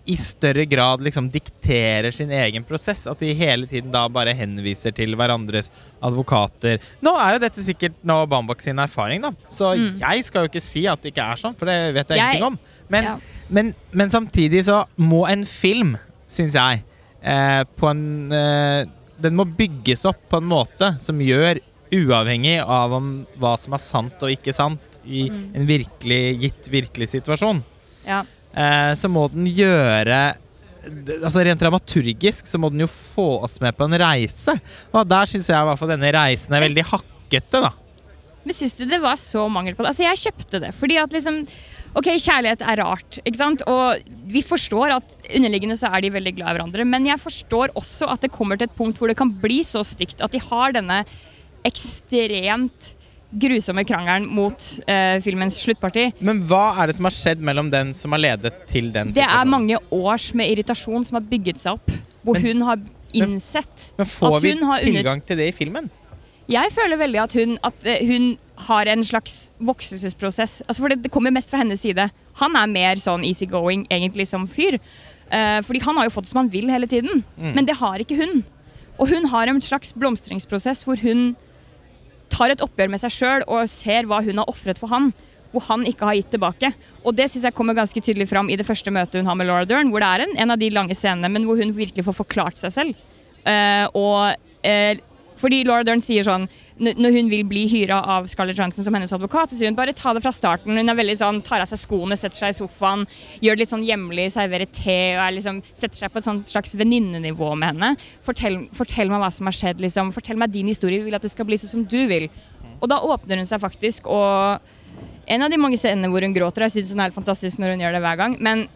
i 0.08 0.16
større 0.16 0.64
grad 0.64 1.02
liksom 1.04 1.26
dikterer 1.30 2.10
sin 2.14 2.30
egen 2.32 2.64
prosess. 2.64 3.02
At 3.10 3.20
de 3.20 3.34
hele 3.36 3.66
tiden 3.68 3.90
da 3.92 4.06
bare 4.08 4.32
henviser 4.34 4.94
til 4.96 5.12
hverandres 5.18 5.68
advokater. 6.02 6.80
Nå 7.04 7.12
er 7.20 7.34
jo 7.36 7.42
dette 7.44 7.64
sikkert 7.64 7.98
nå 8.08 8.16
Bambak 8.30 8.62
sin 8.64 8.78
erfaring, 8.80 9.20
da. 9.22 9.30
Så 9.52 9.74
Mm. 9.76 9.98
jeg 10.00 10.24
skal 10.24 10.42
jo 10.42 10.48
ikke 10.48 10.62
si 10.64 10.86
at 10.86 11.02
det 11.02 11.12
ikke 11.14 11.30
er 11.32 11.36
sånn, 11.36 11.54
for 11.56 11.66
det 11.66 11.94
vet 11.94 12.08
jeg, 12.08 12.16
Jeg- 12.18 12.36
ingenting 12.40 12.46
om. 12.46 12.58
Men, 12.88 13.04
Ja. 13.04 13.16
men, 13.50 13.74
men 13.92 14.08
samtidig 14.10 14.64
så 14.64 14.86
må 14.98 15.28
en 15.28 15.44
film, 15.44 15.98
syns 16.26 16.54
jeg, 16.54 16.82
eh, 17.22 17.64
på 17.76 17.90
en 17.90 18.32
eh, 18.32 18.84
Den 19.20 19.34
må 19.34 19.44
bygges 19.44 20.04
opp 20.06 20.28
på 20.30 20.36
en 20.38 20.44
måte 20.48 21.00
som 21.00 21.18
gjør, 21.18 21.58
uavhengig 21.90 22.60
av 22.64 22.92
om 22.92 23.26
hva 23.36 23.58
som 23.58 23.74
er 23.74 23.78
sant 23.78 24.22
og 24.22 24.30
ikke 24.30 24.54
sant, 24.54 24.78
i 25.04 25.28
Mm. 25.28 25.56
en 25.56 25.66
virkelig 25.66 26.40
gitt 26.40 26.68
virkelig 26.70 27.08
situasjon 27.08 27.62
Ja. 28.06 28.22
Eh, 28.54 28.92
så 28.98 29.11
må 29.12 29.26
den 29.32 29.48
gjøre 29.50 30.37
Altså 30.88 31.42
Rent 31.44 31.61
dramaturgisk 31.61 32.46
så 32.48 32.56
må 32.56 32.70
den 32.72 32.84
jo 32.84 32.87
få 32.88 33.42
oss 33.44 33.58
med 33.61 33.76
på 33.76 33.84
en 33.84 33.96
reise. 34.00 34.54
Og 34.94 35.02
der 35.11 35.28
syns 35.28 35.50
jeg 35.50 35.58
i 35.58 35.66
hvert 35.68 35.80
fall 35.80 35.90
denne 35.90 36.12
reisen 36.14 36.54
er 36.56 36.62
veldig 36.64 36.84
hakkete, 36.88 37.61
da. 37.61 37.72
Men 38.46 38.56
syns 38.56 38.78
du 38.78 38.87
det 38.88 39.00
var 39.02 39.18
så 39.20 39.42
mangel 39.52 39.76
på 39.76 39.84
det? 39.84 39.90
Altså, 39.90 40.06
jeg 40.06 40.22
kjøpte 40.22 40.62
det. 40.62 40.70
Fordi 40.78 40.96
at 41.02 41.12
liksom 41.12 41.42
Ok, 41.96 42.11
kjærlighet 42.20 42.61
er 42.62 42.78
rart, 42.82 43.16
ikke 43.24 43.40
sant? 43.40 43.62
Og 43.66 44.11
vi 44.28 44.42
forstår 44.44 44.92
at 44.98 45.14
underliggende 45.34 45.76
så 45.80 45.88
er 45.88 46.04
de 46.04 46.12
veldig 46.12 46.34
glad 46.37 46.52
i 46.52 46.58
hverandre. 46.58 46.84
Men 46.87 47.08
jeg 47.08 47.20
forstår 47.22 47.72
også 47.80 48.11
at 48.12 48.22
det 48.22 48.32
kommer 48.34 48.61
til 48.61 48.68
et 48.68 48.76
punkt 48.76 49.00
hvor 49.00 49.11
det 49.11 49.16
kan 49.18 49.32
bli 49.42 49.62
så 49.66 49.80
stygt 49.87 50.20
at 50.22 50.34
de 50.34 50.42
har 50.50 50.76
denne 50.76 51.00
ekstremt 51.66 52.92
grusomme 53.30 53.84
krangelen 53.84 54.28
mot 54.32 54.68
uh, 54.88 55.18
filmens 55.24 55.58
sluttparti. 55.60 56.08
Men 56.24 56.40
hva 56.48 56.78
er 56.80 56.88
det 56.88 56.96
som 56.98 57.08
har 57.08 57.14
skjedd 57.14 57.42
mellom 57.44 57.70
den 57.72 57.92
som 57.96 58.14
har 58.16 58.22
ledet 58.22 58.54
til 58.70 58.90
den 58.94 59.12
Det 59.16 59.24
er 59.24 59.48
mange 59.48 59.76
års 59.92 60.30
med 60.38 60.48
irritasjon 60.54 61.04
som 61.04 61.20
har 61.20 61.26
bygget 61.28 61.60
seg 61.60 61.76
opp. 61.76 61.92
Hvor 62.24 62.38
Men- 62.38 62.46
hun 62.46 62.66
har 62.68 62.78
innsett 63.12 63.92
Men 63.96 64.06
får 64.06 64.36
at 64.36 64.42
vi 64.42 64.54
tilgang 64.92 65.22
til 65.24 65.36
det 65.36 65.48
i 65.48 65.56
filmen? 65.56 65.90
Jeg 66.48 66.72
føler 66.72 66.96
veldig 66.96 67.20
at 67.22 67.34
hun, 67.36 67.58
at 67.62 67.84
eh, 67.84 68.06
hun 68.08 68.38
har 68.68 68.88
en 68.88 69.04
slags 69.04 69.52
vokselsesprosess. 69.60 70.62
Altså 70.66 70.80
for 70.80 70.88
det, 70.88 71.02
det 71.02 71.12
kommer 71.12 71.30
mest 71.30 71.50
fra 71.50 71.58
hennes 71.60 71.80
side. 71.80 72.08
Han 72.40 72.56
er 72.56 72.66
mer 72.66 72.96
sånn 72.96 73.24
easygoing 73.24 73.86
egentlig 73.92 74.26
som 74.26 74.48
fyr. 74.48 74.78
Uh, 75.28 75.60
fordi 75.60 75.82
han 75.84 75.96
har 75.96 76.08
jo 76.08 76.14
fått 76.14 76.24
det 76.24 76.32
som 76.32 76.40
han 76.40 76.52
vil 76.52 76.70
hele 76.72 76.88
tiden. 76.88 77.22
Mm. 77.36 77.52
Men 77.54 77.68
det 77.68 77.76
har 77.76 78.00
ikke 78.00 78.16
hun. 78.16 78.44
Og 78.98 79.12
hun 79.12 79.28
har 79.28 79.46
en 79.46 79.60
slags 79.60 79.92
blomstringsprosess 79.92 80.86
hvor 80.88 80.96
hun 81.04 81.36
tar 82.32 82.54
et 82.54 82.62
oppgjør 82.64 82.92
med 82.92 83.02
seg 83.02 83.14
sjøl 83.14 83.46
og 83.46 83.68
ser 83.70 84.08
hva 84.08 84.20
hun 84.24 84.40
har 84.42 84.50
ofret 84.50 84.80
for 84.80 84.92
han. 84.92 85.10
Hvor 85.52 85.64
han 85.70 85.86
ikke 85.88 86.04
har 86.04 86.18
gitt 86.18 86.32
tilbake. 86.34 86.72
Og 87.08 87.16
det 87.16 87.30
synes 87.30 87.46
jeg 87.48 87.56
kommer 87.56 87.76
ganske 87.76 88.02
tydelig 88.04 88.28
fram 88.28 88.50
i 88.52 88.58
det 88.60 88.66
første 88.68 88.92
møtet 88.92 89.22
hun 89.22 89.30
har 89.30 89.38
med 89.38 89.48
Laura 89.48 89.68
Dern. 89.68 89.92
Hvor 89.92 90.04
det 90.04 90.10
er 90.10 90.26
en, 90.26 90.34
en 90.44 90.52
av 90.52 90.60
de 90.60 90.68
lange 90.74 90.96
scenene, 90.96 91.30
men 91.32 91.48
hvor 91.48 91.60
hun 91.60 91.72
virkelig 91.76 92.04
får 92.04 92.18
forklart 92.20 92.60
seg 92.60 92.74
selv. 92.74 93.06
Uh, 93.48 93.86
og 93.96 94.66
eh, 94.66 94.98
fordi 95.40 95.62
Laura 95.66 95.87
Dern 95.87 96.03
sier 96.05 96.27
sånn 96.27 96.46
Når 96.79 97.14
hun 97.14 97.31
vil 97.33 97.44
bli 97.48 97.64
hyra 97.70 97.98
av 98.16 98.29
Scarlett 98.31 98.59
Johansson 98.59 98.87
som 98.87 98.94
hennes 98.94 99.12
advokat, 99.14 99.51
så 99.51 99.59
sier 99.59 99.70
hun 99.70 99.79
bare 99.79 99.94
ta 99.96 100.12
det 100.14 100.22
fra 100.22 100.31
starten. 100.35 100.77
Hun 100.79 100.92
er 100.92 100.98
veldig 100.98 101.16
sånn, 101.18 101.40
tar 101.42 101.64
av 101.64 101.70
seg 101.70 101.81
skoene, 101.83 102.18
setter 102.18 102.38
seg 102.38 102.53
i 102.53 102.59
sofaen, 102.61 103.03
gjør 103.42 103.59
det 103.59 103.64
litt 103.64 103.72
sånn 103.72 103.87
hjemlig, 103.87 104.29
serverer 104.31 104.70
te 104.70 104.98
og 105.18 105.35
liksom, 105.35 105.59
setter 105.72 106.05
seg 106.05 106.14
på 106.14 106.22
et 106.22 106.53
slags 106.53 106.77
venninnenivå 106.79 107.51
med 107.59 107.72
henne. 107.72 107.90
Fortell, 108.22 108.61
fortell 108.79 109.11
meg 109.11 109.24
hva 109.24 109.33
som 109.35 109.51
har 109.51 109.59
skjedd. 109.59 109.83
Liksom. 109.83 110.14
Fortell 110.14 110.38
meg 110.38 110.55
din 110.55 110.70
historie. 110.70 111.03
Vi 111.03 111.11
vil 111.11 111.18
at 111.18 111.27
det 111.27 111.35
skal 111.35 111.48
bli 111.51 111.59
sånn 111.59 111.74
som 111.74 111.87
du 111.90 111.98
vil. 112.11 112.29
Og 112.79 112.87
da 112.92 113.01
åpner 113.03 113.42
hun 113.42 113.51
seg 113.51 113.62
faktisk, 113.64 114.07
og 114.07 114.62
en 115.29 115.44
av 115.44 115.51
de 115.51 115.59
mange 115.61 115.77
scenene 115.81 116.09
hvor 116.12 116.24
hun 116.24 116.35
gråter, 116.37 116.68
jeg 116.68 116.79
syns 116.79 116.94
hun 116.94 117.03
er 117.03 117.11
helt 117.11 117.18
fantastisk 117.18 117.61
når 117.61 117.74
hun 117.74 117.83
gjør 117.85 117.98
det 117.98 118.05
hver 118.07 118.20
gang. 118.22 118.38
Men 118.38 118.68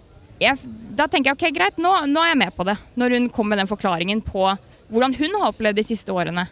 jeg, 0.42 0.58
da 0.98 1.06
tenker 1.08 1.32
jeg 1.32 1.38
ok, 1.38 1.54
greit, 1.54 1.78
nå, 1.80 1.92
nå 2.10 2.22
er 2.22 2.32
jeg 2.32 2.42
med 2.42 2.54
på 2.56 2.66
det. 2.66 2.76
Når 2.98 3.16
hun 3.16 3.30
kommer 3.32 3.54
med 3.54 3.62
den 3.62 3.70
forklaringen 3.70 4.22
på 4.26 4.50
hvordan 4.92 5.16
hun 5.18 5.38
har 5.40 5.52
opplevd 5.52 5.80
de 5.80 5.86
siste 5.86 6.12
årene. 6.12 6.44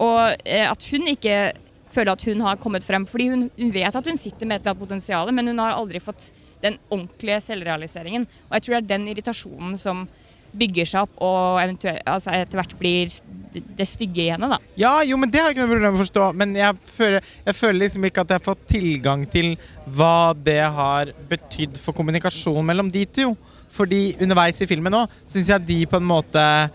Og 0.00 0.32
eh, 0.44 0.64
at 0.64 0.88
hun 0.90 1.10
ikke 1.12 1.52
føler 1.92 2.14
at 2.14 2.24
hun 2.24 2.40
har 2.44 2.60
kommet 2.60 2.86
frem. 2.86 3.04
Fordi 3.08 3.28
hun, 3.32 3.46
hun 3.58 3.74
vet 3.74 3.98
at 3.98 4.08
hun 4.08 4.20
sitter 4.20 4.48
med 4.48 4.58
et 4.58 4.64
eller 4.64 4.74
annet 4.74 4.86
potensial, 4.86 5.32
men 5.36 5.52
hun 5.52 5.60
har 5.62 5.76
aldri 5.76 6.00
fått 6.02 6.30
den 6.62 6.78
ordentlige 6.88 7.40
selvrealiseringen. 7.44 8.26
Og 8.48 8.56
jeg 8.56 8.64
tror 8.64 8.76
det 8.76 8.82
er 8.82 8.90
den 8.94 9.08
irritasjonen 9.12 9.78
som 9.80 10.06
bygger 10.52 10.88
seg 10.88 11.06
opp 11.06 11.22
og 11.24 11.62
altså 11.64 12.32
etter 12.36 12.58
hvert 12.60 12.74
blir 12.76 13.08
det- 13.52 13.88
stygge 13.88 14.26
i 14.26 14.30
henne. 14.30 14.48
da. 14.48 14.58
Ja, 14.76 15.00
jo, 15.02 15.16
men 15.16 15.30
det 15.30 15.40
har 15.40 15.48
jeg 15.48 15.56
ikke 15.56 15.66
noe 15.66 15.72
problem 15.72 15.92
med 15.92 16.00
å 16.00 16.04
forstå. 16.04 16.34
Men 16.36 16.54
jeg 16.54 16.76
føler, 16.76 17.22
jeg 17.46 17.54
føler 17.54 17.78
liksom 17.78 18.04
ikke 18.04 18.20
at 18.20 18.28
jeg 18.28 18.40
har 18.40 18.54
fått 18.54 18.66
tilgang 18.68 19.24
til 19.30 19.56
hva 19.88 20.34
det 20.36 20.60
har 20.60 21.12
betydd 21.28 21.78
for 21.78 21.92
kommunikasjon 21.92 22.64
mellom 22.64 22.90
de 22.92 23.04
to. 23.06 23.36
Fordi 23.72 24.16
underveis 24.20 24.60
i 24.60 24.66
filmen 24.68 24.92
nå 24.92 25.06
syns 25.26 25.48
jeg 25.48 25.66
de 25.66 25.86
på 25.86 25.96
en 25.96 26.04
måte 26.04 26.70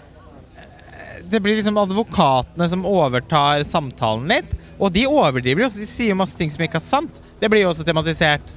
Det 1.29 1.41
blir 1.43 1.57
liksom 1.59 1.77
advokatene 1.81 2.67
som 2.71 2.85
overtar 2.87 3.63
samtalen 3.67 4.27
litt. 4.31 4.53
Og 4.77 4.91
de 4.93 5.05
overdriver 5.09 5.65
jo, 5.65 5.69
de 5.73 5.87
sier 5.89 6.15
masse 6.17 6.37
ting 6.39 6.51
som 6.53 6.63
ikke 6.63 6.79
er 6.79 6.85
sant. 6.85 7.21
Det 7.41 7.49
blir 7.51 7.65
jo 7.65 7.71
også 7.73 7.85
tematisert. 7.87 8.53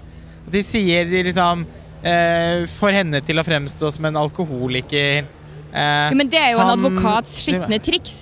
De 0.50 0.62
sier 0.64 1.08
de 1.10 1.22
liksom 1.26 1.64
eh, 2.02 2.66
får 2.78 2.96
henne 3.00 3.20
til 3.26 3.40
å 3.40 3.44
fremstå 3.46 3.90
som 3.96 4.08
en 4.10 4.18
alkoholiker. 4.20 5.24
Eh, 5.70 5.80
Ja, 5.80 6.10
men 6.16 6.30
det 6.30 6.40
er 6.40 6.52
jo 6.54 6.62
en 6.62 6.74
advokats 6.76 7.36
skitne 7.44 7.78
triks. 7.82 8.18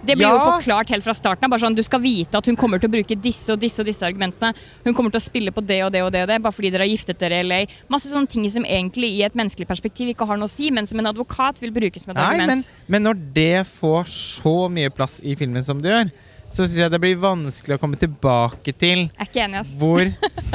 Det 0.00 0.16
blir 0.16 0.26
jo 0.30 0.38
forklart 0.40 0.90
helt 0.94 1.04
fra 1.04 1.14
starten. 1.16 1.44
av, 1.44 1.50
Bare 1.52 1.60
sånn, 1.60 1.76
Du 1.76 1.82
skal 1.84 2.00
vite 2.00 2.38
at 2.38 2.46
hun 2.46 2.56
kommer 2.56 2.80
til 2.80 2.88
å 2.88 2.94
bruke 2.94 3.16
disse 3.20 3.52
og 3.52 3.60
disse 3.60 3.82
og 3.82 3.86
disse 3.86 4.06
argumentene. 4.06 4.54
Hun 4.84 4.94
kommer 4.94 5.12
til 5.12 5.20
å 5.20 5.24
spille 5.24 5.52
på 5.52 5.60
det 5.64 5.82
og 5.84 5.92
det 5.92 6.02
og 6.02 6.12
det, 6.12 6.22
og 6.24 6.28
det 6.28 6.40
bare 6.42 6.56
fordi 6.56 6.70
dere 6.72 6.86
har 6.86 6.92
giftet 6.92 7.18
dere 7.20 7.40
i 7.40 7.46
LA. 7.46 7.60
Masse 7.92 8.08
sånne 8.08 8.30
ting 8.30 8.48
som 8.50 8.64
egentlig 8.64 9.12
i 9.18 9.22
et 9.26 9.36
menneskelig 9.36 9.68
perspektiv 9.68 10.08
ikke 10.14 10.26
har 10.26 10.40
noe 10.40 10.48
å 10.48 10.52
si, 10.52 10.70
men 10.70 10.86
som 10.88 10.98
en 10.98 11.10
advokat 11.12 11.60
vil 11.60 11.74
brukes 11.74 12.02
som 12.06 12.14
et 12.14 12.16
Nei, 12.16 12.30
argument. 12.32 12.64
men, 12.64 12.88
men 12.96 13.08
når 13.10 13.22
det 13.36 13.66
får 13.66 14.08
så 14.08 14.56
mye 14.72 14.90
plass 14.90 15.20
i 15.22 15.36
filmen 15.36 15.64
som 15.66 15.80
det 15.82 15.92
gjør, 15.92 16.10
så 16.50 16.64
syns 16.66 16.80
jeg 16.80 16.90
det 16.90 16.98
blir 17.02 17.14
vanskelig 17.22 17.76
å 17.76 17.80
komme 17.80 17.94
tilbake 18.00 18.72
til 18.74 19.04
Jeg 19.06 19.22
er 19.22 19.28
ikke 19.28 19.42
enig, 19.44 19.60
ass. 19.62 19.74
hvor 19.78 20.02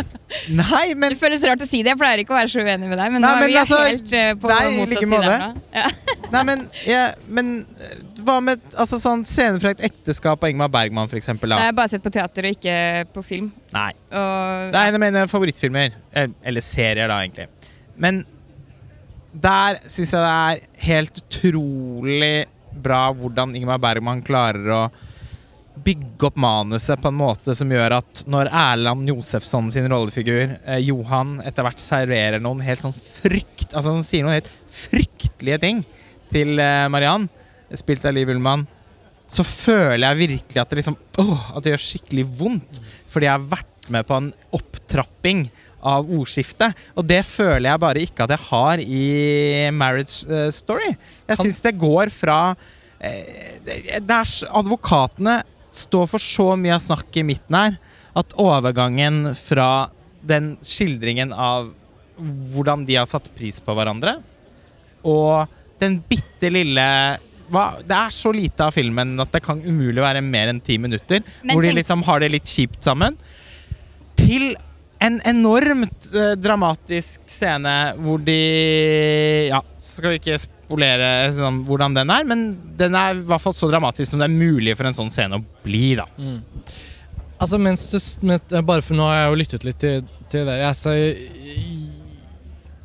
Nei, 0.51 0.85
men 0.99 1.13
Det 1.13 1.19
føles 1.21 1.43
rart 1.47 1.61
å 1.63 1.67
si 1.69 1.79
det, 1.85 1.93
jeg 1.93 1.99
pleier 2.01 2.19
ikke 2.23 2.33
å 2.33 2.37
være 2.37 2.51
så 2.51 2.59
uenig 2.65 2.89
med 2.91 2.99
deg, 2.99 3.13
men 3.13 3.23
Nei, 3.23 3.29
nå 3.29 3.35
er 3.37 3.39
men 3.45 3.51
vi 3.53 3.59
altså, 3.61 3.77
helt 3.87 4.11
eh, 4.19 4.31
på 4.41 4.49
nei, 4.51 4.57
i 4.65 4.73
motsatt 4.75 4.91
like 4.91 5.05
side 5.05 5.13
måte. 5.13 5.31
herfra. 5.31 5.79
Ja. 5.79 5.87
Nei, 6.35 6.41
men, 6.49 6.63
ja, 6.89 7.03
men 7.37 7.51
eh, 7.79 7.93
hva 8.27 8.35
med 8.43 8.65
altså, 8.75 8.99
sånn 8.99 9.23
scener 9.29 9.61
fra 9.63 9.71
et 9.75 9.85
ekteskap 9.87 10.43
av 10.43 10.51
Ingmar 10.51 10.71
Bergman, 10.73 11.07
for 11.11 11.19
eksempel? 11.21 11.53
Jeg 11.55 11.69
har 11.71 11.77
bare 11.77 11.93
sett 11.93 12.03
på 12.03 12.11
teater 12.11 12.49
og 12.49 12.57
ikke 12.57 12.75
på 13.15 13.23
film. 13.23 13.47
Nei. 13.75 13.91
Og, 14.11 14.71
Det 14.75 14.81
er 14.81 14.91
en 14.91 14.99
av 14.99 15.03
mine 15.05 15.23
favorittfilmer. 15.31 15.95
eh, 16.11 16.27
Eller 16.43 16.65
serier, 16.65 17.07
da, 17.07 17.21
egentlig. 17.23 17.47
Men 17.95 18.25
der 19.31 19.79
syns 19.87 20.11
jeg 20.15 20.21
det 20.23 20.35
er 20.35 20.61
helt 20.89 21.23
utrolig 21.23 22.35
bra 22.85 23.05
hvordan 23.15 23.55
Ingmar 23.55 23.79
Bergman 23.83 24.21
klarer 24.25 24.71
å 24.75 24.83
bygge 25.83 26.29
opp 26.29 26.37
manuset 26.39 27.01
på 27.01 27.11
en 27.11 27.17
måte 27.19 27.55
som 27.57 27.71
gjør 27.71 27.97
at 27.97 28.21
når 28.31 28.49
Erland 28.49 29.09
Josefsson 29.09 29.67
sin 29.73 29.89
rollefigur, 29.91 30.55
eh, 30.63 30.81
Johan, 30.85 31.39
etter 31.45 31.65
hvert 31.65 31.81
serverer 31.81 32.43
noen 32.43 32.63
helt 32.65 32.83
sånn 32.83 32.95
frykt 32.95 33.73
Altså 33.75 33.91
han 33.91 34.05
sier 34.05 34.23
noen 34.23 34.37
helt 34.37 34.51
fryktelige 34.71 35.59
ting 35.63 35.83
til 36.31 36.59
eh, 36.61 36.87
Mariann, 36.91 37.27
spilt 37.75 38.05
av 38.07 38.15
Liv 38.15 38.31
Ullmann, 38.31 38.65
så 39.31 39.43
føler 39.45 40.05
jeg 40.07 40.21
virkelig 40.21 40.61
at 40.61 40.71
det 40.71 40.81
liksom 40.81 40.97
Åh, 41.21 41.45
at 41.55 41.63
det 41.63 41.73
gjør 41.73 41.81
skikkelig 41.85 42.25
vondt. 42.39 42.79
Fordi 43.11 43.27
jeg 43.27 43.33
har 43.33 43.47
vært 43.55 43.89
med 43.93 44.07
på 44.07 44.17
en 44.17 44.31
opptrapping 44.55 45.45
av 45.85 46.09
ordskiftet. 46.09 46.75
Og 46.97 47.05
det 47.07 47.21
føler 47.27 47.69
jeg 47.69 47.83
bare 47.83 48.03
ikke 48.03 48.25
at 48.25 48.33
jeg 48.35 48.47
har 48.49 48.81
i 48.83 49.05
Marriage 49.75 50.25
eh, 50.27 50.49
Story. 50.53 50.91
Jeg 51.29 51.41
syns 51.41 51.61
det 51.65 51.75
går 51.81 52.11
fra 52.13 52.39
eh, 52.99 53.59
det 53.65 54.03
er, 54.03 54.33
Advokatene 54.59 55.39
står 55.75 56.07
for 56.11 56.23
så 56.23 56.53
mye 56.59 56.75
av 56.77 56.83
snakket 56.83 57.21
i 57.21 57.27
midten 57.31 57.57
her 57.59 57.77
at 58.15 58.35
overgangen 58.39 59.33
fra 59.35 59.89
den 60.25 60.55
skildringen 60.65 61.33
av 61.35 61.69
hvordan 62.55 62.85
de 62.87 62.95
har 62.95 63.07
satt 63.09 63.27
pris 63.35 63.59
på 63.59 63.75
hverandre, 63.75 64.17
og 65.05 65.51
den 65.81 65.99
bitte 66.07 66.51
lille 66.53 66.85
hva, 67.51 67.75
Det 67.85 67.93
er 67.93 68.13
så 68.13 68.31
lite 68.33 68.65
av 68.65 68.73
filmen 68.73 69.19
at 69.21 69.33
det 69.35 69.43
kan 69.45 69.59
umulig 69.61 70.01
være 70.01 70.23
mer 70.25 70.49
enn 70.49 70.61
ti 70.65 70.79
minutter. 70.81 71.21
Hvor 71.45 71.61
de 71.61 71.75
liksom 71.75 72.01
har 72.07 72.23
det 72.23 72.31
litt 72.33 72.49
kjipt 72.49 72.81
sammen. 72.87 73.19
Til 74.17 74.55
en 75.03 75.19
enormt 75.29 76.07
uh, 76.15 76.33
dramatisk 76.39 77.21
scene 77.29 77.75
hvor 78.01 78.23
de 78.25 78.39
Ja, 79.51 79.59
skal 79.77 80.15
vi 80.15 80.21
ikke 80.23 80.39
spolere 80.65 81.09
sånn, 81.35 81.61
hvordan 81.67 81.95
den 81.95 82.11
er, 82.13 82.25
men 82.27 82.43
den 82.79 82.97
er 82.97 83.15
i 83.15 83.23
hvert 83.29 83.43
fall 83.43 83.55
så 83.55 83.69
dramatisk 83.71 84.11
som 84.11 84.21
det 84.21 84.27
er 84.27 84.35
mulig 84.35 84.75
for 84.75 84.89
en 84.89 84.97
sånn 84.97 85.13
scene 85.13 85.39
å 85.39 85.45
bli. 85.65 85.93
da 85.99 86.07
Altså, 87.35 87.59
mens 87.59 87.87
du 87.91 87.97
eh, 88.31 88.61
Bare 88.63 88.83
for 88.85 88.95
nå 88.97 89.07
har 89.09 89.17
jeg 89.19 89.31
jo 89.31 89.39
lyttet 89.41 89.65
litt 89.67 89.79
til, 89.83 90.05
til 90.31 90.45
det. 90.47 90.55
Sier 90.79 91.17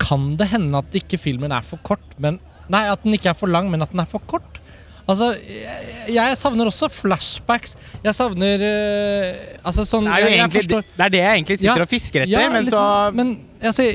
Kan 0.02 0.32
det 0.40 0.50
hende 0.50 0.80
at 0.82 0.96
ikke 0.98 1.20
filmen 1.22 1.54
er 1.54 1.66
for 1.66 1.82
kort, 1.86 2.06
men 2.18 2.40
Nei, 2.70 2.84
at 2.86 3.02
den 3.02 3.16
ikke 3.16 3.32
er 3.32 3.38
for 3.38 3.50
lang, 3.50 3.66
men 3.70 3.82
at 3.82 3.90
den 3.90 4.02
er 4.02 4.06
for 4.06 4.22
kort? 4.30 4.59
Altså, 5.06 5.30
jeg, 5.40 6.12
jeg 6.14 6.36
savner 6.38 6.70
også 6.70 6.88
flashbacks. 6.92 7.76
Jeg 8.04 8.16
savner 8.16 8.64
uh, 8.64 9.38
Altså 9.66 9.84
sånn 9.88 10.06
Det 10.06 10.16
er 10.16 10.24
jeg, 10.24 10.32
jeg 10.36 10.44
egentlig, 10.44 10.80
det 10.96 11.04
er 11.06 11.14
det 11.14 11.22
jeg 11.22 11.38
egentlig 11.38 11.58
sitter 11.60 11.82
Ja, 11.82 11.86
og 11.86 11.90
fisker 11.90 12.24
etter, 12.24 12.34
Ja, 12.34 12.50
men 12.52 12.66
liksom, 12.66 12.76
så 12.76 12.84
sånn, 12.84 13.18
Men 13.18 13.32
altså, 13.70 13.86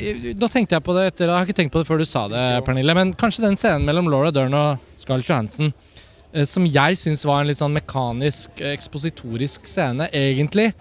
nå 0.41 0.49
tenkte 0.53 0.77
jeg 0.77 0.85
på 0.85 0.97
det 0.97 1.05
etter 1.11 1.29
Jeg 1.29 1.35
har 1.35 1.47
ikke 1.47 1.57
tenkt 1.61 1.75
på 1.75 1.83
det 1.83 1.89
før 1.89 2.01
du 2.01 2.07
sa 2.09 2.25
det, 2.31 2.43
Pernille. 2.67 2.97
Men 2.97 3.13
kanskje 3.17 3.45
den 3.45 3.59
scenen 3.59 3.87
mellom 3.87 4.09
Laura 4.11 4.33
Dern 4.35 4.57
og 4.57 4.99
Scarlett 4.99 5.29
Johansson 5.29 5.71
uh, 5.71 6.43
som 6.49 6.67
jeg 6.67 6.99
syns 7.01 7.25
var 7.27 7.43
en 7.43 7.51
litt 7.51 7.61
sånn 7.61 7.75
mekanisk, 7.75 8.59
eh, 8.59 8.73
ekspositorisk 8.75 9.69
scene, 9.69 10.09
egentlig. 10.11 10.71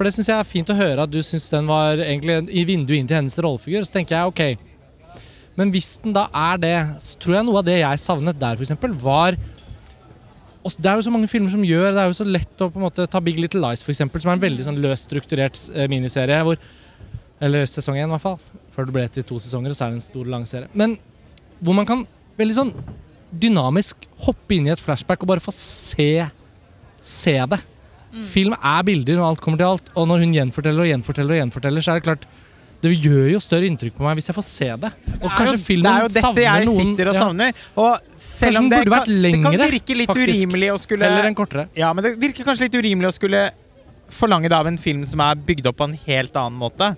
For 0.00 0.08
det 0.08 0.14
syns 0.16 0.30
jeg 0.30 0.40
er 0.40 0.48
fint 0.48 0.70
å 0.72 0.78
høre 0.78 1.04
at 1.04 1.12
du 1.12 1.18
syns 1.20 1.50
den 1.52 1.66
var 1.68 2.00
egentlig 2.00 2.38
i 2.56 2.64
vinduet 2.64 3.02
inn 3.02 3.08
til 3.10 3.18
hennes 3.18 3.36
rollefigur. 3.36 3.84
Så 3.84 3.98
tenker 3.98 4.16
jeg 4.16 4.30
ok. 4.32 4.69
Men 5.60 5.72
hvis 5.74 5.94
den 6.00 6.16
da 6.16 6.26
er 6.32 6.60
det, 6.60 6.76
så 7.04 7.18
tror 7.20 7.36
jeg 7.36 7.46
noe 7.46 7.60
av 7.60 7.66
det 7.66 7.80
jeg 7.82 8.00
savnet 8.02 8.38
der, 8.40 8.56
f.eks., 8.56 9.00
var 9.02 9.36
og 10.60 10.74
Det 10.76 10.90
er 10.90 10.98
jo 10.98 11.06
så 11.06 11.12
mange 11.12 11.28
filmer 11.30 11.48
som 11.48 11.62
gjør 11.64 11.94
Det 11.94 12.00
er 12.02 12.10
jo 12.10 12.16
så 12.18 12.26
lett 12.28 12.62
å 12.62 12.68
på 12.68 12.76
en 12.76 12.84
måte 12.84 13.06
ta 13.08 13.20
Big 13.24 13.38
Little 13.40 13.62
Lies, 13.64 13.80
for 13.84 13.94
eksempel, 13.94 14.20
som 14.20 14.28
er 14.28 14.36
en 14.36 14.42
veldig 14.42 14.66
sånn 14.66 14.80
løst 14.82 15.08
strukturert 15.08 15.56
eh, 15.72 15.88
miniserie. 15.88 16.36
Hvor, 16.44 16.60
eller 17.40 17.64
sesong 17.68 17.96
én, 17.96 18.04
i 18.04 18.12
hvert 18.12 18.24
fall. 18.26 18.36
Før 18.74 18.88
det 18.88 18.94
ble 18.96 19.06
til 19.14 19.24
to 19.24 19.38
sesonger, 19.40 19.72
og 19.72 19.78
så 19.78 19.86
er 19.86 19.94
det 19.94 20.02
en 20.02 20.04
stor, 20.04 20.28
lang 20.28 20.44
serie. 20.48 20.68
Men 20.76 20.98
hvor 21.64 21.76
man 21.78 21.88
kan 21.88 22.04
veldig 22.36 22.58
sånn 22.58 22.74
dynamisk 23.30 24.04
hoppe 24.26 24.58
inn 24.58 24.68
i 24.68 24.74
et 24.74 24.84
flashback 24.84 25.24
og 25.24 25.30
bare 25.32 25.44
få 25.44 25.54
se, 25.56 26.10
se 27.00 27.36
det. 27.54 27.60
Film 28.28 28.56
er 28.58 28.84
bilder 28.84 29.16
når 29.16 29.30
alt 29.30 29.42
kommer 29.44 29.60
til 29.60 29.70
alt, 29.70 29.90
og 29.94 30.08
når 30.10 30.26
hun 30.26 30.36
gjenforteller 30.36 30.84
og 30.84 30.92
gjenforteller, 30.92 31.36
og 31.36 31.40
gjenforteller, 31.40 31.84
så 31.84 31.94
er 31.94 32.00
det 32.00 32.08
klart 32.08 32.28
det 32.80 32.90
gjør 32.96 33.26
jo 33.34 33.40
større 33.44 33.68
inntrykk 33.68 33.96
på 33.98 34.04
meg 34.06 34.16
hvis 34.16 34.30
jeg 34.30 34.36
får 34.36 34.46
se 34.46 34.68
det. 34.84 34.90
Og 35.20 35.26
Det 35.26 35.32
kanskje 35.36 35.56
jo- 35.58 35.64
filmen 35.64 35.84
Det 35.84 35.92
er 35.92 36.06
jo 36.06 36.12
dette 36.14 36.44
jeg 36.46 36.68
noen 36.68 36.78
sitter 36.80 37.10
og 37.10 37.14
ja, 37.14 37.20
savner. 37.20 37.64
Og 37.76 38.14
selv 38.16 38.60
om 38.62 38.70
det 38.70 38.78
burde 38.80 38.94
vært 38.94 39.10
lengre 39.10 39.50
det 39.50 39.58
kan 39.58 39.74
virke 39.74 39.96
litt 39.98 40.12
faktisk. 40.12 40.30
urimelig 40.30 40.70
å 40.72 40.78
skulle 40.80 41.10
Eller 41.10 41.28
en 41.28 41.34
kortere. 41.34 41.68
Ja, 41.76 41.92
men 41.92 42.04
det 42.04 42.14
virker 42.20 42.48
kanskje 42.48 42.68
litt 42.68 42.78
urimelig 42.80 43.12
å 43.12 43.16
skulle 43.18 43.50
forlange 44.10 44.48
det 44.48 44.56
av 44.56 44.66
en 44.66 44.78
film 44.80 45.04
som 45.06 45.20
er 45.20 45.34
bygd 45.34 45.66
opp 45.70 45.76
på 45.76 45.88
en 45.90 45.98
helt 46.06 46.36
annen 46.40 46.58
måte. 46.58 46.96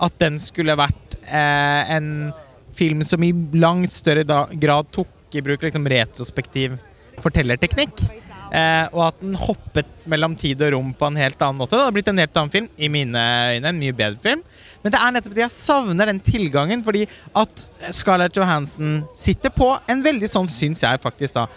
At 0.00 0.18
den 0.22 0.38
skulle 0.38 0.76
vært 0.78 1.18
eh, 1.26 1.96
en 1.96 2.32
film 2.76 3.02
som 3.04 3.22
i 3.24 3.32
langt 3.56 3.92
større 3.92 4.24
grad 4.54 4.92
tok 4.92 5.08
i 5.34 5.42
bruk 5.44 5.62
liksom, 5.66 5.88
retrospektiv 5.90 6.78
fortellerteknikk. 7.24 8.06
Eh, 8.54 8.86
og 8.94 9.08
at 9.08 9.20
den 9.20 9.34
hoppet 9.40 10.06
mellom 10.10 10.36
tid 10.38 10.60
og 10.62 10.72
rom 10.76 10.92
på 10.96 11.08
en 11.08 11.18
helt 11.18 11.40
annen 11.42 11.58
måte. 11.58 11.74
Det 11.74 11.82
hadde 11.82 11.96
blitt 11.96 12.10
en 12.12 12.22
helt 12.22 12.36
annen 12.38 12.52
film, 12.52 12.68
i 12.78 12.88
mine 12.92 13.22
øyne. 13.56 13.72
En 13.72 13.80
mye 13.80 13.96
bedre 13.96 14.22
film. 14.22 14.44
Men 14.86 14.94
det 14.94 14.98
er 15.02 15.14
nettopp 15.16 15.32
det 15.34 15.42
jeg 15.42 15.50
savner 15.56 16.06
den 16.06 16.20
tilgangen, 16.22 16.84
fordi 16.86 17.08
at 17.34 17.62
Scarlett 17.90 18.36
Johansson 18.38 19.00
sitter 19.18 19.50
på 19.50 19.72
en 19.90 20.04
veldig 20.04 20.28
sånn, 20.30 20.46
syns 20.46 20.84
jeg 20.84 21.00
faktisk, 21.02 21.34
da, 21.34 21.48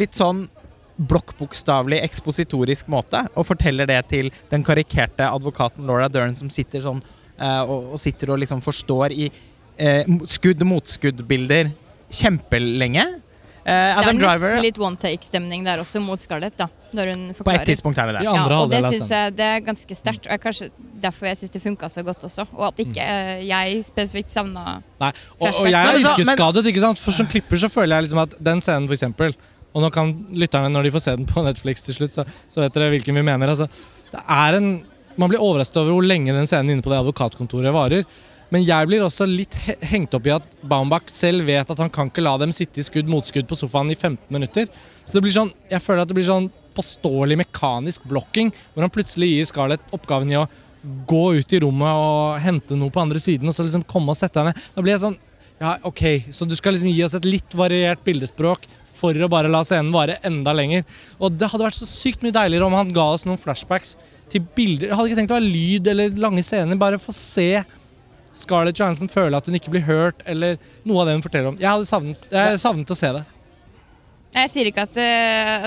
litt 0.00 0.16
sånn 0.16 0.46
blokkbokstavelig 1.10 1.98
ekspositorisk 2.06 2.88
måte 2.92 3.22
og 3.34 3.44
forteller 3.48 3.88
det 3.88 3.98
til 4.08 4.30
den 4.48 4.64
karikerte 4.64 5.28
advokaten 5.28 5.84
Laura 5.88 6.08
Dern 6.12 6.32
som 6.36 6.48
sitter 6.52 6.80
sånn 6.84 7.02
eh, 7.36 7.62
og, 7.64 7.94
og 7.94 8.00
sitter 8.00 8.32
og 8.32 8.40
liksom 8.40 8.64
forstår 8.64 9.12
i 9.12 9.28
eh, 9.76 10.08
skudd-motskudd-bilder 10.08 11.72
kjempelenge. 12.08 13.04
Eh, 13.70 14.00
Det 14.00 14.08
er 14.10 14.16
nesten 14.18 14.20
Driver 14.24 14.62
litt 14.64 14.78
one 14.82 14.98
take-stemning 14.98 15.64
der 15.66 15.78
også, 15.82 16.00
mot 16.02 16.18
Scarlett, 16.22 16.56
da. 16.58 16.66
Når 16.96 17.12
hun 17.12 17.20
På 17.22 17.30
et 17.30 17.36
forklarer. 17.38 17.66
tidspunkt 17.68 17.98
er 18.02 18.06
det 18.10 18.14
det. 18.18 18.24
Ja. 18.26 18.32
og 18.58 18.70
det 18.72 18.80
synes 18.84 19.10
jeg 19.14 19.34
det 19.38 19.46
er 19.46 19.60
ganske 19.62 19.94
sterkt. 19.94 20.26
Og 20.26 20.32
er 20.34 20.40
kanskje 20.42 20.70
derfor 21.00 21.28
jeg 21.30 21.38
syns 21.38 21.52
det 21.54 21.62
funka 21.62 21.88
så 21.88 22.02
godt 22.04 22.24
også. 22.26 22.46
Og 22.56 22.64
at 22.66 22.82
ikke 22.82 23.04
eh, 23.04 23.44
jeg 23.46 23.84
spesifikt 23.86 24.30
savna 24.32 24.82
Nei, 25.00 25.12
og, 25.38 25.46
og 25.54 25.70
jeg 25.70 25.78
er 25.78 26.00
yrkesskadet, 26.02 26.66
ikke 26.66 26.82
sant? 26.82 26.98
For 26.98 27.14
som 27.14 27.28
klipper 27.30 27.62
så 27.62 27.70
føler 27.70 27.96
jeg 27.96 28.08
liksom 28.08 28.24
at 28.24 28.34
den 28.50 28.60
scenen, 28.60 28.88
for 28.90 28.98
eksempel 28.98 29.36
Og 29.72 29.84
nå 29.84 29.90
kan 29.94 30.10
lytterne, 30.34 30.72
når 30.74 30.82
de 30.88 30.90
får 30.96 31.04
se 31.04 31.14
den 31.16 31.26
på 31.30 31.44
Netflix 31.46 31.84
til 31.86 31.94
slutt, 31.94 32.12
så, 32.16 32.24
så 32.50 32.64
vet 32.64 32.74
dere 32.74 32.90
hvilken 32.90 33.14
vi 33.14 33.22
mener. 33.22 33.52
Altså, 33.52 33.68
det 34.10 34.20
er 34.26 34.58
en 34.58 34.72
Man 35.16 35.28
blir 35.30 35.38
overrasket 35.38 35.76
over 35.76 35.92
hvor 35.94 36.06
lenge 36.06 36.32
den 36.34 36.46
scenen 36.50 36.70
inne 36.74 36.82
på 36.82 36.90
det 36.90 36.98
advokatkontoret 36.98 37.72
varer. 37.74 38.04
Men 38.50 38.64
jeg 38.66 38.88
blir 38.90 39.04
også 39.04 39.26
litt 39.30 39.54
hengt 39.86 40.14
opp 40.16 40.26
i 40.26 40.32
at 40.34 40.46
Baumbach 40.66 41.10
selv 41.14 41.46
vet 41.46 41.68
at 41.70 41.82
han 41.82 41.92
kan 41.92 42.10
ikke 42.10 42.24
la 42.24 42.34
dem 42.40 42.54
sitte 42.54 42.82
i 42.82 42.86
skudd 42.86 43.10
mot 43.10 43.26
skudd 43.26 43.46
på 43.50 43.58
sofaen 43.58 43.92
i 43.94 43.98
15 43.98 44.26
minutter. 44.34 44.66
Så 45.04 45.16
det 45.16 45.24
blir 45.26 45.36
sånn, 45.36 45.52
jeg 45.70 45.82
føler 45.84 46.02
at 46.02 46.10
det 46.10 46.18
blir 46.18 46.26
sånn 46.26 46.50
påståelig 46.74 47.38
mekanisk 47.44 48.04
blokking, 48.10 48.50
hvor 48.74 48.86
han 48.86 48.92
plutselig 48.94 49.30
gir 49.30 49.48
Scarlett 49.48 49.94
oppgaven 49.94 50.34
i 50.34 50.38
å 50.38 50.48
gå 51.06 51.24
ut 51.38 51.52
i 51.52 51.60
rommet 51.62 52.02
og 52.02 52.38
hente 52.42 52.78
noe 52.78 52.92
på 52.92 53.02
andre 53.02 53.20
siden, 53.22 53.50
og 53.50 53.54
så 53.54 53.66
liksom 53.66 53.86
komme 53.88 54.14
og 54.14 54.18
sette 54.18 54.40
henne. 54.40 54.54
Da 54.74 54.84
blir 54.84 54.96
jeg 54.96 55.04
sånn 55.06 55.18
Ja, 55.60 55.74
OK, 55.84 56.32
så 56.32 56.46
du 56.48 56.54
skal 56.56 56.72
liksom 56.72 56.88
gi 56.88 57.02
oss 57.04 57.12
et 57.18 57.26
litt 57.28 57.52
variert 57.52 58.00
bildespråk 58.00 58.62
for 58.96 59.12
å 59.12 59.28
bare 59.28 59.50
la 59.52 59.60
scenen 59.64 59.92
vare 59.92 60.16
enda 60.24 60.54
lenger. 60.56 60.86
Og 61.20 61.34
det 61.36 61.50
hadde 61.52 61.66
vært 61.66 61.76
så 61.76 61.88
sykt 61.88 62.24
mye 62.24 62.32
deiligere 62.32 62.64
om 62.64 62.76
han 62.78 62.94
ga 62.96 63.04
oss 63.12 63.26
noen 63.28 63.40
flashbacks 63.40 63.92
til 64.32 64.44
bilder. 64.56 64.88
Jeg 64.88 64.96
hadde 64.96 65.10
ikke 65.10 65.20
tenkt 65.20 65.34
å 65.34 65.36
ha 65.36 65.44
lyd 65.44 65.90
eller 65.92 66.16
lange 66.22 66.44
scener, 66.46 66.80
bare 66.80 67.00
få 67.02 67.12
se 67.12 67.50
Scarlett 68.36 68.78
Johansson 68.78 69.10
føle 69.10 69.36
at 69.36 69.46
hun 69.46 69.56
ikke 69.58 69.72
blir 69.74 69.84
hørt, 69.86 70.20
eller 70.28 70.58
noe 70.86 71.02
av 71.02 71.08
det 71.10 71.16
hun 71.18 71.24
forteller 71.24 71.52
om. 71.52 71.60
Jeg 71.60 71.70
hadde 71.70 71.88
savnet, 71.88 72.26
jeg 72.30 72.60
savnet 72.62 72.92
å 72.94 72.98
se 72.98 73.12
det. 73.16 73.24
Jeg 74.36 74.50
sier 74.52 74.68
ikke 74.70 74.84
at 74.86 74.92
det, 74.94 75.08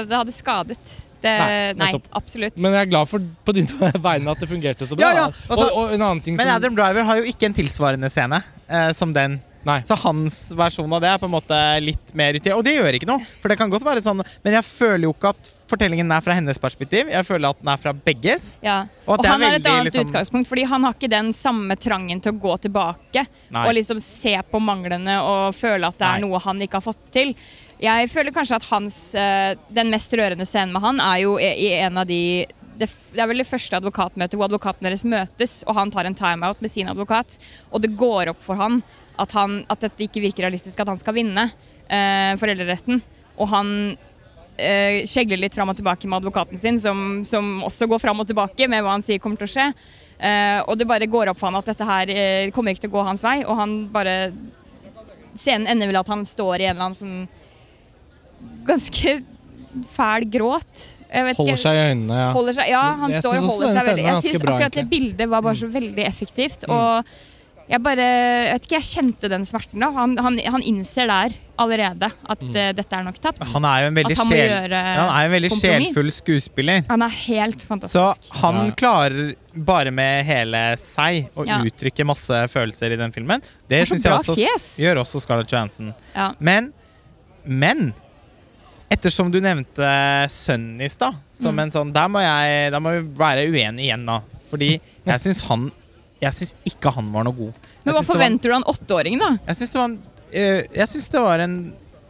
det 0.07 0.15
hadde 0.15 0.35
skadet. 0.35 0.79
Det, 1.23 1.31
Nei, 1.39 1.75
nei, 1.79 2.01
absolutt. 2.19 2.57
Men 2.59 2.73
jeg 2.75 2.83
er 2.83 2.89
glad 2.91 3.07
for 3.07 3.23
på 3.47 3.53
din 3.55 3.67
vegne 4.07 4.31
at 4.33 4.41
det 4.43 4.49
fungerte 4.49 4.87
så 4.87 4.97
bra. 4.99 5.07
Ja, 5.07 5.21
ja, 5.23 5.25
altså- 5.47 5.69
og, 5.69 5.77
og 5.79 5.93
en 5.95 6.01
annen 6.03 6.21
ting 6.23 6.35
Men 6.35 6.49
som 6.49 6.57
Adam 6.57 6.75
Driver 6.75 7.07
har 7.07 7.21
jo 7.21 7.29
ikke 7.31 7.47
en 7.47 7.55
tilsvarende 7.55 8.09
scene 8.11 8.41
eh, 8.67 8.89
som 8.95 9.13
den. 9.15 9.37
Nei. 9.63 9.77
Så 9.87 9.95
hans 10.01 10.39
versjon 10.59 10.91
av 10.91 10.99
det 10.99 11.13
er 11.13 11.21
på 11.21 11.29
en 11.29 11.35
måte 11.37 11.59
litt 11.79 12.11
mer 12.19 12.35
uti. 12.35 12.51
Og 12.51 12.65
det 12.67 12.75
gjør 12.75 12.97
ikke 12.99 13.07
noe, 13.07 13.23
for 13.39 13.51
det 13.51 13.55
kan 13.61 13.71
godt 13.71 13.85
være 13.87 14.03
sånn 14.03 14.19
Men 14.19 14.57
jeg 14.57 14.67
føler 14.67 15.05
jo 15.07 15.13
ikke 15.15 15.31
at 15.31 15.51
fortellingen 15.73 16.11
er 16.13 16.23
fra 16.25 16.35
hennes 16.37 16.59
perspektiv. 16.61 17.09
Jeg 17.11 17.27
føler 17.27 17.53
at 17.53 17.59
den 17.61 17.71
er 17.73 17.81
fra 17.81 17.93
begges. 17.93 18.53
Ja. 18.63 18.83
Og 19.07 19.19
Og, 19.19 19.25
han 19.25 19.41
har 19.41 19.57
et 19.57 19.67
annet 19.67 19.89
liksom- 19.91 20.07
utgangspunkt, 20.07 20.47
fordi 20.47 20.65
han 20.69 20.83
har 20.83 20.93
ikke 20.93 21.09
den 21.09 21.33
samme 21.33 21.75
trangen 21.75 22.21
til 22.21 22.33
å 22.33 22.39
gå 22.39 22.57
tilbake 22.61 23.25
Nei. 23.49 23.67
og 23.67 23.73
liksom 23.75 23.99
se 23.99 24.37
på 24.51 24.61
manglene 24.61 25.19
og 25.21 25.53
føle 25.55 25.87
at 25.87 25.97
det 25.97 26.07
er 26.07 26.19
Nei. 26.19 26.27
noe 26.27 26.39
han 26.39 26.59
ikke 26.61 26.79
har 26.79 26.87
fått 26.93 27.11
til. 27.11 27.35
Jeg 27.81 28.09
føler 28.09 28.31
kanskje 28.31 28.55
at 28.55 28.63
hans, 28.69 29.15
eh, 29.15 29.55
den 29.71 29.89
mest 29.91 30.13
rørende 30.13 30.45
scenen 30.47 30.71
med 30.71 30.81
han 30.81 30.99
er 30.99 31.17
jo 31.23 31.37
i 31.37 31.73
en 31.81 31.97
av 31.97 32.07
de 32.07 32.45
det, 32.77 32.89
det 33.13 33.21
er 33.21 33.27
vel 33.27 33.37
det 33.37 33.47
første 33.47 33.77
advokatmøtet 33.77 34.33
hvor 34.33 34.47
advokaten 34.49 34.81
deres 34.87 35.03
møtes, 35.05 35.63
og 35.67 35.75
han 35.75 35.91
tar 35.91 36.05
en 36.05 36.15
timeout 36.15 36.61
med 36.61 36.71
sin 36.71 36.89
advokat, 36.89 37.37
og 37.71 37.83
det 37.83 37.95
går 37.95 38.31
opp 38.33 38.41
for 38.41 38.55
han 38.55 38.81
at, 39.19 39.31
han, 39.37 39.65
at 39.69 39.83
dette 39.85 40.07
ikke 40.07 40.23
virker 40.23 40.47
realistisk, 40.47 40.79
at 40.79 40.89
han 40.89 40.97
skal 40.97 41.13
vinne 41.13 41.51
eh, 41.87 42.33
foreldreretten. 42.41 43.01
Og 43.37 43.49
han 43.49 43.97
eh, 44.57 45.01
skjegler 45.09 45.41
litt 45.41 45.55
fram 45.55 45.71
og 45.71 45.77
tilbake 45.79 46.07
med 46.09 46.21
advokaten 46.21 46.59
sin, 46.61 46.79
som, 46.81 47.21
som 47.27 47.61
også 47.67 47.87
går 47.91 48.01
fram 48.03 48.23
og 48.23 48.29
tilbake 48.29 48.69
med 48.71 48.83
hva 48.83 48.95
han 48.97 49.05
sier 49.05 49.21
kommer 49.23 49.41
til 49.41 49.49
å 49.49 49.53
skje. 49.55 49.67
Eh, 50.23 50.59
og 50.67 50.77
det 50.79 50.87
bare 50.89 51.09
går 51.09 51.31
opp 51.31 51.39
for 51.41 51.49
han 51.49 51.59
at 51.59 51.71
dette 51.71 51.87
her 51.87 52.11
eh, 52.13 52.51
kommer 52.55 52.73
ikke 52.73 52.85
til 52.85 52.93
å 52.93 52.97
gå 52.97 53.05
hans 53.09 53.25
vei, 53.25 53.41
og 53.43 53.57
han 53.59 53.79
bare 53.93 54.17
Scenen 55.33 55.65
ender 55.65 55.89
vel 55.89 55.97
at 55.97 56.09
han 56.11 56.27
står 56.29 56.61
i 56.61 56.65
en 56.67 56.75
eller 56.75 56.91
annen 56.91 56.97
sånn 56.99 57.23
ganske 58.67 59.15
fæl 59.95 60.27
gråt. 60.29 60.83
Vet 61.09 61.39
holder 61.39 61.57
seg 61.57 61.77
i 61.77 61.85
øynene. 61.89 62.19
Ja. 62.19 62.51
Seg, 62.53 62.69
ja, 62.69 62.81
han 63.01 63.13
Jeg 63.13 63.23
står 63.23 63.39
og 63.39 63.47
holder 63.49 63.71
seg 63.73 63.87
veldig. 63.89 64.03
Jeg 64.05 64.23
syns 64.27 64.43
akkurat 64.45 64.77
det 64.77 64.83
bildet 64.91 65.31
var 65.31 65.41
bare 65.45 65.57
så 65.57 65.69
veldig 65.73 66.05
effektivt. 66.05 66.67
Og 66.69 67.09
jeg 67.73 67.81
bare 67.81 68.05
Jeg 68.05 68.53
vet 68.53 68.65
ikke, 68.67 68.77
jeg 68.79 68.87
kjente 68.91 69.29
den 69.31 69.45
smerten 69.49 69.81
da. 69.81 69.89
Han, 69.95 70.13
han, 70.21 70.37
han 70.55 70.63
innser 70.69 71.07
der 71.09 71.33
allerede 71.63 72.09
at 72.29 72.43
eh, 72.49 72.71
dette 72.77 72.97
er 72.97 73.03
nok 73.05 73.17
tapt. 73.21 73.41
Han 73.53 73.65
er 73.69 73.83
jo 73.83 73.87
en 73.91 73.97
veldig, 73.97 74.17
sjel, 74.17 74.73
ja, 74.73 75.05
er 75.05 75.25
en 75.27 75.33
veldig 75.33 75.51
sjelfull 75.53 76.11
skuespiller. 76.13 76.83
Han 76.89 77.01
er 77.05 77.13
helt 77.27 77.65
fantastisk. 77.69 78.29
Så 78.29 78.39
han 78.43 78.61
Ja. 78.67 78.75
klarer 78.77 79.33
bare 79.53 79.91
med 79.93 80.25
hele 80.25 80.61
seg 80.81 81.27
å 81.37 81.45
Ja. 81.47 81.59
uttrykke 81.65 82.05
masse 82.09 82.39
følelser 82.53 82.93
i 82.93 82.99
den 83.01 83.11
filmen. 83.13 83.41
Det 83.67 83.79
det 83.83 83.87
syns 83.89 84.03
jeg 84.05 84.13
også 84.21 84.35
fjes. 84.37 84.69
gjør 84.81 85.01
også 85.03 85.21
Scarlett 85.21 85.51
Johansson. 85.53 85.93
Ja. 86.15 86.31
Men, 86.39 86.71
men 87.45 87.93
Ettersom 88.93 89.31
du 89.33 89.39
nevnte 89.41 89.87
sønnen 90.29 90.81
i 90.85 90.89
stad, 90.91 91.15
som 91.33 91.55
Mm. 91.55 91.59
en 91.63 91.71
sånn 91.71 91.93
Der 91.93 92.07
må 92.13 92.19
jeg 92.21 92.71
Da 92.71 92.79
må 92.79 92.91
vi 92.93 93.07
være 93.17 93.47
uenig 93.49 93.87
igjen, 93.87 94.05
da. 94.05 94.19
Fordi 94.51 94.79
jeg 95.07 95.19
syns 95.23 95.41
han 95.47 95.71
Jeg 96.23 96.37
syns 96.39 96.55
ikke 96.67 96.93
han 96.95 97.11
var 97.13 97.27
noe 97.27 97.37
god. 97.37 97.69
Men 97.83 97.97
hva 97.97 98.03
forventer 98.07 98.49
du 98.49 98.55
av 98.55 98.61
en 98.61 98.69
åtteåring, 98.73 99.21
da? 99.21 99.33
Jeg 99.49 99.61
syns 99.61 99.73
det 99.75 99.79
syns 100.89 101.09
det 101.13 101.21
var 101.21 101.43
en 101.43 101.57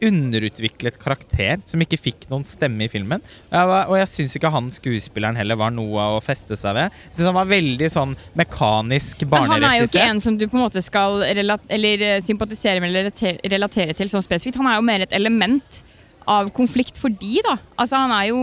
underutviklet 0.03 0.97
karakter 0.99 1.61
som 1.67 1.81
ikke 1.83 1.99
fikk 2.01 2.25
noen 2.31 2.43
stemme 2.47 2.85
i 2.85 2.91
filmen. 2.91 3.23
Jeg 3.51 3.69
var, 3.69 3.87
og 3.91 3.97
jeg 3.99 4.09
syns 4.11 4.35
ikke 4.37 4.51
han 4.53 4.67
skuespilleren 4.73 5.37
heller 5.39 5.59
var 5.59 5.73
noe 5.75 6.07
å 6.17 6.19
feste 6.23 6.57
seg 6.59 6.75
ved. 6.77 6.97
Jeg 7.07 7.15
synes 7.17 7.29
Han 7.29 7.39
var 7.39 7.51
veldig 7.51 7.89
sånn 7.93 8.17
mekanisk 8.39 9.25
Men 9.31 9.49
han 9.53 9.67
er 9.69 9.79
jo 9.79 9.87
ikke 9.87 10.05
en 10.09 10.21
som 10.23 10.37
du 10.39 10.45
på 10.49 10.59
en 10.59 10.65
måte 10.65 10.83
skal 10.83 11.23
eller 11.23 12.05
eh, 12.09 12.19
sympatisere 12.25 12.83
med 12.83 12.91
eller 12.91 13.49
relatere 13.55 13.95
til 13.97 14.11
sånn 14.11 14.25
spesifikt. 14.25 14.59
Han 14.59 14.71
er 14.71 14.79
jo 14.79 14.87
mer 14.91 15.05
et 15.07 15.15
element 15.15 15.83
av 16.29 16.51
konflikt 16.55 16.99
for 16.99 17.11
de, 17.11 17.39
da. 17.43 17.57
Altså, 17.75 17.99
han 17.99 18.13
er 18.15 18.29
jo 18.31 18.39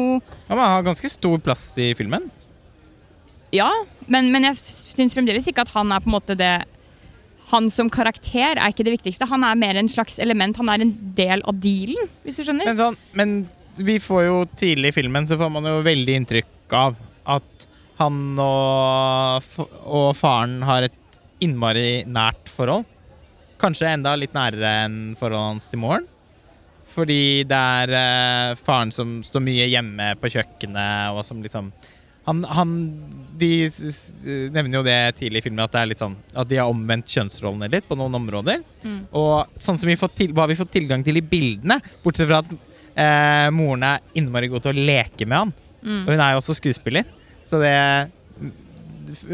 Han 0.51 0.61
har 0.61 0.85
ganske 0.85 1.13
stor 1.13 1.41
plass 1.45 1.71
i 1.81 1.93
filmen. 1.99 2.29
Ja, 3.55 3.71
men, 4.07 4.31
men 4.35 4.47
jeg 4.47 4.59
syns 4.61 5.17
fremdeles 5.17 5.49
ikke 5.51 5.65
at 5.67 5.73
han 5.75 5.91
er 5.93 6.03
på 6.03 6.11
en 6.11 6.17
måte 6.17 6.37
det 6.39 6.53
Han 7.51 7.67
som 7.73 7.89
karakter 7.91 8.55
er 8.55 8.71
ikke 8.71 8.85
det 8.87 8.93
viktigste. 8.95 9.27
Han 9.27 9.43
er 9.43 9.59
mer 9.59 9.79
en 9.81 9.89
slags 9.91 10.21
element. 10.23 10.55
Han 10.61 10.69
er 10.71 10.85
en 10.85 10.93
del 11.19 11.43
av 11.43 11.57
dealen, 11.59 12.11
hvis 12.23 12.39
du 12.39 12.45
skjønner. 12.47 12.69
Men, 12.69 12.79
sånn, 12.79 12.99
men 13.19 13.33
vi 13.81 13.97
får 14.03 14.23
jo 14.29 14.37
tidlig 14.61 14.93
i 14.93 14.97
filmen 15.01 15.27
så 15.27 15.39
får 15.41 15.51
man 15.51 15.67
jo 15.67 15.81
veldig 15.83 16.15
inntrykk 16.21 16.77
av 16.79 16.95
at 17.35 17.67
han 18.01 18.39
og, 18.41 19.51
og 19.83 20.09
faren 20.17 20.61
har 20.65 20.87
et 20.87 21.19
innmari 21.43 22.05
nært 22.09 22.49
forhold. 22.55 22.87
Kanskje 23.61 23.91
enda 23.91 24.15
litt 24.17 24.37
nærere 24.37 24.73
enn 24.87 24.99
forholdet 25.19 25.51
hans 25.51 25.69
til 25.73 25.83
moren. 25.83 26.07
Fordi 26.91 27.45
det 27.49 27.57
er 27.57 27.93
eh, 27.95 28.59
faren 28.59 28.91
som 28.95 29.21
står 29.27 29.45
mye 29.47 29.69
hjemme 29.71 30.13
på 30.21 30.31
kjøkkenet, 30.33 31.13
og 31.15 31.23
som 31.27 31.43
liksom 31.45 31.69
han, 32.27 32.43
han, 32.45 32.73
De 33.41 33.51
nevner 34.53 34.77
jo 34.77 34.85
det 34.85 34.99
tidlig 35.19 35.41
i 35.41 35.45
filmen, 35.47 35.63
at 35.65 35.73
det 35.73 35.81
er 35.81 35.89
litt 35.93 36.03
sånn 36.03 36.17
At 36.37 36.49
de 36.51 36.59
har 36.61 36.69
omvendt 36.69 37.09
kjønnsrollene 37.09 37.71
litt 37.73 37.87
på 37.89 37.97
noen 37.99 38.19
områder. 38.21 38.61
Mm. 38.85 38.99
Og 39.17 39.61
sånn 39.61 39.79
som 39.81 39.89
vi 39.89 39.99
får 40.01 40.13
til, 40.19 40.35
hva 40.35 40.45
har 40.45 40.53
vi 40.53 40.59
fått 40.59 40.75
tilgang 40.77 41.05
til 41.07 41.21
i 41.21 41.25
bildene, 41.25 41.81
bortsett 42.05 42.29
fra 42.29 42.43
at 42.45 42.53
eh, 42.53 43.49
moren 43.55 43.87
er 43.91 44.05
innmari 44.21 44.51
god 44.53 44.67
til 44.67 44.75
å 44.75 44.89
leke 44.91 45.29
med 45.29 45.39
han. 45.39 45.55
Mm. 45.81 46.03
Og 46.03 46.13
hun 46.13 46.23
er 46.23 46.35
jo 46.35 46.43
også 46.43 46.59
skuespiller, 46.59 47.09
så 47.47 47.61
det 47.63 47.77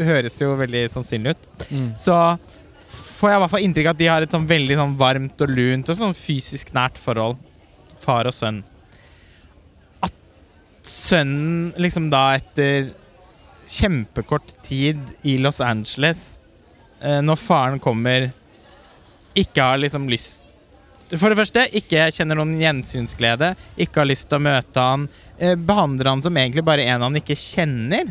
høres 0.07 0.37
jo 0.41 0.53
veldig 0.57 0.85
sannsynlig 0.91 1.35
ut. 1.35 1.49
Mm. 1.69 1.89
Så 1.99 2.15
får 2.87 3.31
jeg 3.31 3.39
i 3.39 3.41
hvert 3.43 3.53
fall 3.53 3.65
inntrykk 3.65 3.89
av 3.89 3.95
at 3.95 4.01
de 4.01 4.09
har 4.11 4.25
et 4.25 4.33
sånn 4.33 4.49
veldig 4.49 4.77
sånn 4.79 4.95
varmt 4.99 5.43
og 5.43 5.53
lunt 5.53 5.91
og 5.91 5.99
sånn 5.99 6.15
fysisk 6.17 6.73
nært 6.75 6.99
forhold, 7.01 7.39
far 8.03 8.29
og 8.29 8.35
sønn. 8.35 8.61
At 10.05 10.13
sønnen 10.87 11.73
liksom 11.81 12.11
da 12.13 12.29
etter 12.37 12.91
kjempekort 13.67 14.53
tid 14.65 14.99
i 15.27 15.37
Los 15.41 15.61
Angeles, 15.61 16.37
eh, 17.01 17.21
når 17.21 17.39
faren 17.39 17.79
kommer, 17.83 18.29
ikke 19.37 19.61
har 19.61 19.77
liksom 19.77 20.09
lyst 20.09 20.43
For 21.07 21.31
det 21.31 21.37
første, 21.39 21.61
ikke 21.79 22.09
kjenner 22.11 22.35
noen 22.35 22.57
gjensynsglede, 22.59 23.53
ikke 23.79 24.01
har 24.01 24.09
lyst 24.09 24.25
til 24.27 24.41
å 24.41 24.43
møte 24.43 24.81
han, 24.83 25.05
eh, 25.39 25.53
behandler 25.55 26.09
han 26.09 26.21
som 26.21 26.35
egentlig 26.35 26.65
bare 26.67 26.83
en 26.83 27.05
han 27.05 27.15
ikke 27.15 27.37
kjenner. 27.39 28.09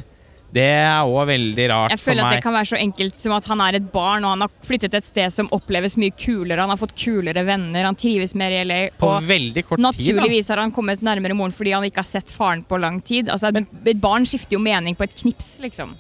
Det 0.53 0.63
er 0.63 1.03
òg 1.05 1.27
veldig 1.29 1.65
rart 1.69 1.91
for 1.91 1.91
meg. 1.91 1.99
Jeg 1.99 2.01
føler 2.07 2.25
at 2.25 2.35
det 2.37 2.43
kan 2.45 2.55
være 2.55 2.69
så 2.71 2.79
enkelt 2.81 3.19
som 3.19 3.33
at 3.37 3.45
han 3.51 3.61
er 3.61 3.75
et 3.81 3.89
barn, 3.93 4.25
og 4.25 4.31
han 4.31 4.41
har 4.47 4.51
flyttet 4.65 4.95
et 4.95 5.05
sted 5.05 5.33
som 5.35 5.49
oppleves 5.53 5.97
mye 6.01 6.15
kulere. 6.17 6.61
Han 6.63 6.71
har 6.71 6.79
fått 6.81 6.95
kulere 6.97 7.43
venner, 7.45 7.85
han 7.85 7.99
trives 7.99 8.33
mer 8.35 8.51
i 8.55 8.63
LA. 8.65 8.79
På 8.97 9.11
Og 9.19 9.27
veldig 9.27 9.65
kort 9.67 9.77
tid. 9.79 9.83
da. 9.85 9.91
naturligvis 9.91 10.49
har 10.49 10.59
han 10.63 10.73
kommet 10.73 11.03
nærmere 11.03 11.35
moren 11.37 11.53
fordi 11.53 11.73
han 11.75 11.85
ikke 11.85 11.97
har 12.01 12.09
sett 12.09 12.31
faren 12.31 12.63
på 12.65 12.79
lang 12.81 13.01
tid. 13.03 13.29
Altså, 13.29 13.51
men, 13.53 13.67
et 13.85 14.01
barn 14.01 14.25
skifter 14.25 14.57
jo 14.57 14.63
mening 14.63 14.97
på 14.97 15.05
et 15.05 15.15
knips, 15.19 15.59
liksom. 15.61 15.97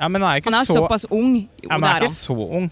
Ja, 0.00 0.08
men 0.08 0.22
han 0.22 0.30
er 0.32 0.40
ikke 0.40 0.50
Han 0.50 0.60
er 0.62 0.64
så, 0.66 0.74
såpass 0.80 1.04
ung. 1.10 1.36
Jo, 1.62 1.68
ja, 1.70 1.76
men 1.78 1.82
han 1.82 1.90
er 1.90 2.00
er 2.00 2.08
ikke 2.08 2.08
han. 2.08 2.16
så 2.16 2.48
ung. 2.58 2.70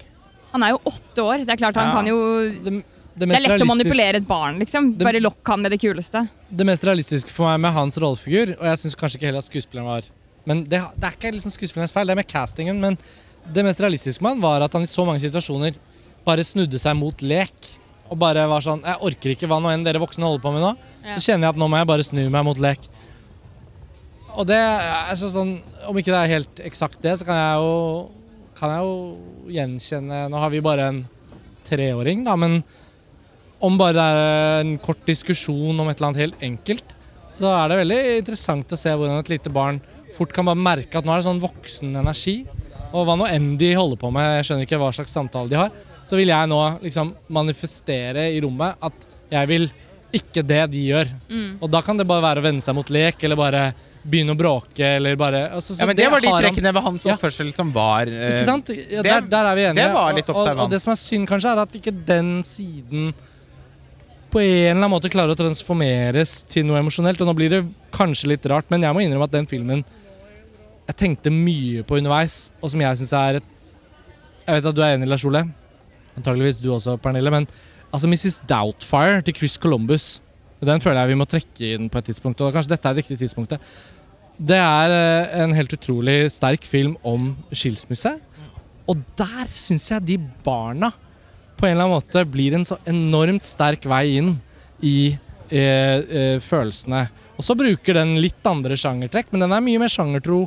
Han 0.52 0.62
er 0.62 0.70
jo 0.74 0.80
åtte 0.90 1.22
år. 1.22 1.44
Det 1.46 1.50
er 1.54 1.56
klart 1.60 1.76
han 1.76 1.88
Ja. 1.88 1.94
kan 1.94 2.06
jo 2.06 2.18
Det, 2.50 2.64
det, 2.64 2.84
Det 3.28 3.36
er 3.36 3.48
lett 3.48 3.60
å 3.62 3.66
manipulere 3.68 4.16
et 4.16 4.26
barn, 4.26 4.58
liksom. 4.58 4.96
Det- 4.98 5.04
Bare 5.04 5.20
lokk 5.20 5.46
han 5.46 5.60
med 5.62 5.70
det 5.70 5.80
kuleste. 5.80 6.28
det 6.50 6.66
mest 6.66 6.82
realistiske 6.82 7.30
for 7.30 7.46
meg 7.46 7.60
med 7.60 7.72
hans 7.72 7.96
rollefigur, 7.98 8.56
og 8.58 8.64
jeg 8.64 8.76
syns 8.78 8.94
kanskje 8.96 9.16
ikke 9.20 9.26
heller 9.28 9.38
at 9.38 9.44
skuespilleren 9.44 9.84
var 9.86 10.02
Men 10.48 10.64
det, 10.66 10.80
det 10.98 11.08
er 11.08 11.16
ikke 11.16 11.34
liksom 11.36 11.54
skuespillernes 11.54 11.94
feil, 11.94 12.08
det 12.08 12.16
er 12.16 12.22
med 12.22 12.30
castingen, 12.30 12.80
men 12.82 12.98
det 13.52 13.64
mest 13.66 13.80
realistiske 13.82 14.22
med 14.22 14.36
han 14.36 14.42
var 14.42 14.64
at 14.66 14.74
han 14.76 14.84
i 14.86 14.90
så 14.90 15.04
mange 15.06 15.22
situasjoner 15.22 15.78
bare 16.26 16.44
snudde 16.46 16.78
seg 16.82 16.98
mot 16.98 17.24
lek. 17.24 17.70
Og 18.12 18.18
bare 18.20 18.44
var 18.50 18.60
sånn 18.60 18.82
Jeg 18.84 19.00
orker 19.08 19.32
ikke 19.32 19.48
hva 19.48 19.56
nå 19.62 19.70
enn 19.72 19.86
dere 19.86 20.02
voksne 20.02 20.26
holder 20.26 20.42
på 20.44 20.52
med 20.52 20.64
nå. 20.64 20.72
Ja. 21.00 21.14
Så 21.16 21.30
kjenner 21.30 21.48
jeg 21.48 21.54
at 21.54 21.60
nå 21.62 21.68
må 21.70 21.78
jeg 21.80 21.88
bare 21.88 22.04
snu 22.06 22.20
meg 22.26 22.44
mot 22.44 22.60
lek. 22.60 22.84
Og 24.36 24.46
det 24.48 24.58
er 24.58 25.16
sånn 25.18 25.58
Om 25.88 25.98
ikke 26.00 26.12
det 26.12 26.20
er 26.20 26.34
helt 26.36 26.60
eksakt 26.64 27.02
det, 27.04 27.18
så 27.20 27.26
kan 27.28 27.38
jeg 27.38 27.64
jo 27.64 27.72
Kan 28.58 28.72
jeg 28.72 28.86
jo 28.86 29.50
gjenkjenne 29.52 30.22
Nå 30.32 30.40
har 30.40 30.52
vi 30.52 30.62
bare 30.64 30.88
en 30.92 31.02
treåring, 31.62 32.24
da, 32.26 32.34
men 32.36 32.58
om 33.62 33.76
bare 33.78 33.94
det 33.94 34.04
er 34.04 34.64
en 34.64 34.72
kort 34.82 35.04
diskusjon 35.06 35.78
om 35.78 35.86
et 35.86 35.94
eller 35.94 36.08
annet 36.08 36.22
helt 36.24 36.40
enkelt, 36.42 36.88
så 37.30 37.52
er 37.54 37.70
det 37.70 37.76
veldig 37.78 37.98
interessant 38.16 38.74
å 38.74 38.78
se 38.80 38.90
hvordan 38.90 39.20
et 39.20 39.30
lite 39.30 39.52
barn 39.54 39.78
fort 40.16 40.32
kan 40.34 40.48
bare 40.48 40.60
merke 40.60 40.98
at 40.98 41.06
nå 41.06 41.12
er 41.14 41.22
det 41.22 41.28
sånn 41.28 41.42
voksen 41.42 41.96
energi. 42.02 42.42
Og 42.92 43.06
hva 43.08 43.16
nå 43.16 43.28
enn 43.30 43.54
de 43.60 43.72
holder 43.78 44.00
på 44.00 44.10
med, 44.12 44.38
jeg 44.38 44.48
skjønner 44.50 44.68
ikke 44.68 44.80
hva 44.82 44.90
slags 44.92 45.14
samtale 45.16 45.48
de 45.48 45.56
har, 45.56 45.70
så 46.04 46.18
vil 46.18 46.32
jeg 46.32 46.50
nå 46.50 46.60
liksom 46.82 47.14
manifestere 47.32 48.26
i 48.34 48.40
rommet 48.44 48.76
at 48.84 49.08
jeg 49.32 49.48
vil 49.48 49.70
ikke 50.12 50.42
det 50.44 50.60
de 50.74 50.82
gjør. 50.90 51.08
Mm. 51.30 51.48
Og 51.62 51.70
da 51.72 51.80
kan 51.84 51.96
det 51.96 52.04
bare 52.08 52.24
være 52.24 52.42
å 52.42 52.44
vende 52.44 52.64
seg 52.64 52.76
mot 52.76 52.90
lek, 52.92 53.22
eller 53.24 53.38
bare 53.38 53.62
begynne 54.02 54.34
å 54.34 54.38
bråke, 54.38 54.82
eller 54.98 55.16
bare 55.16 55.44
altså, 55.56 55.72
så 55.72 55.84
Ja, 55.84 55.86
men 55.88 55.96
Det 55.96 56.08
var 56.10 56.20
de 56.20 56.32
trekkene 56.34 56.72
ved 56.74 56.82
hans 56.82 57.04
Ja. 57.06 57.14
oppførsel 57.14 57.52
som 57.54 57.70
var 57.72 58.10
uh, 58.10 58.32
ikke 58.34 58.44
sant? 58.44 58.68
Ja, 58.68 59.00
det- 59.02 59.04
der, 59.08 59.28
der 59.30 59.46
er 59.46 59.54
vi 59.54 59.62
enige. 59.62 59.74
det 59.86 59.94
var 59.94 60.12
litt 60.12 60.28
Og, 60.28 60.36
og, 60.36 60.58
og 60.66 60.70
det 60.70 60.82
som 60.82 60.92
er 60.92 60.98
synd, 61.00 61.28
kanskje, 61.28 61.52
er 61.52 61.62
at 61.62 61.72
ikke 61.72 61.94
den 62.06 62.42
siden 62.42 63.14
på 64.32 64.40
en 64.40 64.48
eller 64.48 64.80
annen 64.80 64.90
måte 64.90 65.10
klarer 65.12 65.34
å 65.34 65.36
transformeres 65.38 66.42
til 66.48 66.64
noe 66.64 66.80
emosjonelt. 66.80 67.20
Og 67.20 67.28
nå 67.28 67.34
blir 67.36 67.50
det 67.52 67.62
kanskje 67.92 68.30
litt 68.32 68.46
rart, 68.48 68.64
men 68.72 68.82
jeg 68.82 68.96
må 68.96 69.02
innrømme 69.04 69.28
at 69.28 69.34
den 69.34 69.46
filmen 69.46 69.84
jeg 70.88 70.98
tenkte 70.98 71.32
mye 71.32 71.84
på 71.86 71.98
underveis, 72.00 72.50
og 72.60 72.72
som 72.72 72.82
jeg 72.82 73.00
syns 73.00 73.14
er 73.16 73.40
et 73.40 73.50
Jeg 74.42 74.58
vet 74.58 74.66
at 74.66 74.74
du 74.74 74.82
er 74.82 74.96
enig, 74.96 75.06
Lars 75.06 75.22
Ole. 75.22 75.44
Antakeligvis 76.18 76.58
du 76.58 76.72
også, 76.74 76.96
Pernille. 76.98 77.30
Men 77.30 77.46
altså 77.94 78.08
Mrs. 78.10 78.40
Doubtfire 78.48 79.22
til 79.22 79.36
Chris 79.36 79.54
Columbus, 79.54 80.20
den 80.62 80.82
føler 80.82 81.02
jeg 81.02 81.12
vi 81.12 81.18
må 81.18 81.26
trekke 81.26 81.68
inn 81.76 81.86
på 81.90 82.00
et 82.00 82.08
tidspunkt. 82.10 82.42
Og 82.42 82.50
kanskje 82.54 82.74
dette 82.74 82.88
er 82.88 82.96
det 82.96 83.04
riktige 83.04 83.22
tidspunktet. 83.22 83.62
Det 84.38 84.58
er 84.58 84.94
eh, 84.96 85.36
en 85.44 85.54
helt 85.54 85.72
utrolig 85.74 86.26
sterk 86.34 86.66
film 86.66 86.96
om 87.06 87.32
skilsmisse. 87.54 88.16
Og 88.90 88.98
der 89.18 89.46
syns 89.54 89.88
jeg 89.92 90.06
de 90.06 90.18
barna 90.44 90.90
på 91.58 91.68
en 91.68 91.76
eller 91.76 91.86
annen 91.86 92.00
måte 92.00 92.24
blir 92.26 92.56
en 92.56 92.66
så 92.66 92.80
enormt 92.90 93.46
sterk 93.46 93.86
vei 93.86 94.16
inn 94.18 94.32
i 94.82 95.12
eh, 95.14 95.98
eh, 96.02 96.38
følelsene. 96.42 97.04
Og 97.38 97.46
så 97.46 97.54
bruker 97.58 98.00
den 98.00 98.16
litt 98.22 98.42
andre 98.46 98.74
sjangertrekk, 98.78 99.30
men 99.30 99.46
den 99.46 99.54
er 99.54 99.62
mye 99.62 99.82
mer 99.82 99.92
sjangertro 99.92 100.44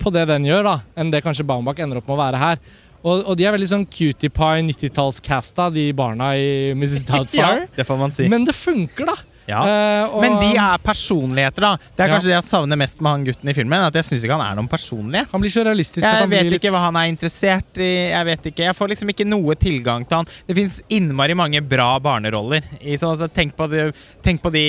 på 0.00 0.12
det 0.14 0.26
den 0.30 0.46
gjør, 0.48 0.66
da, 0.66 0.74
enn 0.98 1.12
det 1.12 1.22
kanskje 1.24 1.46
Baumbach 1.48 1.78
ender 1.82 2.00
opp 2.00 2.08
med 2.10 2.16
å 2.16 2.20
være 2.24 2.40
her. 2.42 2.60
Og, 3.06 3.22
og 3.30 3.36
de 3.38 3.44
er 3.46 3.54
veldig 3.54 3.68
sånn 3.70 3.86
cutie 3.86 4.30
pie 4.34 4.62
90-tallscasta, 4.66 5.68
de 5.74 5.88
barna 5.96 6.32
i 6.38 6.72
Mrs. 6.74 7.04
Ja, 7.06 7.16
Doubtfire. 7.20 7.66
det 7.76 7.86
får 7.86 8.00
man 8.00 8.14
si. 8.16 8.26
Men 8.32 8.46
det 8.48 8.56
funker, 8.58 9.06
da. 9.12 9.16
Ja. 9.46 9.60
Uh, 9.62 10.20
Men 10.20 10.38
de 10.42 10.50
er 10.58 10.78
personligheter, 10.82 11.62
da. 11.62 11.76
Det 11.78 12.02
er 12.02 12.08
Ja. 12.08 12.14
kanskje 12.16 12.30
det 12.32 12.36
jeg 12.36 12.46
savner 12.48 12.78
mest 12.80 13.00
med 13.00 13.10
han 13.12 13.24
gutten 13.24 13.48
i 13.48 13.54
filmen. 13.54 13.84
At 13.86 13.94
jeg 13.94 14.04
syns 14.08 14.24
ikke 14.26 14.36
han 14.38 14.42
er 14.42 14.56
noen 14.58 14.68
personlig. 14.68 15.22
Han 15.30 15.40
blir 15.40 15.52
så 15.54 15.62
realistisk 15.64 16.02
Jeg 16.02 16.28
vet 16.28 16.42
blir 16.42 16.50
litt 16.50 16.62
ikke 16.62 16.72
hva 16.74 16.80
han 16.86 16.96
er 16.96 17.06
interessert 17.12 17.78
i. 17.78 17.90
Jeg 18.10 18.26
vet 18.26 18.48
ikke 18.50 18.64
Jeg 18.66 18.74
får 18.74 18.88
liksom 18.92 19.12
ikke 19.14 19.26
noe 19.28 19.54
tilgang 19.54 20.06
til 20.08 20.16
han. 20.18 20.30
Det 20.48 20.56
fins 20.58 20.80
innmari 20.90 21.36
mange 21.38 21.62
bra 21.62 21.98
barneroller. 22.02 22.62
I, 22.80 22.96
så, 22.96 23.12
altså, 23.14 23.28
tenk, 23.32 23.54
på 23.56 23.68
de, 23.70 23.92
tenk 24.22 24.42
på 24.42 24.50
de 24.52 24.64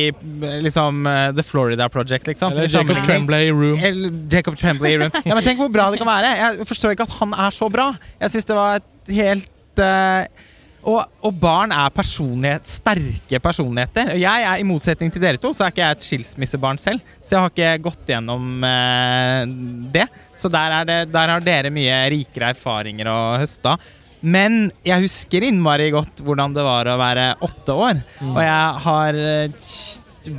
liksom 0.61 1.07
eh, 1.07 1.31
The 1.33 1.43
Florida 1.43 1.89
Project, 1.89 2.27
liksom. 2.27 2.53
Eller 2.53 2.69
Jacob. 2.69 3.01
Tremblay 3.03 3.47
i 3.47 3.51
Room. 3.51 3.79
Eller 3.81 4.11
Jacob 4.31 4.57
Tremblay 4.57 4.93
i 4.93 4.99
Room. 5.01 5.11
Ja, 5.25 5.33
men 5.33 5.43
tenk 5.43 5.57
hvor 5.59 5.71
bra 5.73 5.89
det 5.91 5.97
kan 6.01 6.07
være. 6.09 6.35
Jeg 6.37 6.67
forstår 6.69 6.93
ikke 6.93 7.07
at 7.09 7.17
han 7.17 7.33
er 7.33 7.51
så 7.55 7.69
bra. 7.71 7.89
Jeg 8.21 8.35
syns 8.35 8.45
det 8.45 8.55
var 8.57 8.77
et 8.77 9.15
helt 9.17 9.81
eh, 9.81 10.27
og, 10.87 11.01
og 11.25 11.37
barn 11.41 11.73
er 11.75 11.91
personlighet, 11.91 12.67
sterke 12.69 13.39
personligheter. 13.43 14.13
Og 14.13 14.21
jeg 14.21 14.45
er, 14.45 14.61
I 14.61 14.67
motsetning 14.67 15.11
til 15.11 15.23
dere 15.23 15.41
to 15.41 15.51
så 15.55 15.65
er 15.65 15.73
ikke 15.73 15.83
jeg 15.83 15.97
et 15.97 16.07
skilsmissebarn 16.07 16.79
selv. 16.79 17.15
Så 17.19 17.35
jeg 17.35 17.43
har 17.43 17.53
ikke 17.53 17.89
gått 17.89 18.11
gjennom 18.13 18.63
eh, 18.63 19.41
det. 19.95 20.07
Så 20.37 20.51
der, 20.53 20.79
er 20.79 20.87
det, 20.87 20.99
der 21.11 21.33
har 21.33 21.43
dere 21.43 21.73
mye 21.73 22.01
rikere 22.13 22.53
erfaringer 22.55 23.09
å 23.11 23.19
høste 23.41 23.73
av. 23.73 23.87
Men 24.27 24.71
jeg 24.85 25.03
husker 25.05 25.45
innmari 25.45 25.91
godt 25.93 26.23
hvordan 26.25 26.55
det 26.55 26.65
var 26.65 26.89
å 26.89 26.97
være 26.99 27.27
åtte 27.45 27.75
år. 27.75 28.01
Og 28.31 28.39
jeg 28.41 28.83
har 28.87 29.19
eh, 29.21 29.67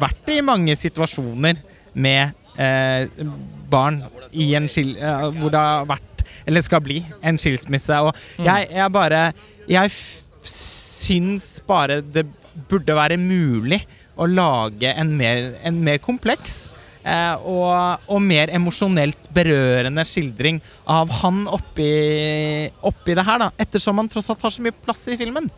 vært 0.01 0.33
i 0.35 0.41
mange 0.45 0.75
situasjoner 0.79 1.61
med 1.99 2.39
eh, 2.59 3.27
barn 3.71 4.01
i 4.33 4.51
en 4.59 4.69
skil, 4.71 4.97
eh, 4.97 5.29
hvor 5.39 5.53
det 5.55 5.63
har 5.63 5.87
vært, 5.89 6.25
eller 6.49 6.65
skal 6.65 6.83
bli, 6.85 7.03
en 7.23 7.39
skilsmisse. 7.41 8.01
Og 8.01 8.17
jeg, 8.45 8.71
jeg 8.73 8.95
bare 8.95 9.29
Jeg 9.69 9.93
syns 11.09 11.57
bare 11.67 12.03
det 12.05 12.27
burde 12.69 12.97
være 12.97 13.19
mulig 13.21 13.81
å 14.19 14.27
lage 14.27 14.91
en 14.99 15.15
mer, 15.17 15.55
en 15.67 15.79
mer 15.85 16.01
kompleks 16.03 16.67
eh, 17.07 17.35
og, 17.47 18.03
og 18.11 18.21
mer 18.25 18.51
emosjonelt 18.55 19.31
berørende 19.35 20.05
skildring 20.09 20.61
av 20.91 21.13
han 21.21 21.45
oppi, 21.51 21.89
oppi 22.83 23.17
det 23.17 23.27
her, 23.27 23.45
da. 23.45 23.51
Ettersom 23.63 24.03
han 24.03 24.11
tross 24.11 24.31
alt 24.33 24.45
har 24.45 24.55
så 24.55 24.65
mye 24.65 24.77
plass 24.85 25.07
i 25.13 25.19
filmen. 25.21 25.49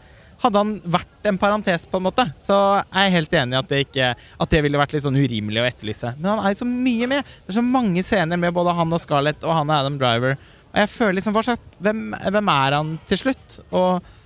hadde 0.40 0.61
han 0.61 0.76
vært 0.84 1.26
en 1.28 1.40
parentes, 1.40 1.86
på 1.88 1.98
en 2.01 2.07
måte, 2.07 2.24
så 2.40 2.57
er 2.80 3.09
jeg 3.09 3.16
helt 3.18 3.34
enig 3.42 3.57
i 3.57 3.59
at 3.59 3.72
det, 3.72 3.80
ikke, 3.84 4.12
at 4.16 4.53
det 4.55 4.62
ville 4.64 4.80
vært 4.80 4.94
litt 4.96 5.05
sånn 5.05 5.18
urimelig 5.20 5.61
å 5.61 5.66
etterlyse. 5.68 6.14
Men 6.20 6.30
han 6.32 6.46
er 6.48 6.57
så 6.57 6.68
mye 6.68 7.11
med. 7.11 7.34
Det 7.44 7.53
er 7.53 7.59
så 7.59 7.66
mange 7.66 8.05
scener 8.07 8.40
med 8.40 8.55
både 8.57 8.76
han 8.78 8.96
og 8.96 9.03
Scarlett 9.03 9.44
og 9.44 9.53
han 9.57 9.68
og 9.68 9.76
Adam 9.76 9.98
Driver. 10.01 10.38
Og 10.70 10.80
jeg 10.80 10.92
føler 10.92 11.18
liksom, 11.18 11.36
slags, 11.36 11.76
hvem, 11.82 12.01
hvem 12.14 12.51
er 12.55 12.76
han 12.78 12.94
til 13.11 13.20
slutt? 13.24 13.61
Og 13.68 14.16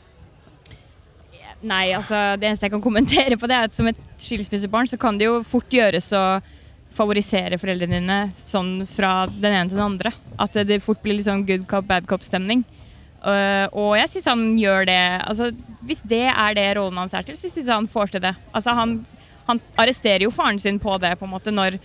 Nei, 1.65 1.95
altså 1.97 2.35
det 2.37 2.49
eneste 2.49 2.69
jeg 2.69 2.75
kan 2.75 2.85
kommentere 2.85 3.39
på 3.41 3.49
det, 3.49 3.57
er 3.57 3.71
at 3.71 3.77
som 3.77 3.89
et 3.89 4.01
skilsmissebarn 4.21 4.91
så 4.91 4.99
kan 5.01 5.17
det 5.17 5.31
jo 5.31 5.39
fort 5.49 5.73
gjøres 5.73 6.11
å 6.17 6.25
favorisere 6.95 7.59
foreldrene 7.59 7.99
dine 7.99 8.19
sånn 8.39 8.85
fra 8.87 9.25
den 9.31 9.51
ene 9.51 9.71
til 9.71 9.79
den 9.79 9.87
andre. 9.87 10.13
At 10.41 10.55
det 10.69 10.83
fort 10.85 11.01
blir 11.03 11.17
litt 11.17 11.27
sånn 11.27 11.47
good 11.49 11.65
cop, 11.71 11.89
bad 11.89 12.07
cop-stemning. 12.11 12.63
Uh, 13.25 13.67
og 13.73 13.95
jeg 13.97 14.11
syns 14.13 14.29
han 14.29 14.43
gjør 14.61 14.83
det 14.85 14.99
altså, 15.25 15.47
Hvis 15.89 16.03
det 16.05 16.27
er 16.29 16.57
det 16.59 16.67
rollen 16.77 16.99
hans 17.01 17.15
er 17.17 17.25
til, 17.25 17.39
så 17.41 17.49
syns 17.49 17.65
jeg 17.65 17.73
han 17.73 17.89
får 17.91 18.13
til 18.13 18.25
det. 18.27 18.35
Altså, 18.53 18.75
han, 18.77 18.99
han 19.49 19.63
arresterer 19.81 20.27
jo 20.27 20.35
faren 20.35 20.61
sin 20.61 20.81
på 20.83 20.99
det, 21.01 21.15
på 21.19 21.25
en 21.25 21.33
måte, 21.33 21.55
når 21.55 21.79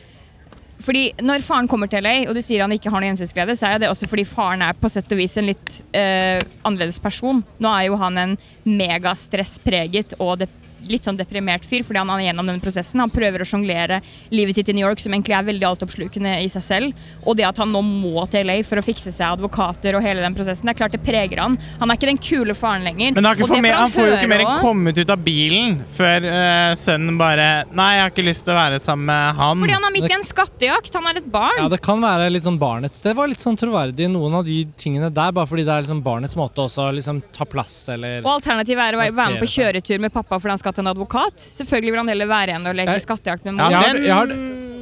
fordi 0.79 1.09
Når 1.19 1.43
faren 1.43 1.67
kommer 1.67 1.89
til 1.91 2.03
LA, 2.05 2.29
og 2.29 2.37
du 2.37 2.41
sier 2.43 2.63
han 2.63 2.71
ikke 2.71 2.91
har 2.91 3.01
noe 3.01 3.09
gjensynsglede, 3.09 3.55
så 3.59 3.73
er 3.73 3.81
det 3.81 3.89
også 3.91 4.07
fordi 4.07 4.23
faren 4.27 4.63
er 4.63 4.77
på 4.79 4.89
sett 4.91 5.11
og 5.11 5.19
vis 5.19 5.35
en 5.39 5.49
litt 5.49 5.73
uh, 5.91 6.39
annerledes 6.63 7.01
person. 7.03 7.41
Nå 7.59 7.73
er 7.73 7.89
jo 7.89 7.99
han 7.99 8.19
en 8.21 8.37
megastresspreget 8.63 10.15
og 10.19 10.37
det 10.43 10.47
litt 10.91 11.05
sånn 11.05 11.17
deprimert 11.19 11.65
fyr 11.67 11.83
fordi 11.85 12.01
han 12.01 12.11
er 12.13 12.25
gjennom 12.27 12.49
denne 12.49 12.63
prosessen. 12.63 13.01
Han 13.03 13.13
prøver 13.13 13.43
å 13.43 13.47
sjonglere 13.47 13.99
livet 14.33 14.57
sitt 14.57 14.71
i 14.71 14.75
New 14.75 14.85
York, 14.85 15.01
som 15.01 15.13
egentlig 15.13 15.35
er 15.37 15.45
veldig 15.47 15.67
altoppslukende 15.69 16.35
i 16.43 16.49
seg 16.51 16.65
selv. 16.65 17.03
Og 17.25 17.37
det 17.37 17.45
at 17.47 17.59
han 17.61 17.71
nå 17.73 17.81
må 17.85 18.25
til 18.31 18.47
LA 18.49 18.59
for 18.67 18.81
å 18.81 18.85
fikse 18.85 19.13
seg 19.13 19.35
advokater 19.37 19.97
og 19.97 20.05
hele 20.05 20.23
den 20.25 20.37
prosessen, 20.37 20.67
det 20.67 20.75
er 20.75 20.79
klart 20.81 20.95
det 20.95 21.03
preger 21.05 21.43
han. 21.43 21.57
Han 21.81 21.91
er 21.91 21.99
ikke 21.99 22.09
den 22.11 22.21
kule 22.21 22.55
faren 22.57 22.87
lenger. 22.87 23.13
Men 23.17 23.29
han, 23.29 23.43
får 23.43 23.63
med, 23.63 23.75
han 23.77 23.93
får 23.93 24.09
jo 24.09 24.17
ikke 24.17 24.31
mer 24.31 24.45
enn 24.45 24.63
kommet 24.63 24.99
ut 24.99 25.13
av 25.13 25.21
bilen 25.23 25.79
før 25.95 26.25
uh, 26.25 26.73
sønnen 26.79 27.19
bare 27.19 27.47
Nei, 27.75 27.89
jeg 27.95 28.03
har 28.03 28.11
ikke 28.11 28.25
lyst 28.25 28.43
til 28.47 28.53
å 28.53 28.57
være 28.57 28.79
sammen 28.81 29.09
med 29.09 29.37
han. 29.37 29.61
Fordi 29.61 29.75
han 29.75 29.85
er 29.87 29.93
midt 29.93 30.09
i 30.09 30.15
en 30.15 30.25
skattejakt. 30.25 30.95
Han 30.97 31.09
er 31.11 31.21
et 31.21 31.29
barn. 31.31 31.59
Ja, 31.61 31.69
Det 31.71 31.81
kan 31.85 32.01
være 32.01 32.29
litt 32.31 32.45
sånn 32.45 32.57
barnets 32.59 33.03
Det 33.03 33.13
var 33.17 33.29
litt 33.29 33.41
sånn 33.43 33.57
troverdig 33.59 34.09
noen 34.11 34.39
av 34.39 34.47
de 34.47 34.57
tingene 34.79 35.11
der, 35.13 35.33
bare 35.35 35.49
fordi 35.49 35.65
det 35.67 35.73
er 35.75 35.85
liksom 35.85 36.01
barnets 36.05 36.37
måte 36.39 36.63
også 36.65 36.87
å 36.87 36.95
liksom 36.95 37.21
ta 37.35 37.47
plass, 37.49 37.75
eller 37.93 38.23
Og 38.23 38.31
alternativet 38.37 38.83
er 38.83 38.97
å 38.97 39.01
være 39.01 39.19
være 39.19 39.35
med 39.35 39.43
på 39.43 39.49
kjøretur 39.53 40.01
med 40.03 40.13
pappa 40.13 40.39
fordi 40.39 40.55
han 40.55 40.61
skal 40.61 40.75
en 40.83 40.89
advokat. 40.91 41.37
Selvfølgelig 41.59 41.91
vil 41.93 42.01
han 42.03 42.11
heller 42.13 42.29
være 42.29 42.53
igjen 42.53 42.67
og 42.71 42.75
leke 42.79 42.95
Jeg- 42.97 43.05
skattejakt 43.05 43.45
med 43.45 43.57
ja, 43.59 43.69
mor. 43.69 43.99
Jeg 43.99 44.15
har- 44.15 44.33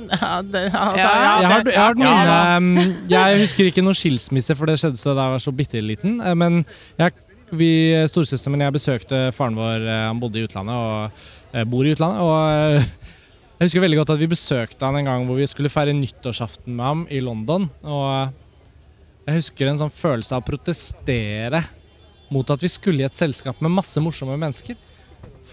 ja, 0.08 0.30
altså, 0.40 0.62
jeg 0.98 1.50
har, 1.52 2.62
jeg 3.10 3.20
har 3.20 3.38
husker 3.42 3.68
ikke 3.68 3.84
noen 3.84 3.98
skilsmisse, 3.98 4.56
for 4.56 4.66
det 4.70 4.78
skjedde 4.80 5.00
så 5.02 5.14
da 5.18 5.26
jeg 5.28 5.36
var 5.36 5.44
så 5.44 5.52
bitte 5.56 5.82
liten. 5.84 6.22
eh, 6.22 6.34
Men 6.36 6.62
jeg, 7.00 7.12
vi, 7.52 7.72
storesøsteren 8.08 8.56
min 8.56 8.64
og 8.64 8.70
jeg 8.72 8.78
besøkte 8.80 9.20
faren 9.36 9.56
vår. 9.60 9.84
eh, 9.88 10.08
Han 10.08 10.20
bodde 10.24 10.40
i 10.40 10.48
utlandet 10.48 10.76
og 10.76 11.12
eh, 11.54 11.64
bor 11.68 11.84
i 11.86 11.92
utlandet. 11.96 12.22
Og 12.24 12.80
eh, 12.80 12.90
jeg 13.60 13.68
husker 13.72 13.82
veldig 13.84 13.98
godt 14.04 14.14
at 14.16 14.20
vi 14.22 14.28
besøkte 14.32 14.86
han 14.86 14.96
en 15.02 15.06
gang 15.12 15.26
hvor 15.28 15.36
vi 15.40 15.48
skulle 15.50 15.70
feire 15.74 15.94
nyttårsaften 15.98 16.76
med 16.76 16.86
ham 16.86 17.06
i 17.12 17.20
London. 17.24 17.70
Og 17.84 18.08
eh, 18.28 18.36
jeg 19.28 19.42
husker 19.42 19.68
en 19.74 19.80
sånn 19.84 19.92
følelse 19.92 20.32
av 20.38 20.44
å 20.44 20.48
protestere 20.54 21.64
mot 22.32 22.48
at 22.52 22.64
vi 22.64 22.70
skulle 22.72 23.04
i 23.04 23.08
et 23.08 23.16
selskap 23.16 23.60
med 23.64 23.72
masse 23.76 24.00
morsomme 24.04 24.36
mennesker. 24.40 24.76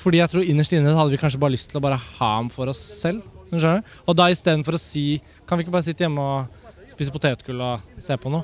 Fordi 0.04 0.20
jeg 0.20 0.32
tror 0.32 0.44
innerst 0.44 0.74
inne 0.76 0.92
hadde 0.92 1.14
vi 1.14 1.20
kanskje 1.20 1.40
bare 1.40 1.54
lyst 1.56 1.70
til 1.72 1.80
å 1.80 1.84
bare 1.84 1.96
ha 1.96 2.30
ham 2.36 2.50
for 2.52 2.68
oss 2.68 2.82
selv. 3.00 3.24
Skjønner? 3.48 3.84
Og 4.04 4.16
da 4.18 4.26
istedenfor 4.32 4.74
å 4.74 4.80
si 4.80 5.20
Kan 5.46 5.60
vi 5.60 5.62
ikke 5.62 5.74
bare 5.74 5.86
sitte 5.86 6.02
hjemme 6.02 6.22
og 6.24 6.90
spise 6.90 7.12
potetgull 7.14 7.60
og 7.62 8.02
se 8.02 8.16
på 8.18 8.32
noe? 8.32 8.42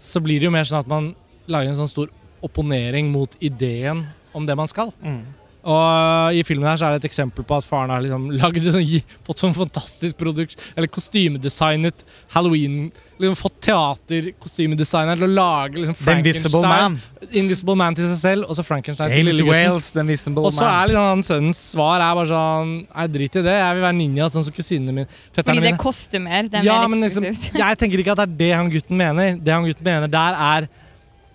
Så 0.00 0.22
blir 0.24 0.40
det 0.40 0.48
jo 0.48 0.54
mer 0.54 0.66
sånn 0.66 0.80
at 0.80 0.90
man 0.90 1.10
lager 1.50 1.70
en 1.70 1.78
sånn 1.78 1.90
stor 1.90 2.10
opponering 2.42 3.10
mot 3.12 3.34
ideen 3.42 4.04
om 4.34 4.46
det 4.46 4.56
man 4.58 4.70
skal. 4.70 4.90
Mm. 5.02 5.20
Og 5.62 6.34
i 6.34 6.42
filmen 6.46 6.66
her 6.66 6.78
så 6.78 6.88
er 6.88 6.96
det 6.96 7.02
et 7.04 7.10
eksempel 7.12 7.46
på 7.46 7.54
at 7.54 7.66
faren 7.66 7.92
har 7.92 8.02
liksom 8.02 8.30
lagd 8.40 8.66
en 8.66 8.86
fått 9.26 9.42
sånn 9.44 9.54
fantastisk 9.54 10.18
produkt, 10.18 10.58
eller 10.74 10.90
kostymedesignet 10.90 12.02
Halloween 12.34 12.88
liksom 13.22 13.38
Fått 13.40 13.60
teaterkostymedesigneren 13.64 15.18
til 15.20 15.26
å 15.28 15.32
lage 15.32 15.80
liksom 15.80 15.96
The 16.04 16.14
Invisible 16.18 16.62
Man. 16.66 16.96
Invisible 17.30 17.76
Man 17.78 17.96
til 17.98 18.08
seg 18.10 18.18
selv, 18.20 18.48
og 18.50 18.58
så 18.58 18.64
Frankenstein 18.66 19.08
til 19.12 19.18
James 19.22 19.38
lillegutten. 19.38 19.70
Wales, 19.72 19.88
The 19.94 20.00
Invisible 20.04 20.44
Og 20.48 20.52
så 20.56 20.64
Man. 20.66 20.74
er 20.74 20.90
liksom 20.92 21.08
han 21.12 21.24
sønnens 21.28 21.60
svar 21.72 22.02
er 22.02 22.14
bare 22.18 22.30
sånn 22.32 22.72
Nei, 22.92 23.06
drit 23.16 23.38
i 23.40 23.44
det. 23.46 23.56
Jeg 23.62 23.78
vil 23.78 23.86
være 23.86 23.98
ninja, 23.98 24.28
sånn 24.32 24.44
som 24.46 24.54
kusinene 24.56 24.92
mine. 25.00 25.06
Fordi 25.32 25.56
det 25.56 25.62
mine. 25.62 25.78
koster 25.80 26.20
mer. 26.20 26.42
Det 26.48 26.60
er 26.60 26.64
Ja, 26.68 26.80
mer 26.82 26.88
men 26.88 27.00
liksom, 27.06 27.24
eksklusivt. 27.24 27.58
jeg 27.62 27.78
tenker 27.78 27.98
ikke 28.04 28.12
at 28.12 28.22
det 28.22 28.28
er 28.28 28.36
det 28.44 28.52
han 28.54 28.70
gutten 28.70 28.96
mener. 28.96 29.36
Det 29.38 29.52
han 29.52 29.64
gutten 29.64 29.84
mener 29.84 30.08
der 30.08 30.34
er 30.38 30.68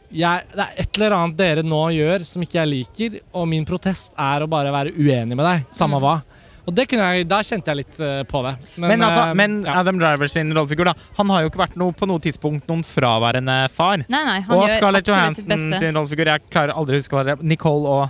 jeg, 0.09 0.43
Det 0.55 0.63
er 0.63 0.73
et 0.79 0.97
eller 0.97 1.11
annet 1.17 1.35
dere 1.37 1.63
nå 1.67 1.81
gjør 1.91 2.23
som 2.25 2.41
ikke 2.41 2.61
jeg 2.63 2.67
liker, 2.71 3.19
og 3.35 3.47
min 3.51 3.65
protest 3.67 4.11
er 4.17 4.39
å 4.45 4.47
bare 4.47 4.71
være 4.71 4.93
uenig 4.95 5.35
med 5.35 5.43
deg, 5.43 5.65
samme 5.75 5.97
Mm. 5.99 6.01
hva. 6.05 6.21
Og 6.67 6.75
det 6.75 6.83
kunne 6.91 7.05
jeg, 7.15 7.27
Da 7.31 7.39
kjente 7.47 7.71
jeg 7.71 7.79
litt 7.79 7.99
eh, 8.03 8.21
på 8.27 8.41
det. 8.43 8.53
Men, 8.75 8.99
altså, 8.99 9.21
eh, 9.29 9.33
men 9.39 9.57
ja. 9.63 9.77
Adam 9.81 9.99
Driver 10.01 10.31
sin 10.31 10.51
rollefigur, 10.51 10.89
da. 10.89 10.93
Han 11.19 11.31
har 11.31 11.45
jo 11.45 11.51
ikke 11.51 11.63
vært 11.63 11.77
noe, 11.79 11.95
på 11.95 12.09
noe 12.09 12.23
tidspunkt 12.23 12.67
noen 12.69 12.83
fraværende 12.85 13.57
far. 13.73 14.03
Nei, 14.03 14.23
nei, 14.27 14.39
han 14.47 14.55
Og 14.57 14.65
gjør 14.65 14.81
Scarlett 14.81 15.11
Johansen 15.11 15.67
sin 15.79 15.95
rollefigur, 15.95 16.33
jeg 16.33 16.47
klarer 16.51 16.75
aldri 16.75 16.99
å 16.99 17.03
huske 17.03 17.15
hva 17.17 17.23
det 17.27 17.37
er. 17.37 17.45
Nicole 17.55 17.93
og 17.93 18.03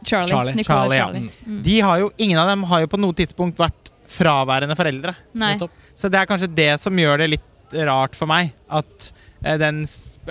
Charlie. 0.00 0.32
Charlie. 0.32 0.56
Nicole 0.58 0.74
Charlie, 0.74 0.98
ja. 0.98 1.06
Charlie. 1.06 1.30
Mm. 1.46 1.62
De 1.68 1.78
har 1.86 2.02
jo, 2.02 2.10
Ingen 2.26 2.42
av 2.42 2.50
dem 2.50 2.66
har 2.72 2.82
jo 2.84 2.90
på 2.90 3.00
noe 3.00 3.16
tidspunkt 3.16 3.60
vært 3.60 3.90
fraværende 4.10 4.74
foreldre. 4.78 5.14
Nei. 5.38 5.54
Så 5.94 6.10
det 6.10 6.18
er 6.18 6.28
kanskje 6.28 6.50
det 6.50 6.70
som 6.82 6.96
gjør 6.98 7.22
det 7.22 7.34
litt 7.36 7.76
rart 7.86 8.16
for 8.18 8.30
meg. 8.30 8.50
At, 8.66 9.12
eh, 9.44 9.58
den, 9.60 9.84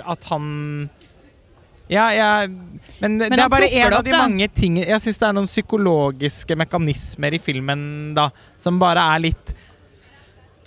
at 0.04 0.26
han 0.28 0.90
Ja, 1.90 2.06
ja, 2.14 2.46
Men, 3.00 3.18
det 3.18 3.34
er 3.34 3.50
bare 3.50 3.66
en 3.66 3.94
av 3.96 4.04
de 4.06 4.12
da. 4.12 4.20
mange 4.22 4.46
tingene 4.54 4.86
Jeg 4.86 5.02
syns 5.02 5.18
det 5.18 5.26
er 5.26 5.34
noen 5.34 5.48
psykologiske 5.48 6.56
mekanismer 6.60 7.34
i 7.34 7.40
filmen 7.42 7.80
da 8.14 8.28
som 8.60 8.78
bare 8.78 9.02
er 9.16 9.24
litt 9.24 9.54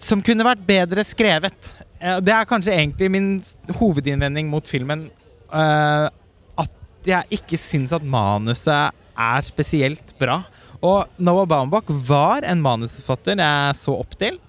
Som 0.01 0.23
kunne 0.25 0.43
vært 0.43 0.65
bedre 0.67 1.05
skrevet. 1.07 1.69
Det 2.25 2.33
er 2.35 2.49
kanskje 2.49 2.73
egentlig 2.75 3.07
min 3.13 3.27
hovedinnvending 3.77 4.49
mot 4.51 4.67
filmen. 4.67 5.05
Uh, 5.47 6.09
at 6.59 7.07
jeg 7.07 7.37
ikke 7.39 7.59
syns 7.61 7.93
at 7.95 8.03
manuset 8.03 8.91
er 9.15 9.45
spesielt 9.47 10.11
bra. 10.19 10.41
Og 10.83 11.07
Noah 11.23 11.47
Baumbach 11.47 11.87
var 11.87 12.43
en 12.43 12.65
manusforfatter 12.65 13.39
jeg 13.39 13.79
så 13.79 13.95
opp 13.95 14.17
til. 14.19 14.41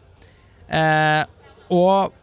Uh, 0.66 1.22
og 1.70 2.16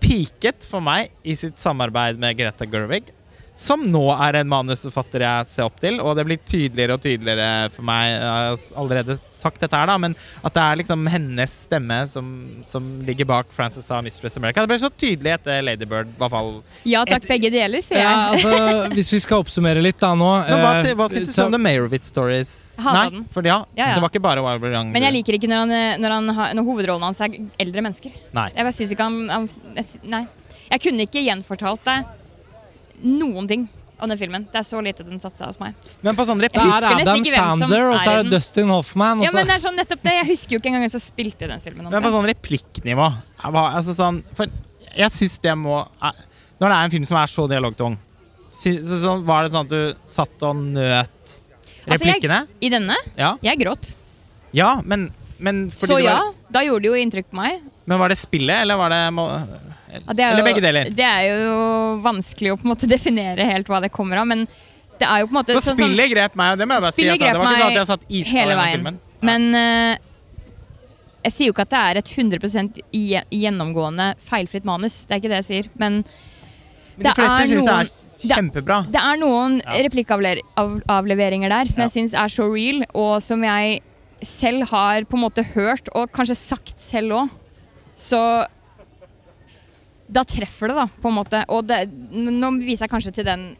piket 0.00 0.64
for 0.64 0.80
meg 0.80 1.12
i 1.20 1.36
sitt 1.36 1.60
samarbeid 1.60 2.16
med 2.22 2.38
Greta 2.38 2.64
Gerwig. 2.64 3.12
Som 3.60 3.82
nå 3.92 4.00
er 4.14 4.38
en 4.40 4.48
manusforfatter 4.48 5.20
jeg 5.20 5.48
ser 5.52 5.66
opp 5.68 5.76
til, 5.82 5.98
og 6.00 6.14
det 6.16 6.22
blir 6.24 6.38
tydeligere 6.48 6.94
og 6.96 7.02
tydeligere 7.04 7.68
for 7.74 7.84
meg. 7.84 8.14
Jeg 8.14 8.22
har 8.24 8.62
allerede 8.80 9.16
sagt 9.36 9.60
dette 9.60 9.76
her, 9.76 9.88
da, 9.90 9.96
men 10.00 10.14
at 10.44 10.54
det 10.56 10.62
er 10.64 10.78
liksom 10.80 11.02
hennes 11.12 11.52
stemme 11.66 11.98
som, 12.08 12.30
som 12.68 12.86
ligger 13.04 13.28
bak 13.28 13.50
Frances 13.52 13.88
av 13.92 14.00
Mistress 14.04 14.38
America. 14.40 14.64
Det 14.64 14.70
ble 14.72 14.78
så 14.80 14.88
tydelig 14.92 15.34
etter 15.34 15.60
Ladybird, 15.66 16.08
i 16.08 16.18
hvert 16.22 16.32
fall. 16.32 16.50
Ja 16.88 17.02
takk, 17.08 17.24
Et- 17.24 17.28
begge 17.34 17.50
deler, 17.52 17.84
sier 17.84 18.00
Ja, 18.00 18.14
jeg. 18.32 18.38
altså, 18.40 18.94
hvis 18.96 19.12
vi 19.12 19.20
skal 19.26 19.44
oppsummere 19.44 19.82
litt 19.84 20.00
da 20.00 20.14
nå 20.16 20.30
Men 20.48 20.60
hva, 20.64 20.72
eh, 20.84 20.94
hva 20.96 21.08
syns 21.12 21.28
du 21.28 21.32
så- 21.36 21.44
om 21.44 21.52
The 21.52 21.60
Meyerowitz 21.60 22.08
Stories? 22.14 22.52
Nei, 22.80 23.24
for 23.32 23.42
ja, 23.44 23.58
Ja, 23.76 23.88
ja. 23.90 23.94
det 23.94 24.02
var 24.06 24.08
ikke 24.08 24.22
bare 24.24 24.40
Wild 24.42 24.72
Young. 24.72 24.92
Men 24.92 25.02
jeg 25.02 25.12
liker 25.20 25.36
ikke 25.36 25.48
når, 25.52 25.66
han, 25.66 25.70
eh, 25.70 25.96
når, 26.00 26.10
han 26.16 26.56
når 26.56 26.64
hovedrollen 26.64 27.02
hans 27.10 27.20
er 27.20 27.28
eldre 27.60 27.82
mennesker. 27.84 28.12
Nei. 28.32 28.48
Jeg 28.56 28.64
bare 28.64 28.72
synes 28.72 28.92
ikke 28.96 29.04
han, 29.04 29.28
han 29.28 29.50
jeg, 29.76 30.00
Nei. 30.04 30.26
Jeg 30.70 30.80
kunne 30.80 31.04
ikke 31.04 31.24
gjenfortalt 31.28 31.84
deg 31.84 32.04
noen 33.02 33.48
ting 33.48 33.68
av 34.00 34.08
den 34.08 34.18
filmen. 34.18 34.46
Det 34.52 34.60
er 34.60 34.64
så 34.64 34.80
lite 34.84 35.04
den 35.04 35.20
satsa 35.20 35.48
hos 35.50 35.58
meg. 35.60 35.76
Men 36.04 36.16
på 36.16 36.24
sånn 36.28 36.40
Jeg 36.40 36.52
er 36.56 36.86
Adam 37.02 37.24
Sandler, 37.24 37.90
og 37.92 37.98
så 38.00 38.14
er 38.14 38.22
det. 38.24 38.32
Dustin 38.32 38.72
Hoffman. 38.72 39.22
Ja, 39.24 39.32
men 39.36 39.48
det 39.48 39.58
er 39.58 39.62
sånn 39.62 39.76
nettopp 39.76 40.02
det. 40.06 40.14
Jeg 40.22 40.28
husker 40.32 40.56
jo 40.56 40.60
ikke 40.62 40.70
engang 40.72 40.86
hvem 40.86 40.92
som 40.94 41.04
spilte 41.04 41.48
den 41.50 41.60
filmen. 41.64 41.90
Men 41.92 42.04
på 42.04 42.12
sånn 42.14 42.28
replikknivå 42.30 43.10
altså 43.40 43.94
sånn, 43.96 44.22
jeg 44.96 45.10
syns 45.14 45.38
det 45.40 45.54
må 45.56 45.84
Når 46.60 46.66
det 46.68 46.76
er 46.76 46.84
en 46.84 46.90
film 46.92 47.04
som 47.08 47.16
er 47.16 47.30
så 47.30 47.46
dialogtung, 47.48 47.96
var 49.24 49.44
det 49.46 49.52
sånn 49.54 49.64
at 49.64 49.70
du 49.70 49.94
satt 50.06 50.42
og 50.44 50.56
nøt 50.56 51.16
Altså, 51.80 52.04
jeg- 52.04 52.20
replikkene? 52.20 52.46
I 52.60 52.68
denne? 52.68 52.96
Ja. 53.16 53.36
Jeg 53.42 53.58
gråt. 53.58 53.94
ja, 54.52 54.80
men, 54.84 55.10
men 55.38 55.70
Så 55.70 55.98
ja, 56.02 56.18
var, 56.18 56.34
da 56.52 56.60
gjorde 56.60 56.82
det 56.82 56.90
jo 56.90 56.94
inntrykk 56.94 57.30
på 57.30 57.36
meg. 57.40 57.62
Men 57.86 57.98
var 57.98 58.08
det 58.12 58.18
spillet, 58.18 58.60
eller 58.62 58.76
var 58.76 58.90
det 58.90 59.69
det 59.90 60.24
er 60.24 60.36
jo-? 60.40 60.94
Det 60.96 61.06
er 61.06 61.22
jo 61.28 62.00
vanskelig 62.04 62.52
å 62.52 62.58
på 62.60 62.66
en 62.68 62.72
måte 62.74 62.88
definere 62.90 63.44
helt 63.50 63.66
hva 63.70 63.80
det 63.84 63.90
kommer 63.92 64.16
av, 64.22 64.26
men 64.26 64.46
det 65.00 65.08
er 65.08 65.20
jo 65.22 65.26
på 65.26 65.34
en 65.36 65.38
måte 65.42 65.54
Så 65.56 65.60
sånn- 65.60 65.78
sånn- 65.78 65.88
spillet 65.88 66.10
grep 66.12 66.34
meg, 66.36 66.58
det 66.58 66.66
må 66.68 66.74
jeg 66.76 66.82
bare 66.82 66.92
si. 66.92 67.08
Altså, 67.08 67.18
det 67.24 67.38
var 67.38 67.52
ikke 67.54 67.60
sånn 67.62 67.70
at 67.70 67.80
jeg 67.80 67.86
satt 67.86 68.04
iskald 68.10 68.36
hele 68.40 68.56
veien. 68.56 68.76
filmen. 68.76 68.98
Men 69.22 69.54
uh, 69.54 69.96
jeg 71.24 71.32
sier 71.32 71.46
jo 71.50 71.52
ikke 71.52 71.66
at 71.68 71.70
det 71.70 71.80
er 71.84 71.96
et 72.00 72.10
100 72.16 72.82
i- 72.92 73.22
gjennomgående 73.42 74.14
feilfritt 74.24 74.64
manus. 74.64 75.04
Det 75.06 75.14
er 75.16 75.20
ikke 75.20 75.32
det 75.32 75.40
jeg 75.44 75.48
sier. 75.50 75.70
Men 75.78 76.04
Men 76.96 77.04
de 77.06 77.14
fleste 77.16 77.48
syns 77.48 77.64
det 77.64 77.76
er 78.30 78.36
kjempebra. 78.36 78.78
det 78.92 79.00
er 79.00 79.16
noen 79.16 79.60
Ja. 79.64 79.82
replikkavleveringer 79.88 81.48
der 81.48 81.64
som 81.66 81.80
Ja. 81.82 81.86
jeg 81.88 81.90
syns 81.96 82.14
er 82.14 82.28
så 82.28 82.44
real, 82.52 82.84
og 82.94 83.22
som 83.22 83.42
jeg 83.42 83.80
selv 84.22 84.68
har 84.68 85.02
på 85.04 85.14
en 85.16 85.22
måte 85.30 85.42
hørt, 85.54 85.88
og 85.94 86.12
kanskje 86.12 86.36
sagt 86.36 86.78
selv 86.78 87.12
òg. 87.12 87.30
Så 87.96 88.46
da 90.10 90.24
treffer 90.26 90.70
det, 90.72 90.76
da, 90.76 90.86
på 91.02 91.10
en 91.10 91.18
måte. 91.20 91.42
Og 91.54 91.66
det, 91.68 91.84
nå 92.12 92.50
viser 92.60 92.86
jeg 92.86 92.92
kanskje 92.94 93.12
til 93.20 93.28
den 93.28 93.50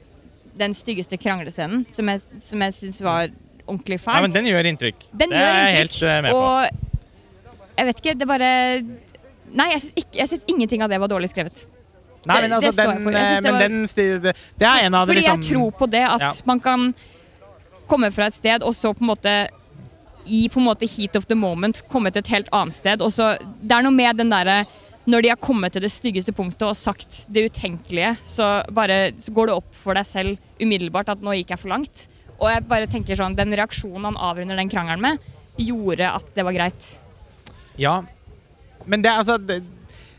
den 0.61 0.75
styggeste 0.77 1.17
kranglescenen, 1.17 1.87
som 1.93 2.09
jeg, 2.11 2.21
som 2.45 2.63
jeg 2.67 2.75
syns 2.77 2.99
var 3.05 3.31
ordentlig 3.67 4.01
fæl. 4.03 4.19
Ja, 4.19 4.25
men 4.27 4.35
den 4.35 4.49
gjør 4.51 4.69
inntrykk. 4.71 5.05
Den 5.13 5.33
det 5.33 5.39
gjør 5.41 5.51
er 5.51 5.61
jeg 5.63 5.77
helt 5.79 6.01
eh, 6.03 6.17
med 6.27 6.35
på. 6.35 6.41
Og 6.41 7.77
jeg 7.79 7.89
vet 7.89 8.03
ikke, 8.03 8.17
det 8.21 8.29
bare 8.29 8.51
Nei, 9.51 9.67
jeg 9.75 10.29
syns, 10.31 10.45
ingenting 10.47 10.83
av 10.85 10.93
det 10.93 11.01
var 11.03 11.11
dårlig 11.11 11.31
skrevet. 11.33 11.65
Nei, 12.29 12.37
men 12.45 12.53
altså, 12.55 12.71
det 12.77 12.85
den. 12.87 13.07
Jeg 13.17 13.39
eh, 13.39 13.41
men 13.43 13.57
var- 13.57 13.63
den 13.65 14.21
det, 14.27 14.35
det 14.61 14.67
er 14.69 14.85
en 14.87 14.95
av 14.95 15.09
Fordi 15.09 15.23
liksom 15.25 15.41
jeg 15.41 15.55
tror 15.57 15.71
på 15.79 15.89
det, 15.91 16.05
at 16.07 16.21
Ja. 16.21 16.33
man 16.45 16.61
kan 16.61 16.95
komme 17.89 18.13
fra 18.15 18.27
et 18.27 18.35
sted, 18.35 18.63
og 18.63 18.75
så 18.75 18.93
på 18.95 19.03
en 19.03 19.11
måte 19.11 19.49
i 20.27 20.49
på 20.49 20.61
en 20.61 20.67
måte 20.69 20.87
heat 20.87 21.17
of 21.17 21.27
the 21.27 21.35
moment 21.35 21.83
komme 21.89 22.13
til 22.13 22.21
et 22.21 22.29
helt 22.29 22.49
annet 22.53 22.75
sted. 22.75 23.01
Og 23.03 23.11
så, 23.11 23.33
det 23.63 23.73
er 23.73 23.83
noe 23.83 23.91
med 23.97 24.17
den 24.21 24.31
derre 24.31 24.67
Når 25.09 25.25
de 25.25 25.31
har 25.33 25.41
kommet 25.41 25.73
til 25.73 25.85
det 25.85 25.93
styggeste 25.93 26.35
punktet 26.37 26.67
og 26.69 26.77
sagt 26.77 27.23
det 27.33 27.47
utenkelige, 27.49 28.13
så, 28.29 28.61
bare, 28.75 29.15
så 29.19 29.33
går 29.33 29.49
det 29.49 29.57
opp 29.57 29.71
for 29.73 29.97
deg 29.97 30.09
selv 30.09 30.61
umiddelbart 30.61 31.15
at 31.15 31.23
nå 31.25 31.39
gikk 31.39 31.55
jeg 31.55 31.63
for 31.63 31.73
langt. 31.73 32.05
Og 32.41 32.49
jeg 32.53 32.65
bare 32.69 32.89
tenker 32.89 33.17
sånn, 33.17 33.37
Den 33.37 33.53
reaksjonen 33.57 34.11
han 34.11 34.21
avrunder 34.21 34.61
den 34.61 34.71
krangelen 34.73 35.05
med, 35.05 35.31
gjorde 35.61 36.09
at 36.09 36.33
det 36.37 36.45
var 36.47 36.57
greit. 36.57 36.89
Ja. 37.81 38.01
Men 38.89 39.05
det, 39.05 39.13
altså 39.13 39.37
det, 39.41 39.61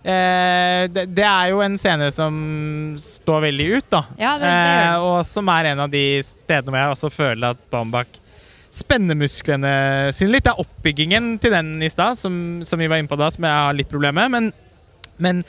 eh, 0.01 0.85
det, 0.89 1.07
det 1.13 1.27
er 1.27 1.51
jo 1.53 1.61
en 1.65 1.77
scene 1.81 2.09
som 2.13 2.41
står 3.01 3.45
veldig 3.47 3.67
ut, 3.75 3.87
da. 3.93 4.01
Ja, 4.17 4.33
det, 4.41 4.49
det 4.49 4.73
Eh, 4.81 5.05
og 5.05 5.21
som 5.29 5.49
er 5.53 5.71
en 5.71 5.85
av 5.85 5.93
de 5.93 6.03
stedene 6.25 6.73
hvor 6.73 6.81
jeg 6.81 6.97
også 6.97 7.13
føler 7.13 7.53
at 7.53 7.63
Bambak 7.73 8.17
spenner 8.71 9.17
musklene 9.19 9.71
sine 10.15 10.33
litt. 10.35 10.45
Det 10.47 10.53
er 10.53 10.61
oppbyggingen 10.63 11.35
til 11.43 11.53
den 11.53 11.73
i 11.83 11.89
stad, 11.91 12.17
som, 12.17 12.33
som 12.65 12.79
vi 12.79 12.89
var 12.89 13.01
inne 13.01 13.11
på 13.11 13.19
da, 13.19 13.29
som 13.33 13.45
jeg 13.45 13.65
har 13.65 13.75
litt 13.77 13.91
problemer 13.91 14.29
med. 14.29 14.51
Men, 14.51 14.69
men 15.21 15.43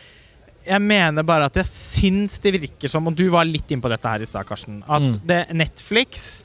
jeg 0.62 0.78
mener 0.84 1.24
bare 1.26 1.48
at 1.50 1.56
jeg 1.58 1.66
syns 1.66 2.36
det 2.44 2.52
virker 2.54 2.90
som, 2.92 3.08
og 3.10 3.16
du 3.18 3.24
var 3.32 3.48
litt 3.48 3.70
inne 3.74 3.82
på 3.82 3.90
dette 3.90 4.06
her 4.12 4.22
i 4.22 4.28
stad, 4.30 4.46
Karsten, 4.46 4.76
at 4.86 5.02
Mm. 5.02 5.16
det 5.26 5.40
Netflix 5.58 6.44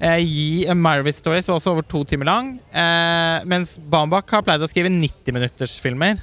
eh, 0.00 0.18
gi 0.20 0.66
A 0.68 0.74
Marriott 0.76 1.16
Stories 1.16 1.48
var 1.48 1.56
også 1.56 1.72
over 1.72 1.86
to 1.88 2.02
timer 2.04 2.28
lang, 2.28 2.50
eh, 2.74 3.38
mens 3.48 3.78
Bambak 3.78 4.28
har 4.34 4.42
pleid 4.44 4.60
å 4.60 4.68
skrive 4.68 4.90
90-minuttersfilmer. 4.92 6.20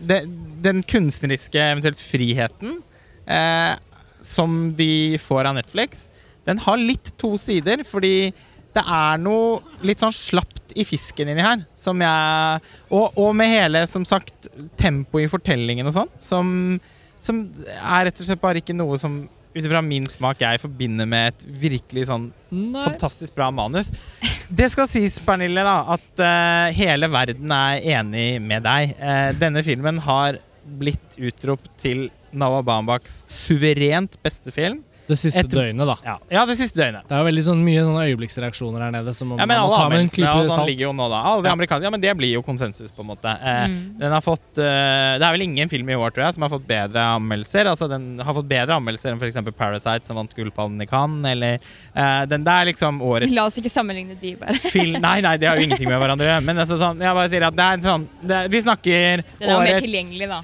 Det, 0.00 0.24
den 0.64 0.82
kunstneriske 0.82 1.60
eventuelt 1.70 2.00
friheten 2.02 2.80
eh, 3.30 3.76
som 4.26 4.72
de 4.76 5.16
får 5.22 5.46
av 5.46 5.54
Netflix, 5.60 6.08
den 6.46 6.58
har 6.66 6.76
litt 6.82 7.12
to 7.18 7.36
sider, 7.40 7.84
fordi 7.86 8.32
det 8.76 8.84
er 8.84 9.22
noe 9.22 9.60
litt 9.86 10.02
sånn 10.02 10.14
slapt 10.14 10.74
i 10.76 10.84
fisken 10.86 11.30
inni 11.32 11.44
her. 11.44 11.62
Som 11.78 12.02
jeg 12.04 12.66
Og, 12.92 13.16
og 13.16 13.32
med 13.36 13.50
hele, 13.50 13.86
som 13.90 14.04
sagt, 14.08 14.50
tempoet 14.78 15.26
i 15.26 15.32
fortellingen 15.32 15.88
og 15.88 15.96
sånn, 15.96 16.12
som, 16.22 16.52
som 17.22 17.42
er 17.74 18.08
rett 18.08 18.20
og 18.20 18.28
slett 18.28 18.42
bare 18.42 18.62
ikke 18.62 18.76
noe 18.76 18.98
som 19.00 19.24
ut 19.56 19.64
ifra 19.64 19.80
min 19.80 20.04
smak 20.08 20.42
jeg 20.42 20.60
forbinder 20.60 21.08
med 21.08 21.32
et 21.32 21.44
virkelig 21.62 22.10
sånn 22.10 22.26
Nei. 22.52 22.82
fantastisk 22.84 23.32
bra 23.36 23.48
manus. 23.54 23.88
Det 24.46 24.68
skal 24.70 24.88
sies, 24.90 25.16
Pernille, 25.24 25.64
da, 25.64 25.78
at 25.96 26.20
uh, 26.20 26.74
hele 26.76 27.08
verden 27.10 27.54
er 27.56 27.86
enig 27.96 28.26
med 28.44 28.66
deg. 28.66 28.92
Uh, 29.00 29.30
denne 29.40 29.64
filmen 29.66 29.98
har 30.04 30.36
blitt 30.76 31.16
utropt 31.16 31.70
til 31.80 32.08
Nawa 32.36 32.60
Bambaks 32.66 33.22
suverent 33.32 34.18
beste 34.22 34.52
film. 34.54 34.82
Det 35.06 35.14
siste 35.18 35.38
Et- 35.44 35.50
døgnet, 35.52 35.86
da. 35.86 35.94
Ja, 36.04 36.16
ja 36.30 36.44
det 36.46 36.56
siste 36.58 36.74
døgnet. 36.80 37.04
Det 37.06 37.14
er 37.14 37.20
jo 37.22 37.26
veldig 37.28 37.42
sånn 37.46 37.60
mye 37.62 37.82
sånne 37.86 38.00
øyeblikksreaksjoner 38.10 38.80
her 38.82 38.90
nede. 38.90 39.12
Som 39.14 39.36
Ja, 39.38 39.46
men 39.46 39.56
alle 39.56 39.76
en 39.76 39.84
anmeldelsene 39.86 40.32
og 40.34 40.46
sånn 40.48 40.56
salt. 40.56 40.66
ligger 40.68 40.86
jo 40.88 40.92
nå, 40.98 41.06
da. 41.12 41.20
Alle 41.30 41.42
de 41.42 41.48
Ja. 41.48 41.54
amerikanske, 41.54 41.82
ja, 41.86 41.90
men 41.90 42.00
det 42.00 42.16
blir 42.18 42.32
jo 42.32 42.42
konsensus, 42.42 42.90
på 42.90 43.00
en 43.04 43.06
måte. 43.06 43.30
Eh, 43.40 43.66
Mm. 43.68 43.98
Den 43.98 44.10
har 44.12 44.20
fått 44.20 44.58
eh, 44.58 45.18
Det 45.18 45.22
er 45.22 45.32
vel 45.32 45.42
ingen 45.42 45.68
film 45.68 45.88
i 45.88 45.94
år, 45.94 46.10
tror 46.10 46.24
jeg, 46.26 46.34
som 46.34 46.42
har 46.42 46.50
fått 46.50 46.66
bedre 46.66 46.98
anmeldelser. 47.16 47.66
Altså, 47.70 47.88
den 47.88 48.18
har 48.18 48.34
fått 48.34 48.48
bedre 48.48 48.74
anmeldelser 48.80 49.12
enn 49.12 49.18
f.eks. 49.22 49.54
Parasite, 49.56 50.04
som 50.06 50.16
vant 50.16 50.34
Gullpallen 50.34 50.82
i 50.82 50.86
Cannes, 50.86 51.30
eller 51.30 51.60
eh, 51.94 52.26
Den 52.26 52.42
der 52.42 52.64
liksom 52.66 53.00
årets 53.00 53.32
La 53.32 53.46
oss 53.46 53.56
ikke 53.58 53.70
sammenligne 53.70 54.18
de, 54.20 54.34
bare. 54.34 54.58
film 54.74 55.00
Nei, 55.00 55.20
nei, 55.20 55.36
det 55.36 55.46
har 55.48 55.56
jo 55.56 55.62
ingenting 55.68 55.88
med 55.88 56.00
hverandre. 56.02 56.42
Men 56.42 56.56
altså, 56.58 56.76
sånn, 56.78 56.98
jeg 56.98 57.14
bare 57.14 57.28
sier 57.30 57.46
at 57.46 57.54
det 57.54 57.62
er 57.62 57.78
sånn 57.88 58.06
det, 58.26 58.50
Vi 58.50 58.58
snakker 58.60 59.22
Den 59.38 59.50
er 59.50 59.60
mer 59.62 59.78
tilgjengelig, 59.80 60.28
da. 60.28 60.40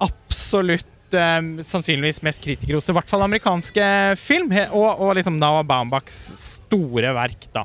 absolutt 0.00 0.86
eh, 1.18 1.64
sannsynligvis 1.66 2.22
mest 2.26 2.42
kritikerroste, 2.44 2.92
i 2.92 2.98
hvert 2.98 3.10
fall 3.10 3.24
amerikanske 3.26 3.86
film, 4.20 4.52
og, 4.70 4.88
og 5.00 5.14
liksom 5.18 5.38
Noah 5.40 5.64
Baumbachs 5.66 6.18
store 6.58 7.14
verk, 7.16 7.48
da. 7.54 7.64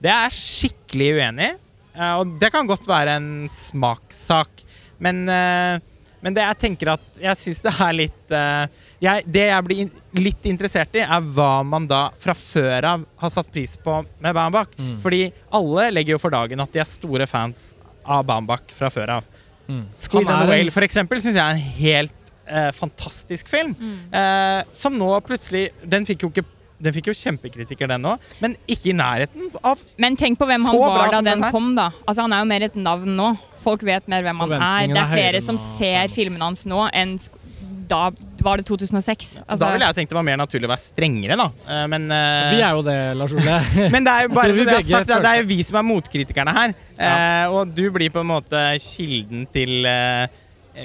Det 0.00 0.08
er 0.08 0.28
jeg 0.28 0.38
skikkelig 0.40 1.10
uenig 1.18 1.50
i, 1.50 1.56
eh, 1.96 2.14
og 2.20 2.36
det 2.40 2.52
kan 2.54 2.68
godt 2.68 2.88
være 2.88 3.18
en 3.20 3.30
smakssak, 3.52 4.64
men, 5.00 5.24
eh, 5.28 5.80
men 6.20 6.36
det 6.36 6.44
jeg 6.44 6.60
tenker 6.60 6.90
at 6.92 7.04
Jeg 7.16 7.38
syns 7.40 7.62
det 7.64 7.72
er 7.72 7.94
litt 7.96 8.32
eh, 8.36 8.80
jeg, 9.00 9.22
Det 9.24 9.46
jeg 9.46 9.64
blir 9.64 9.78
in 9.86 9.90
litt 10.20 10.44
interessert 10.50 10.96
i, 10.98 11.00
er 11.00 11.28
hva 11.32 11.62
man 11.64 11.86
da 11.88 12.02
fra 12.20 12.34
før 12.36 12.86
av 12.90 13.06
har 13.22 13.32
satt 13.32 13.48
pris 13.52 13.76
på 13.80 13.94
med 14.20 14.36
Baumbach. 14.36 14.72
Mm. 14.76 14.98
Fordi 15.00 15.22
alle 15.56 15.86
legger 15.94 16.16
jo 16.16 16.20
for 16.20 16.34
dagen 16.34 16.60
at 16.60 16.72
de 16.74 16.82
er 16.82 16.88
store 16.88 17.28
fans 17.30 17.70
av 18.04 18.26
Baumbach 18.28 18.74
fra 18.76 18.90
før 18.92 19.14
av. 19.16 19.30
Mm. 19.70 19.84
Squid 19.96 20.26
and 20.26 20.42
the 20.42 20.50
Whale 20.50 20.74
for 20.74 20.84
eksempel 20.84 21.22
synes 21.22 21.38
jeg 21.38 21.44
er 21.46 21.56
en 21.56 21.78
helt 21.78 22.19
eh, 22.50 22.70
fantastisk 22.76 23.48
film. 23.50 23.74
Eh, 24.12 24.62
som 24.76 24.96
nå 24.98 25.12
plutselig 25.26 25.68
Den 25.86 26.08
fikk 26.08 26.26
jo 26.26 26.32
ikke 26.34 26.46
den 26.80 26.94
fikk 26.96 27.10
jo 27.10 27.12
kjempekritikker, 27.12 27.90
den 27.90 28.06
òg, 28.08 28.22
men 28.40 28.54
ikke 28.64 28.88
i 28.88 28.96
nærheten 28.96 29.50
av 29.60 29.80
Men 30.00 30.16
tenk 30.16 30.38
på 30.40 30.46
hvem 30.48 30.64
han 30.64 30.78
var 30.80 31.10
da 31.12 31.18
den 31.20 31.42
den 31.42 31.52
kom, 31.52 31.74
da. 31.76 31.90
Altså, 32.06 32.24
han 32.24 32.32
er 32.32 32.40
jo 32.40 32.48
mer 32.48 32.64
et 32.70 32.78
navn 32.80 33.18
nå. 33.18 33.34
Folk 33.60 33.84
vet 33.84 34.08
mer 34.08 34.24
hvem 34.24 34.40
han 34.40 34.54
er. 34.56 34.88
Det 34.88 34.96
er 34.96 35.02
er 35.02 35.12
flere 35.12 35.42
som 35.44 35.58
nå. 35.58 35.60
ser 35.60 36.08
filmene 36.08 36.48
hans 36.48 36.64
nå 36.64 36.86
enn 36.96 37.18
da 37.90 38.10
var 38.40 38.60
det 38.60 38.66
2006. 38.68 39.42
Altså, 39.46 39.64
Da 39.64 39.70
ville 39.74 39.88
jeg 39.88 39.96
tenkt 39.98 40.12
det 40.12 40.16
var 40.16 40.26
mer 40.26 40.38
naturlig 40.40 40.68
å 40.68 40.72
være 40.72 40.82
strengere, 40.84 41.36
da. 41.36 41.48
Eh, 41.74 41.86
men 41.90 42.06
uh... 42.08 42.52
Vi 42.54 42.62
er 42.62 42.76
jo 42.78 42.84
det, 42.86 42.98
Lars 43.18 43.34
Ole. 43.36 43.56
men 43.94 44.06
det 44.06 44.14
er 44.14 44.28
jo 44.28 44.34
bare 44.36 44.54
så 44.56 44.66
det 44.68 44.76
jeg 44.76 44.86
har 44.86 44.92
sagt, 44.94 45.10
det 45.10 45.32
er- 45.32 45.40
jo 45.42 45.48
vi 45.50 45.58
som 45.66 45.80
er 45.80 45.86
motkritikerne 45.88 46.54
her. 46.56 46.76
Eh, 46.94 47.56
og 47.56 47.74
du 47.74 47.82
blir 47.92 48.14
på 48.14 48.22
en 48.22 48.30
måte 48.30 48.62
kilden 48.84 49.44
til 49.52 49.90
eh, 49.90 50.39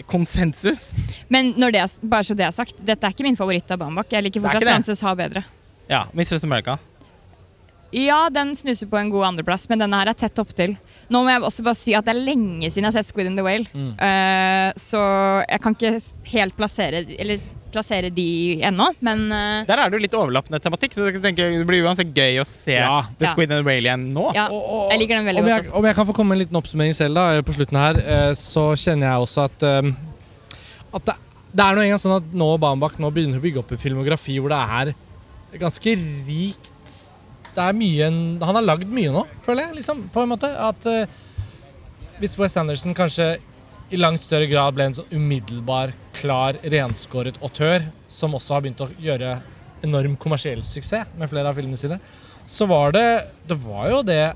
konsensus. 0.09 0.89
Men 1.31 1.53
det 1.59 1.79
er, 1.79 1.93
bare 2.03 2.27
så 2.27 2.37
det 2.37 2.47
er 2.47 2.55
sagt, 2.55 2.79
dette 2.79 3.07
er 3.07 3.15
ikke 3.15 3.27
min 3.27 3.37
favoritt 3.39 3.69
av 3.71 3.81
Bambak. 3.81 4.11
Jeg 4.11 4.27
liker 4.27 4.41
er 4.41 4.49
fortsatt. 4.49 4.67
Frances 4.69 5.05
Ha 5.05 5.15
bedre. 5.15 5.45
Ja, 5.89 6.05
Mistress 6.17 6.43
America. 6.43 6.77
Ja, 7.95 8.25
den 8.33 8.55
snuser 8.57 8.89
på 8.91 8.97
en 8.99 9.11
god 9.13 9.29
andreplass, 9.29 9.69
men 9.69 9.79
denne 9.79 9.99
her 10.01 10.11
er 10.11 10.17
tett 10.17 10.39
opptil. 10.41 10.75
Nå 11.13 11.21
må 11.21 11.29
jeg 11.29 11.43
også 11.45 11.65
bare 11.65 11.77
si 11.77 11.93
at 11.95 12.07
det 12.07 12.15
er 12.15 12.23
lenge 12.25 12.69
siden 12.71 12.87
jeg 12.87 12.89
har 12.89 12.95
sett 12.97 13.11
Squid 13.11 13.29
and 13.29 13.39
the 13.39 13.45
Whale. 13.45 13.69
Mm. 13.73 13.91
uh, 13.93 14.69
så 14.79 15.01
jeg 15.45 15.61
kan 15.63 15.77
ikke 15.77 15.93
helt 16.33 16.57
plassere, 16.57 17.03
eller 17.15 17.45
plassere 17.75 18.09
de 18.15 18.25
ennå, 18.65 18.87
men 19.05 19.25
uh, 19.31 19.65
Der 19.67 19.81
er 19.83 19.91
det 19.91 19.99
jo 19.99 20.03
litt 20.05 20.15
overlappende 20.17 20.59
tematikk, 20.63 20.95
så 20.95 21.09
jeg 21.11 21.21
tenker 21.23 21.51
det 21.59 21.67
blir 21.69 21.83
uansett 21.85 22.09
gøy 22.15 22.39
å 22.41 22.47
se 22.47 22.77
Ja. 22.79 23.01
The 23.19 23.27
Ja. 23.27 23.31
Squid 23.33 23.51
and 23.51 23.59
the 23.61 23.67
Whale 23.67 23.85
igjen 23.89 24.07
nå. 24.15 24.29
ja, 24.35 24.47
Og- 24.49 24.65
og- 24.65 24.91
jeg 24.93 24.99
liker 25.03 25.19
den 25.19 25.25
veldig 25.29 25.43
om 25.43 25.45
godt. 25.49 25.55
jeg, 25.55 25.67
også. 25.69 25.75
om 25.81 25.85
jeg 25.91 25.95
kan 25.95 26.07
få 26.09 26.13
komme 26.17 26.29
med 26.33 26.39
en 26.39 26.43
liten 26.47 26.59
oppsummering 26.61 26.95
selv 26.95 27.15
da, 27.19 27.41
på 27.41 27.53
slutten 27.57 27.77
her, 27.83 27.95
eh, 28.01 28.31
så 28.39 28.65
kjenner 28.79 29.11
jeg 29.11 29.25
også 29.27 29.43
at, 29.45 29.63
eh, 29.63 29.91
at 30.95 31.05
det, 31.05 31.15
det 31.55 31.63
er 31.65 31.75
noe 31.75 31.83
engang 31.85 32.01
sånn 32.03 32.17
at 32.17 32.31
nå 32.33 32.49
Bambak 32.59 32.97
nå 32.99 33.11
begynner 33.13 33.39
å 33.39 33.43
bygge 33.43 33.59
opp 33.61 33.71
en 33.71 33.77
filmografi 33.83 34.39
hvor 34.39 34.49
det 34.49 34.59
er 34.59 35.59
ganske 35.59 35.95
rikt 36.27 36.71
Det 37.55 37.63
er 37.63 37.71
mye 37.71 38.09
Han 38.43 38.55
har 38.55 38.65
lagd 38.67 38.89
mye 38.91 39.11
nå, 39.15 39.21
føler 39.45 39.67
jeg, 39.69 39.75
liksom, 39.77 40.09
på 40.11 40.23
en 40.23 40.27
måte. 40.33 40.49
At 40.59 40.85
uh, 40.91 41.05
hvis 42.19 42.37
West 42.37 42.57
Anderson 42.59 42.93
kanskje 42.93 43.37
i 43.93 43.99
langt 43.99 44.23
større 44.25 44.47
grad 44.49 44.75
ble 44.75 44.87
en 44.89 44.97
sånn 44.97 45.11
umiddelbar, 45.13 45.93
klar, 46.15 46.57
renskåret 46.63 47.37
autør, 47.43 47.85
som 48.09 48.33
også 48.37 48.55
har 48.55 48.65
begynt 48.65 48.83
å 48.85 48.89
gjøre 49.01 49.37
enorm 49.85 50.15
kommersiell 50.17 50.63
suksess 50.65 51.11
med 51.19 51.29
flere 51.29 51.51
av 51.51 51.57
filmene 51.57 51.79
sine, 51.79 51.99
så 52.45 52.67
var 52.69 52.93
det 52.93 53.07
Det 53.47 53.57
var 53.61 53.89
jo 53.89 54.01
det 54.05 54.33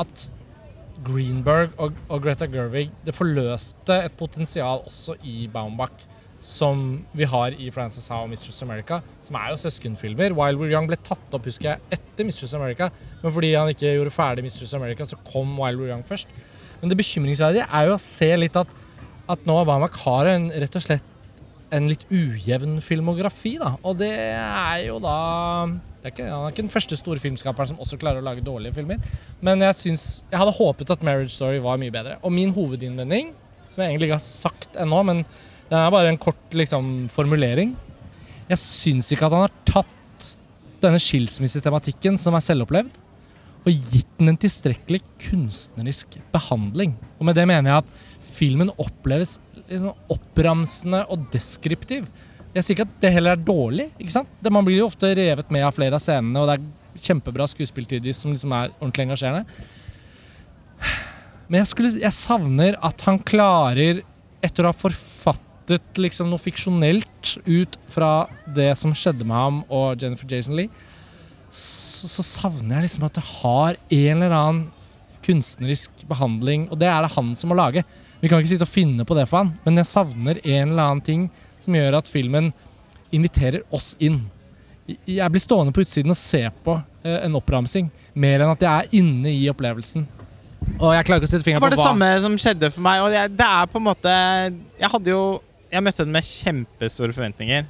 at 0.00 0.28
Greenberg 1.04 1.72
og, 1.80 1.96
og 2.08 2.22
Greta 2.24 2.48
Gerwig 2.48 2.90
det 3.04 3.16
forløste 3.16 3.96
et 4.04 4.16
potensial 4.18 4.82
også 4.88 5.16
i 5.24 5.46
Baumbach 5.52 6.06
som 6.40 7.02
vi 7.12 7.26
har 7.28 7.52
i 7.60 7.68
Frances 7.72 8.08
Howe 8.08 8.24
og 8.24 8.30
Mistress 8.32 8.62
America, 8.64 9.02
som 9.20 9.36
er 9.36 9.50
jo 9.52 9.58
søskenfilmer. 9.60 10.32
Wild 10.32 10.56
We're 10.56 10.72
Young 10.72 10.88
ble 10.88 10.96
tatt 11.04 11.34
opp 11.36 11.44
husker 11.44 11.74
jeg, 11.74 11.82
etter 11.98 12.24
Mistress 12.24 12.54
America, 12.56 12.88
men 13.20 13.34
fordi 13.34 13.52
han 13.52 13.68
ikke 13.68 13.92
gjorde 13.92 14.14
ferdig 14.14 14.44
Mistress 14.46 14.72
America, 14.76 15.04
så 15.04 15.20
kom 15.28 15.52
Wild 15.60 15.80
We're 15.80 15.92
Young 15.92 16.04
først. 16.08 16.32
Men 16.80 16.92
det 16.92 16.98
bekymringsverdige 17.00 17.66
er 17.68 17.88
jo 17.88 17.96
å 17.96 18.02
se 18.02 18.30
litt 18.40 18.56
at, 18.56 18.70
at 19.30 19.46
Noah 19.48 19.66
Baumbach 19.68 20.00
har 20.06 20.30
en, 20.32 20.48
rett 20.62 20.76
og 20.76 20.84
slett 20.84 21.06
en 21.70 21.86
litt 21.90 22.02
ujevn 22.10 22.80
filmografi, 22.82 23.54
da. 23.60 23.74
Og 23.86 24.00
det 24.00 24.10
er 24.10 24.86
jo 24.88 24.98
da 25.02 25.18
er 26.00 26.10
ikke, 26.10 26.24
Han 26.26 26.46
er 26.46 26.54
ikke 26.54 26.64
den 26.64 26.72
første 26.72 26.96
store 26.98 27.22
filmskaperen 27.22 27.70
som 27.70 27.82
også 27.82 27.98
klarer 28.00 28.22
å 28.22 28.26
lage 28.26 28.44
dårlige 28.44 28.74
filmer. 28.78 28.98
Men 29.44 29.62
jeg, 29.68 29.76
synes, 29.78 30.06
jeg 30.30 30.40
hadde 30.40 30.56
håpet 30.56 30.90
at 30.96 31.04
Marriage 31.06 31.34
Story 31.34 31.60
var 31.62 31.78
mye 31.80 31.94
bedre. 31.94 32.16
Og 32.24 32.32
min 32.34 32.54
hovedinnvending, 32.56 33.34
som 33.68 33.84
jeg 33.84 33.92
egentlig 33.92 34.10
ikke 34.10 34.18
har 34.18 34.26
sagt 34.26 34.80
ennå, 34.80 35.02
men 35.06 35.22
det 35.70 35.78
er 35.78 35.94
bare 35.94 36.10
en 36.10 36.18
kort 36.18 36.56
liksom, 36.56 37.06
formulering 37.14 37.76
Jeg 38.50 38.58
syns 38.58 39.12
ikke 39.14 39.28
at 39.28 39.36
han 39.36 39.44
har 39.44 39.52
tatt 39.68 39.86
denne 40.80 40.98
skilsmissetematikken, 40.98 42.16
som 42.18 42.34
er 42.34 42.42
selvopplevd, 42.42 42.96
og 43.60 43.90
gitt 43.92 44.08
den 44.18 44.32
en 44.32 44.40
tilstrekkelig 44.40 45.02
kunstnerisk 45.20 46.16
behandling. 46.32 46.94
Og 47.18 47.28
med 47.28 47.36
det 47.36 47.46
mener 47.48 47.70
jeg 47.70 47.84
at 47.84 48.30
filmen 48.30 48.72
oppleves 48.80 49.38
liksom 49.70 49.92
oppramsende 50.10 51.02
og 51.12 51.26
deskriptiv. 51.34 52.08
Jeg 52.54 52.66
sier 52.66 52.78
ikke 52.78 52.88
at 52.88 53.02
det 53.02 53.12
heller 53.14 53.36
er 53.36 53.44
dårlig. 53.46 53.90
ikke 53.98 54.14
sant? 54.14 54.30
Det, 54.42 54.52
man 54.52 54.66
blir 54.66 54.80
jo 54.80 54.88
ofte 54.88 55.12
revet 55.14 55.52
med 55.54 55.66
av 55.66 55.76
flere 55.76 55.98
av 55.98 56.02
scenene, 56.02 56.40
og 56.40 56.48
det 56.48 56.56
er 56.58 57.04
kjempebra 57.10 57.46
skuespill 57.48 57.86
som 58.12 58.32
liksom 58.32 58.54
er 58.56 58.72
ordentlig 58.80 59.06
engasjerende. 59.06 59.44
Men 61.50 61.62
jeg, 61.62 61.70
skulle, 61.70 61.92
jeg 62.00 62.16
savner 62.16 62.78
at 62.82 63.06
han 63.06 63.20
klarer, 63.26 64.02
etter 64.40 64.64
å 64.64 64.70
ha 64.72 64.76
forfattet 64.76 65.98
liksom 66.00 66.30
noe 66.30 66.40
fiksjonelt 66.40 67.34
ut 67.46 67.76
fra 67.90 68.26
det 68.56 68.72
som 68.78 68.94
skjedde 68.96 69.26
med 69.26 69.36
ham 69.36 69.58
og 69.68 70.00
Jennifer 70.00 70.30
Jason 70.30 70.56
Lee, 70.58 70.70
så, 71.50 72.08
så 72.08 72.24
savner 72.24 72.78
jeg 72.78 72.86
liksom 72.86 73.06
at 73.08 73.16
det 73.18 73.26
har 73.26 73.78
en 73.90 74.22
eller 74.22 74.36
annen 74.36 74.66
kunstnerisk 75.24 76.04
behandling, 76.08 76.68
og 76.70 76.78
det 76.80 76.88
er 76.88 77.04
det 77.04 77.12
han 77.16 77.34
som 77.36 77.50
må 77.52 77.58
lage. 77.58 77.82
Vi 78.20 78.28
kan 78.28 78.40
ikke 78.40 78.52
sitte 78.52 78.66
og 78.66 78.72
finne 78.72 79.06
på 79.06 79.16
det 79.18 79.26
for 79.28 79.42
han, 79.42 79.54
men 79.64 79.80
jeg 79.80 79.90
savner 79.90 80.40
en 80.44 80.70
eller 80.70 80.84
annen 80.84 81.04
ting 81.04 81.26
som 81.60 81.76
gjør 81.76 81.98
at 82.00 82.10
filmen 82.10 82.52
inviterer 83.14 83.64
oss 83.74 83.92
inn. 84.00 84.22
Jeg 85.06 85.28
blir 85.30 85.42
stående 85.42 85.74
på 85.74 85.84
utsiden 85.84 86.12
og 86.12 86.18
se 86.18 86.42
på 86.64 86.76
eh, 87.04 87.20
en 87.26 87.36
oppramsing, 87.38 87.90
mer 88.14 88.42
enn 88.42 88.54
at 88.54 88.64
jeg 88.64 88.70
er 88.70 89.02
inne 89.02 89.32
i 89.34 89.44
opplevelsen. 89.52 90.06
Og 90.80 90.92
jeg 90.94 91.06
klarer 91.08 91.20
ikke 91.20 91.28
å 91.28 91.30
sette 91.30 91.42
Det 91.42 91.48
fingeren 91.48 91.64
var 91.64 91.72
på 91.72 91.76
det 91.76 91.80
hva 91.80 91.90
samme 91.90 92.08
som 92.24 92.36
skjedde 92.40 92.70
for 92.72 92.84
meg. 92.84 93.02
Og 93.02 93.12
det 93.12 93.46
er 93.46 93.70
på 93.70 93.80
en 93.80 93.86
måte 93.86 94.10
Jeg 94.76 94.90
hadde 94.92 95.08
jo 95.08 95.22
Jeg 95.72 95.82
møtte 95.86 96.04
den 96.04 96.12
med 96.14 96.26
kjempestore 96.26 97.16
forventninger. 97.16 97.64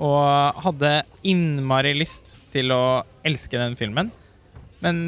Og 0.00 0.60
hadde 0.66 0.92
innmari 1.30 1.94
lyst 1.96 2.34
til 2.52 2.72
å 2.74 2.82
elske 3.26 3.58
den 3.60 3.76
filmen. 3.78 4.10
Men 4.84 5.00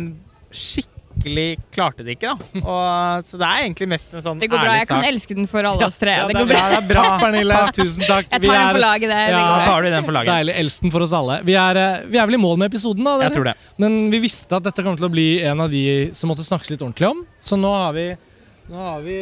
skikkelig 0.53 1.47
klarte 1.73 2.05
det 2.05 2.15
ikke, 2.17 2.33
da. 2.33 2.61
Og, 2.63 3.25
så 3.27 3.39
det 3.41 3.47
er 3.49 3.63
egentlig 3.67 3.89
mest 3.93 4.15
en 4.17 4.23
sånn 4.25 4.41
Det 4.41 4.49
går 4.53 4.61
bra. 4.61 4.69
ærlig 4.73 4.81
Jeg 4.83 4.89
kan 4.91 5.05
elske 5.09 5.37
den 5.39 5.49
for 5.51 5.69
alle 5.69 5.87
oss 5.89 5.99
tre. 6.01 6.15
Ja, 6.19 6.27
det 6.29 6.35
det 6.35 6.41
er 6.41 6.45
går 6.45 6.51
bra. 6.53 6.63
Ja, 6.63 6.69
det 6.73 6.79
er 6.81 6.89
bra. 6.91 7.05
Takk, 7.07 7.23
Pernille. 7.25 7.59
Tusen 7.79 8.05
takk. 8.09 8.29
Jeg 8.33 8.43
Vi 8.45 8.49
tar 8.51 8.59
den 8.59 8.75
for 8.77 8.85
laget. 8.85 9.09
Det, 9.13 9.21
det 9.23 9.31
Ja, 9.33 9.41
går 9.43 9.55
bra. 9.63 9.67
tar 9.71 9.83
du 9.87 9.91
den 9.97 10.07
for 10.09 10.17
laget. 10.19 10.33
Deilig. 10.33 10.57
Elsten 10.65 10.95
for 10.95 11.07
oss 11.07 11.15
alle. 11.21 11.39
Vi 11.49 11.57
er, 11.63 11.81
eh, 11.83 12.05
vi 12.13 12.21
er 12.23 12.29
vel 12.31 12.39
i 12.39 12.43
mål 12.45 12.59
med 12.63 12.73
episoden, 12.73 13.05
da? 13.09 13.17
Jeg 13.27 13.35
tror 13.37 13.49
det. 13.51 13.55
Men 13.85 13.99
vi 14.13 14.23
visste 14.27 14.59
at 14.61 14.67
dette 14.69 14.85
kom 14.87 14.97
til 15.01 15.09
å 15.09 15.13
bli 15.13 15.29
en 15.49 15.65
av 15.67 15.73
de 15.73 15.85
som 16.17 16.33
måtte 16.33 16.45
snakkes 16.47 16.73
litt 16.75 16.85
ordentlig 16.85 17.09
om. 17.13 17.25
Så 17.41 17.59
nå 17.61 17.73
har 17.77 17.93
vi, 17.97 18.07
nå 18.73 18.77
har 18.91 19.01
vi 19.05 19.19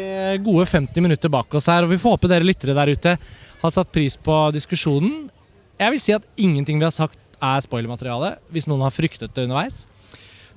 gode 0.47 0.67
50 0.71 1.07
minutter 1.07 1.33
bak 1.33 1.55
oss 1.59 1.71
her, 1.71 1.87
og 1.87 1.95
vi 1.95 1.99
får 2.03 2.17
håpe 2.19 2.31
dere 2.31 2.47
lyttere 2.47 2.75
der 2.77 2.91
ute 2.95 3.17
har 3.61 3.73
satt 3.75 3.91
pris 3.93 4.15
på 4.17 4.37
diskusjonen. 4.57 5.27
Jeg 5.81 5.93
vil 5.95 6.01
si 6.01 6.13
at 6.17 6.25
ingenting 6.41 6.79
vi 6.81 6.87
har 6.87 6.95
sagt 6.95 7.19
er 7.43 7.65
spoilermateriale, 7.65 8.35
hvis 8.53 8.69
noen 8.71 8.85
har 8.87 8.95
fryktet 8.95 9.35
det 9.35 9.47
underveis. 9.49 9.85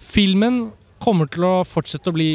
Filmen 0.04 0.68
kommer 1.04 1.30
til 1.32 1.48
å 1.48 1.56
fortsette 1.68 2.12
å 2.12 2.16
bli 2.16 2.32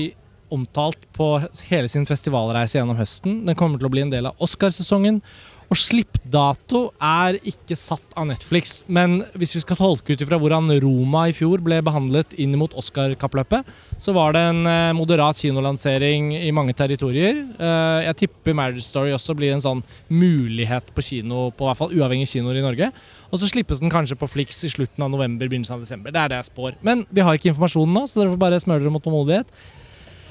omtalt 0.53 1.01
på 1.17 1.35
hele 1.69 1.89
sin 1.93 2.07
festivalreise 2.09 2.79
gjennom 2.79 2.99
høsten. 2.99 3.43
Den 3.47 3.59
kommer 3.59 3.81
til 3.81 3.89
å 3.89 3.93
bli 3.93 4.05
en 4.07 4.13
del 4.13 4.31
av 4.31 4.45
Oscarsesongen. 4.45 5.21
Og 5.69 5.77
slippdato 5.77 6.87
er 7.05 7.37
ikke 7.45 7.77
satt 7.77 8.15
av 8.17 8.25
Netflix. 8.31 8.79
Men 8.89 9.19
hvis 9.37 9.53
vi 9.53 9.61
skal 9.61 9.77
tolke 9.77 10.15
ut 10.15 10.23
ifra 10.25 10.39
hvordan 10.41 10.73
Roma 10.81 11.27
i 11.29 11.35
fjor 11.37 11.61
ble 11.65 11.83
behandlet 11.85 12.33
inn 12.41 12.57
mot 12.57 12.73
Oscar-kappløpet, 12.81 13.69
så 14.01 14.15
var 14.17 14.33
det 14.33 14.47
en 14.49 14.63
eh, 14.65 14.95
moderat 14.97 15.37
kinolansering 15.37 16.31
i 16.39 16.49
mange 16.57 16.73
territorier. 16.77 17.43
Eh, 17.53 18.01
jeg 18.07 18.21
tipper 18.25 18.57
Marriage 18.57 18.87
Story 18.87 19.13
også 19.13 19.37
blir 19.37 19.53
en 19.53 19.65
sånn 19.65 19.85
mulighet 20.09 20.89
på 20.97 21.05
kino, 21.05 21.51
på 21.53 21.69
hvert 21.69 21.83
fall 21.83 21.93
uavhengige 21.93 22.39
kinoer 22.39 22.63
i 22.63 22.65
Norge. 22.65 22.93
Og 23.29 23.41
så 23.41 23.49
slippes 23.51 23.83
den 23.83 23.93
kanskje 23.93 24.17
på 24.17 24.29
Flix 24.31 24.63
i 24.65 24.71
slutten 24.73 25.05
av 25.05 25.11
november, 25.13 25.51
begynnelsen 25.51 25.77
av 25.77 25.85
desember. 25.85 26.15
Det 26.15 26.21
er 26.23 26.33
det 26.33 26.39
jeg 26.41 26.49
spår. 26.49 26.79
Men 26.85 27.05
vi 27.13 27.25
har 27.25 27.37
ikke 27.37 27.53
informasjonen 27.53 27.99
nå, 27.99 28.07
så 28.09 28.23
dere 28.23 28.33
får 28.33 28.41
bare 28.41 28.63
smøre 28.63 28.85
dere 28.85 28.95
mot 28.95 29.05
tålmodighet. 29.05 29.53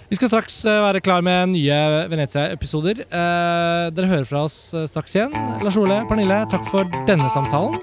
Vi 0.08 0.16
skal 0.16 0.32
straks 0.32 0.62
eh, 0.66 0.82
være 0.86 1.02
klar 1.04 1.24
med 1.26 1.52
nye 1.52 1.78
Venezia-episoder. 2.08 3.04
Eh, 3.06 3.88
dere 3.92 4.12
hører 4.14 4.30
fra 4.30 4.46
oss 4.48 4.72
eh, 4.74 4.88
straks 4.88 5.18
igjen. 5.18 5.36
Lars 5.66 5.78
Ole, 5.78 6.00
Pernille, 6.08 6.46
takk 6.52 6.64
for 6.72 6.88
denne 7.10 7.28
samtalen. 7.34 7.76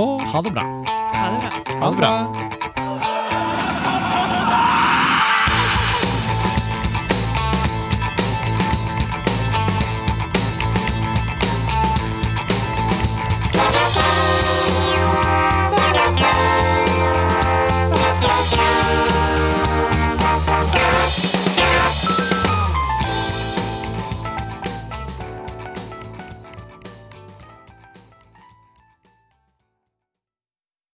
Og 0.00 0.24
ha 0.26 0.42
det 0.42 0.56
bra. 0.56 0.66
Ha 1.14 1.28
det 1.30 1.38
bra. 1.38 1.76
Ha 1.78 1.92
det 1.92 2.02
bra. 2.02 2.12